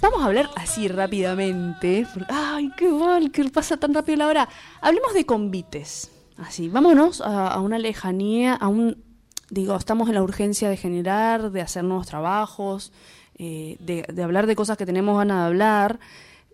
Vamos 0.00 0.22
a 0.22 0.26
hablar 0.26 0.50
así 0.54 0.86
rápidamente. 0.86 2.06
Ay, 2.28 2.70
qué 2.76 2.88
mal, 2.88 3.32
que 3.32 3.44
pasa 3.46 3.76
tan 3.76 3.92
rápido 3.92 4.18
la 4.18 4.28
hora. 4.28 4.48
Hablemos 4.80 5.14
de 5.14 5.26
convites. 5.26 6.10
Así, 6.36 6.68
vámonos 6.68 7.20
a, 7.20 7.48
a, 7.48 7.60
una 7.60 7.78
lejanía, 7.78 8.54
a 8.54 8.68
un, 8.68 9.02
digo, 9.50 9.74
estamos 9.76 10.08
en 10.08 10.14
la 10.14 10.22
urgencia 10.22 10.68
de 10.68 10.76
generar, 10.76 11.50
de 11.50 11.62
hacer 11.62 11.84
nuevos 11.84 12.06
trabajos, 12.06 12.92
eh, 13.38 13.76
de, 13.80 14.04
de, 14.12 14.22
hablar 14.22 14.46
de 14.46 14.56
cosas 14.56 14.76
que 14.76 14.86
tenemos 14.86 15.16
ganas 15.18 15.38
de 15.38 15.46
hablar 15.46 16.00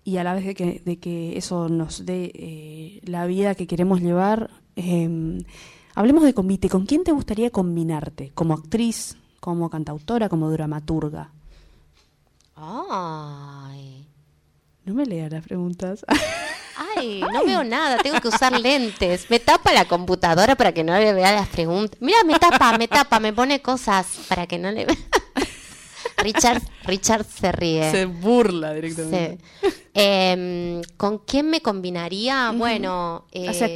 y 0.04 0.16
a 0.16 0.24
la 0.24 0.34
vez 0.34 0.44
de 0.44 0.54
que, 0.54 0.82
de 0.84 0.98
que 0.98 1.36
eso 1.38 1.68
nos 1.68 2.04
dé 2.04 2.32
eh, 2.34 3.00
la 3.04 3.26
vida 3.26 3.54
que 3.54 3.66
queremos 3.66 4.00
llevar. 4.00 4.50
Eh, 4.76 5.42
hablemos 5.94 6.24
de 6.24 6.34
convite. 6.34 6.68
¿Con 6.68 6.86
quién 6.86 7.04
te 7.04 7.12
gustaría 7.12 7.50
combinarte? 7.50 8.30
¿Como 8.34 8.54
actriz, 8.54 9.16
como 9.40 9.70
cantautora, 9.70 10.28
como 10.28 10.50
dramaturga? 10.50 11.30
Ay. 12.56 14.06
No 14.84 14.94
me 14.94 15.06
leas 15.06 15.30
las 15.30 15.44
preguntas. 15.44 16.04
Ay, 16.96 17.20
no 17.32 17.44
veo 17.44 17.64
nada, 17.64 17.98
tengo 17.98 18.20
que 18.20 18.28
usar 18.28 18.58
lentes. 18.58 19.30
Me 19.30 19.38
tapa 19.40 19.72
la 19.72 19.84
computadora 19.84 20.56
para 20.56 20.72
que 20.72 20.84
no 20.84 20.98
le 20.98 21.12
vea 21.12 21.32
las 21.32 21.48
preguntas. 21.48 21.98
Mira, 22.00 22.24
me 22.24 22.38
tapa, 22.38 22.76
me 22.78 22.88
tapa, 22.88 23.20
me 23.20 23.32
pone 23.32 23.60
cosas 23.60 24.06
para 24.28 24.46
que 24.46 24.58
no 24.58 24.70
le 24.70 24.86
vea. 24.86 24.96
Richard, 26.18 26.62
Richard 26.84 27.24
se 27.24 27.52
ríe. 27.52 27.90
Se 27.90 28.04
burla 28.06 28.72
directamente. 28.74 29.38
Sí. 29.60 29.68
Eh, 29.94 30.80
¿Con 30.96 31.18
quién 31.18 31.50
me 31.50 31.60
combinaría? 31.60 32.50
Uh 32.50 32.54
-huh. 32.54 32.58
Bueno, 32.58 33.26
eh, 33.32 33.50
o 33.50 33.52
sea, 33.52 33.68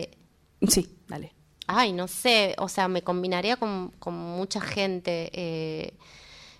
sí, 0.68 0.88
dale. 1.08 1.32
Ay, 1.66 1.92
no 1.92 2.06
sé, 2.06 2.54
o 2.58 2.68
sea, 2.68 2.86
me 2.86 3.02
combinaría 3.02 3.56
con, 3.56 3.90
con 3.98 4.14
mucha 4.14 4.60
gente. 4.60 5.30
Eh, 5.32 5.94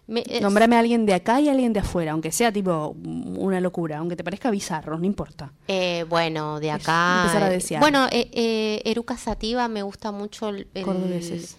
me, 0.07 0.23
es... 0.29 0.41
Nombrame 0.41 0.77
a 0.77 0.81
alguien 0.81 1.05
de 1.05 1.15
acá 1.15 1.41
y 1.41 1.49
a 1.49 1.53
alguien 1.53 1.73
de 1.73 1.81
afuera, 1.81 2.13
aunque 2.13 2.31
sea 2.31 2.53
tipo 2.53 2.97
una 3.01 3.61
locura, 3.61 3.99
aunque 3.99 4.17
te 4.17 4.23
parezca 4.23 4.51
bizarro, 4.51 4.99
no 4.99 5.05
importa. 5.05 5.53
Eh, 5.67 6.05
bueno, 6.09 6.61
de 6.61 6.71
acá. 6.71 7.23
empezar 7.23 7.43
a 7.43 7.49
desear. 7.49 7.81
Bueno, 7.81 8.07
eh, 8.13 8.31
eh, 8.33 8.83
Eruca 8.85 9.17
Sativa 9.17 9.67
me 9.69 9.83
gusta 9.83 10.13
mucho 10.13 10.51
el. 10.51 10.69
el 10.75 10.85
Cordobeses. 10.85 11.57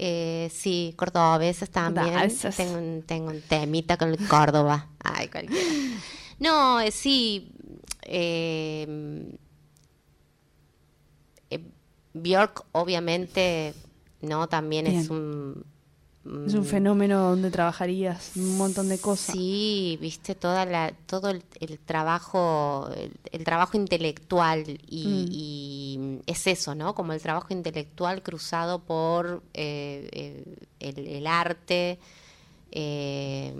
Eh, 0.00 0.48
sí, 0.54 0.94
cordobeses 0.96 1.70
también. 1.70 2.14
Da, 2.14 2.24
esas... 2.24 2.56
tengo, 2.56 2.78
un, 2.78 3.02
tengo 3.02 3.30
un 3.30 3.40
temita 3.40 3.96
con 3.96 4.10
el 4.10 4.28
Córdoba. 4.28 4.86
Ay, 5.02 5.26
cualquiera. 5.28 5.64
No, 6.38 6.78
eh, 6.80 6.92
sí. 6.92 7.50
Eh, 8.02 9.36
Bjork, 12.14 12.64
obviamente, 12.72 13.74
no, 14.22 14.48
también 14.48 14.86
Bien. 14.86 14.98
es 14.98 15.10
un 15.10 15.64
es 16.46 16.54
un 16.54 16.64
fenómeno 16.64 17.30
donde 17.30 17.50
trabajarías 17.50 18.32
un 18.36 18.56
montón 18.58 18.88
de 18.88 18.98
cosas. 18.98 19.34
Sí, 19.34 19.98
viste 20.00 20.34
toda 20.34 20.64
la, 20.64 20.92
todo 21.06 21.30
el, 21.30 21.42
el 21.60 21.78
trabajo, 21.78 22.88
el, 22.96 23.12
el, 23.32 23.44
trabajo 23.44 23.76
intelectual 23.76 24.64
y, 24.88 25.06
mm. 25.06 25.26
y, 25.30 26.20
es 26.26 26.46
eso, 26.46 26.74
¿no? 26.74 26.94
Como 26.94 27.12
el 27.12 27.20
trabajo 27.20 27.52
intelectual 27.52 28.22
cruzado 28.22 28.80
por 28.80 29.42
eh, 29.54 30.44
el, 30.80 30.98
el, 31.06 31.26
arte. 31.26 31.98
Eh, 32.70 33.54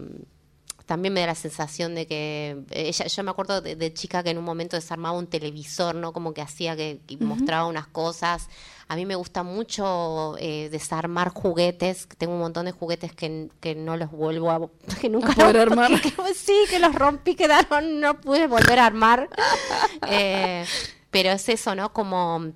también 0.89 1.13
me 1.13 1.21
da 1.21 1.27
la 1.27 1.35
sensación 1.35 1.95
de 1.95 2.07
que 2.07 2.65
ella, 2.71 3.07
yo 3.07 3.23
me 3.23 3.31
acuerdo 3.31 3.61
de, 3.61 3.77
de, 3.77 3.93
chica 3.93 4.23
que 4.23 4.31
en 4.31 4.39
un 4.39 4.45
momento 4.45 4.75
desarmaba 4.75 5.19
un 5.19 5.27
televisor, 5.27 5.95
¿no? 5.95 6.15
Como 6.15 6.33
que 6.33 6.41
hacía 6.41 6.77
que, 6.77 7.01
que 7.07 7.17
uh 7.17 7.19
-huh. 7.19 7.25
mostraba 7.25 7.67
unas 7.67 7.87
cosas. 7.89 8.49
A 8.89 8.97
mí 8.97 9.05
me 9.05 9.15
gusta 9.15 9.43
mucho 9.43 10.37
eh, 10.39 10.71
desarmar 10.71 11.29
juguetes. 11.29 12.09
Tengo 12.17 12.33
un 12.33 12.41
montón 12.41 12.65
de 12.65 12.73
juguetes 12.73 13.13
que, 13.13 13.51
que 13.61 13.75
no 13.75 13.99
los 13.99 14.11
vuelvo 14.11 14.51
a 14.51 14.67
que 15.03 15.11
nunca 15.11 15.33
a 15.33 15.35
poder 15.35 15.59
armar. 15.59 15.91
Que, 16.01 16.11
sí, 16.35 16.57
que 16.71 16.79
los 16.79 16.95
rompí, 16.95 17.35
quedaron, 17.35 18.01
no 18.01 18.19
pude 18.19 18.47
volver 18.47 18.79
a 18.79 18.87
armar. 18.87 19.29
eh, 20.09 20.65
pero 21.11 21.33
es 21.33 21.51
eso, 21.51 21.75
¿no? 21.75 21.93
Como 21.93 22.47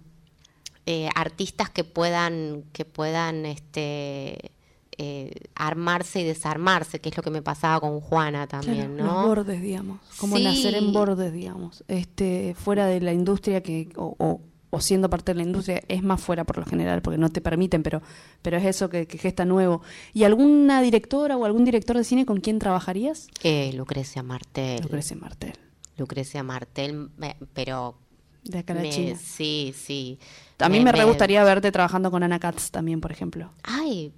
eh, 0.86 1.10
artistas 1.14 1.68
que 1.68 1.84
puedan, 1.84 2.64
que 2.72 2.86
puedan, 2.86 3.44
este 3.44 4.52
eh, 4.98 5.32
armarse 5.54 6.20
y 6.20 6.24
desarmarse, 6.24 7.00
que 7.00 7.08
es 7.08 7.16
lo 7.16 7.22
que 7.22 7.30
me 7.30 7.42
pasaba 7.42 7.80
con 7.80 8.00
Juana 8.00 8.46
también, 8.46 8.96
claro, 8.96 9.12
¿no? 9.12 9.14
Los 9.14 9.26
bordes, 9.26 9.62
digamos, 9.62 10.00
como 10.18 10.36
sí. 10.36 10.44
nacer 10.44 10.74
en 10.74 10.92
bordes, 10.92 11.32
digamos, 11.32 11.82
este, 11.88 12.54
fuera 12.58 12.86
de 12.86 13.00
la 13.00 13.12
industria 13.12 13.62
que 13.62 13.88
o, 13.96 14.14
o, 14.18 14.40
o 14.70 14.80
siendo 14.80 15.08
parte 15.10 15.32
de 15.32 15.36
la 15.38 15.42
industria, 15.44 15.82
es 15.88 16.02
más 16.02 16.20
fuera 16.20 16.44
por 16.44 16.58
lo 16.58 16.64
general, 16.66 17.02
porque 17.02 17.18
no 17.18 17.28
te 17.30 17.40
permiten, 17.40 17.82
pero, 17.82 18.00
pero 18.42 18.56
es 18.58 18.64
eso 18.64 18.88
que, 18.88 19.06
que 19.06 19.18
gesta 19.18 19.44
nuevo. 19.44 19.82
¿Y 20.14 20.24
alguna 20.24 20.80
directora 20.82 21.36
o 21.36 21.44
algún 21.44 21.64
director 21.64 21.96
de 21.96 22.04
cine 22.04 22.24
con 22.26 22.40
quien 22.40 22.58
trabajarías? 22.58 23.28
Eh, 23.42 23.72
Lucrecia 23.74 24.22
Martel. 24.22 24.80
Lucrecia 24.82 25.16
Martel. 25.16 25.52
Lucrecia 25.98 26.42
Martel, 26.42 27.10
me- 27.16 27.36
pero... 27.52 27.96
De 28.44 28.58
acá 28.58 28.72
a 28.72 28.76
la 28.76 28.82
me- 28.82 28.90
China. 28.90 29.16
Sí, 29.22 29.72
sí. 29.76 30.18
A 30.58 30.68
mí 30.68 30.80
me, 30.80 30.90
re 30.90 31.04
gustaría 31.04 31.44
verte 31.44 31.70
trabajando 31.70 32.10
con 32.10 32.22
Ana 32.24 32.40
Katz 32.40 32.70
también, 32.70 33.00
por 33.00 33.12
ejemplo. 33.12 33.50
Ay, 33.62 34.12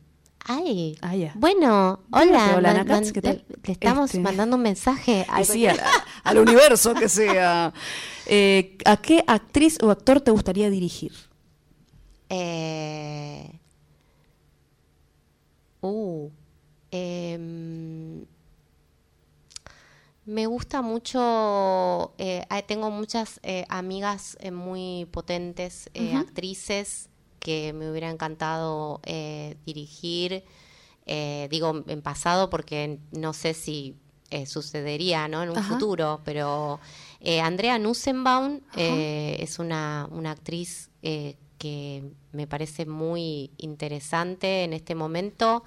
ay. 0.44 0.98
Ah. 1.28 1.32
Bueno, 1.36 2.00
hola. 2.10 2.54
hola, 2.56 2.84
man- 2.84 3.12
¿qué 3.12 3.22
tal? 3.22 3.44
Le, 3.48 3.56
le 3.64 3.72
estamos 3.72 4.10
Este- 4.10 4.20
mandando 4.20 4.56
un 4.56 4.62
mensaje. 4.62 5.24
Ay, 5.28 5.44
sí, 5.44 5.66
al, 5.66 5.80
al 6.24 6.38
universo 6.38 6.94
que 6.94 7.08
sea. 7.08 7.72
Eh, 8.26 8.76
¿A 8.84 8.96
qué 8.96 9.24
actriz 9.26 9.78
o 9.82 9.90
actor 9.90 10.20
te 10.20 10.30
gustaría 10.30 10.70
dirigir? 10.70 11.12
Eh, 12.28 13.50
uh, 15.82 16.30
em, 16.90 18.24
me 20.26 20.46
gusta 20.46 20.80
mucho, 20.82 22.14
eh, 22.18 22.44
tengo 22.66 22.90
muchas 22.90 23.40
eh, 23.42 23.66
amigas 23.68 24.38
muy 24.52 25.06
potentes, 25.10 25.90
actrices 26.16 27.08
que 27.44 27.72
me 27.72 27.88
hubiera 27.88 28.10
encantado 28.10 29.00
eh, 29.04 29.56
dirigir. 29.64 30.42
Eh, 31.06 31.46
digo 31.50 31.84
en 31.86 32.00
pasado 32.00 32.48
porque 32.48 32.98
no 33.12 33.34
sé 33.34 33.52
si 33.52 33.94
eh, 34.30 34.46
sucedería 34.46 35.28
¿no? 35.28 35.42
en 35.42 35.50
un 35.50 35.58
Ajá. 35.58 35.74
futuro, 35.74 36.22
pero 36.24 36.80
Andrea 37.42 37.78
Nussenbaum 37.78 38.60
es 38.76 39.58
una, 39.58 40.08
una 40.10 40.32
actriz 40.32 40.90
que 41.00 42.02
me 42.32 42.46
parece 42.46 42.84
muy 42.86 43.50
interesante 43.58 44.64
en 44.64 44.72
este 44.72 44.94
momento. 44.94 45.62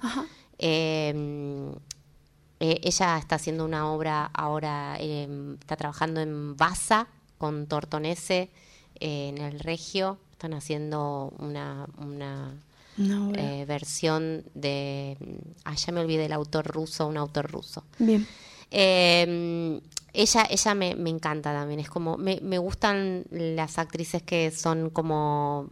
Eh, 2.60 2.78
ella 2.82 3.18
está 3.18 3.36
haciendo 3.36 3.64
una 3.64 3.90
obra 3.92 4.30
ahora, 4.34 4.96
eh, 4.98 5.28
está 5.60 5.76
trabajando 5.76 6.20
en 6.20 6.56
Baza 6.56 7.06
con 7.38 7.66
Tortonese 7.66 8.50
en 8.96 9.38
el 9.38 9.60
Regio. 9.60 10.18
Están 10.38 10.54
haciendo 10.54 11.32
una, 11.40 11.88
una 11.98 12.54
No, 12.96 13.32
eh, 13.34 13.64
versión 13.66 14.44
de. 14.54 15.16
Ah, 15.64 15.74
ya 15.74 15.92
me 15.92 15.98
olvidé 16.00 16.26
el 16.26 16.32
autor 16.32 16.64
ruso, 16.64 17.08
un 17.08 17.16
autor 17.16 17.50
ruso. 17.50 17.82
Bien. 17.98 18.24
Eh, 18.70 19.80
ella 20.12 20.46
ella 20.48 20.74
me, 20.74 20.94
me 20.94 21.10
encanta 21.10 21.52
también. 21.52 21.80
Es 21.80 21.90
como. 21.90 22.16
Me, 22.18 22.38
me 22.40 22.58
gustan 22.58 23.24
las 23.32 23.78
actrices 23.80 24.22
que 24.22 24.52
son 24.52 24.90
como. 24.90 25.66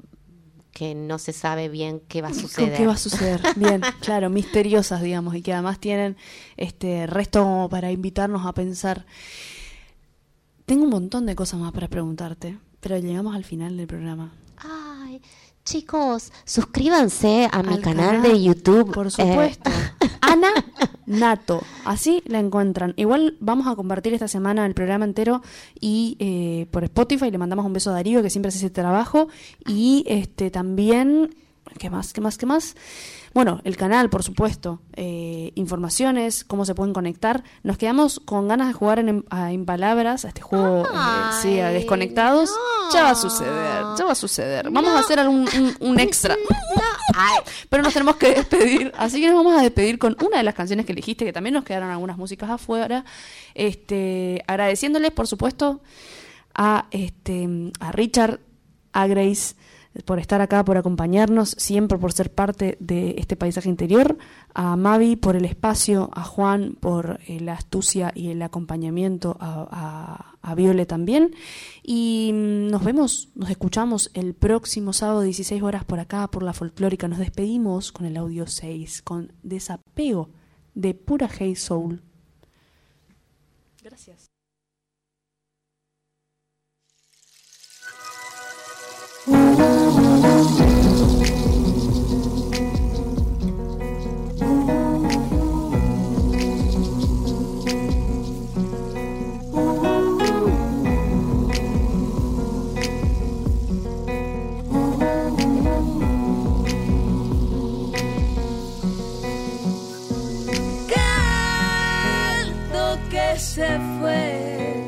que 0.73 0.97
no 0.97 1.19
se 1.21 1.33
sabe 1.33 1.69
bien 1.69 2.03
qué 2.09 2.23
va 2.23 2.29
a 2.29 2.33
¿Con 2.33 2.41
suceder. 2.41 2.77
qué 2.77 2.89
va 2.89 2.95
a 2.95 2.99
suceder? 2.99 3.41
Bien, 3.57 3.81
claro, 4.01 4.31
misteriosas, 4.31 5.01
digamos, 5.01 5.37
y 5.37 5.43
que 5.43 5.53
además 5.53 5.79
tienen 5.79 6.17
este 6.57 7.07
resto 7.07 7.45
como 7.45 7.69
para 7.69 7.93
invitarnos 7.93 8.45
a 8.45 8.53
pensar. 8.53 9.07
Tengo 10.65 10.83
un 10.83 10.91
montón 10.91 11.25
de 11.27 11.37
cosas 11.37 11.61
más 11.61 11.71
para 11.73 11.87
preguntarte, 11.87 12.59
pero 12.81 12.99
llegamos 12.99 13.35
al 13.35 13.45
final 13.45 13.77
del 13.77 13.87
programa. 13.87 14.33
Ay, 14.59 15.21
chicos, 15.65 16.33
suscríbanse 16.45 17.49
a 17.51 17.63
mi 17.63 17.75
Al 17.75 17.81
canal, 17.81 18.23
de 18.23 18.43
YouTube. 18.43 18.93
Por 18.93 19.09
eh, 19.09 19.11
supuesto. 19.11 19.71
Ana 20.21 20.49
Nato, 21.07 21.63
así 21.85 22.23
la 22.27 22.41
encuentran. 22.41 22.95
Igual 22.97 23.37
vamos 23.41 23.67
a 23.67 23.77
compartir 23.77 24.15
esta 24.15 24.29
semana 24.29 24.67
el 24.67 24.75
programa 24.75 25.05
entero 25.05 25.43
y 25.81 26.17
eh, 26.19 26.67
por 26.71 26.85
Spotify 26.85 27.31
le 27.31 27.39
mandamos 27.39 27.65
un 27.65 27.73
beso 27.73 27.91
a 27.91 27.95
Darío 27.95 28.23
que 28.23 28.31
siempre 28.31 28.49
hace 28.49 28.59
ese 28.59 28.71
trabajo 28.71 29.29
y 29.67 30.05
este 30.07 30.51
también 30.51 31.31
¿qué 31.79 31.91
más? 31.91 32.13
¿Qué 32.13 32.21
más? 32.21 32.39
¿Qué 32.39 32.47
más? 32.47 32.75
Bueno, 33.37 33.61
el 33.65 33.77
canal, 33.77 34.09
por 34.09 34.23
supuesto, 34.23 34.81
eh, 34.95 35.53
informaciones, 35.57 36.43
cómo 36.43 36.65
se 36.65 36.75
pueden 36.75 36.95
conectar. 36.95 37.45
Nos 37.63 37.77
quedamos 37.77 38.19
con 38.19 38.49
ganas 38.49 38.69
de 38.69 38.73
jugar 38.73 38.99
en, 38.99 39.27
a- 39.29 39.53
en 39.53 39.67
palabras 39.67 40.25
a 40.25 40.29
este 40.29 40.41
juego, 40.41 40.85
eh, 40.87 40.89
sí, 41.43 41.61
a 41.61 41.69
desconectados. 41.69 42.49
Ya 42.95 43.03
va 43.03 43.11
a 43.11 43.15
suceder, 43.15 43.83
ya 43.99 44.05
va 44.07 44.13
a 44.13 44.15
suceder. 44.15 44.71
Vamos 44.71 44.91
a 44.91 45.01
hacer 45.01 45.21
algún 45.21 45.41
un, 45.55 45.77
un 45.81 46.01
extra. 46.07 46.35
Ay, 47.15 47.37
Pero 47.69 47.83
nos 47.83 47.93
tenemos 47.93 48.17
que 48.17 48.37
despedir, 48.37 48.91
así 48.97 49.21
que 49.21 49.27
nos 49.29 49.37
vamos 49.37 49.59
a 49.59 49.63
despedir 49.63 49.99
con 49.99 50.17
una 50.27 50.39
de 50.39 50.43
las 50.43 50.55
canciones 50.55 50.87
que 50.87 50.93
elegiste, 50.93 51.27
que 51.27 51.33
también 51.35 51.53
nos 51.53 51.65
quedaron 51.65 51.91
algunas 51.91 52.17
músicas 52.17 52.49
afuera. 52.49 53.05
Este, 53.55 54.43
agradeciéndoles, 54.47 55.11
por 55.11 55.27
supuesto, 55.27 55.83
a 56.55 56.87
este 56.91 57.71
a 57.81 57.93
Richard, 57.93 58.41
a 58.95 59.07
Grace 59.07 59.57
por 60.05 60.19
estar 60.19 60.41
acá, 60.41 60.65
por 60.65 60.77
acompañarnos, 60.77 61.51
siempre 61.51 61.99
por 61.99 62.13
ser 62.13 62.33
parte 62.33 62.77
de 62.81 63.17
este 63.19 63.37
paisaje 63.37 63.69
interior, 63.69 64.19
a 64.55 64.77
Mavi 64.77 65.17
por 65.17 65.37
el 65.37 65.45
espacio, 65.45 66.11
a 66.13 66.23
Juan 66.23 66.77
por 66.79 67.21
eh, 67.27 67.41
la 67.41 67.55
astucia 67.55 68.13
y 68.15 68.31
el 68.31 68.43
acompañamiento, 68.43 69.37
a, 69.41 70.35
a, 70.43 70.55
Viole 70.55 70.87
también. 70.87 71.35
Y 71.83 72.31
mm, 72.33 72.69
nos 72.69 72.85
vemos, 72.85 73.29
nos 73.35 73.51
escuchamos 73.51 74.11
el 74.15 74.35
próximo 74.35 74.93
sábado 74.93 75.23
16 75.23 75.63
horas 75.63 75.85
por 75.85 76.01
acá, 76.01 76.29
por 76.29 76.43
la 76.43 76.53
folclórica. 76.53 77.09
Nos 77.09 77.19
despedimos 77.19 77.93
con 77.93 78.07
el 78.07 78.17
audio 78.17 78.47
6, 78.47 79.03
con 79.03 79.33
desapego 79.43 80.31
de 80.75 80.95
pura 80.95 81.29
Hey 81.29 81.57
Soul. 81.57 82.03
Gracias. 83.83 84.26
Se 113.39 113.79
fue, 114.01 114.85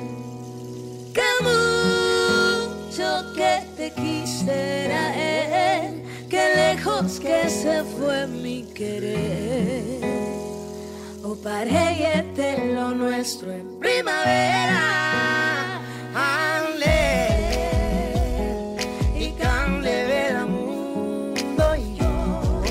que 1.15 1.31
mucho 1.43 3.33
que 3.35 3.63
te 3.77 3.91
quisiera 3.93 5.15
él, 5.15 6.03
que 6.29 6.55
lejos 6.55 7.21
que 7.21 7.49
se 7.49 7.85
fue 7.85 8.27
mi 8.27 8.63
querer. 8.75 10.01
O 11.23 11.35
parejete 11.35 12.73
lo 12.75 12.91
nuestro 12.91 13.53
en 13.53 13.79
primavera. 13.79 14.99
Y 19.17 19.31
cande 19.33 20.05
ver 20.07 20.47
mundo 20.47 21.77
y 21.77 21.97
yo 21.97 22.63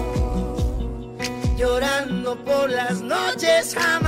llorando 1.57 2.35
por 2.43 2.69
las 2.69 3.01
noches 3.01 3.75
jamás 3.75 4.06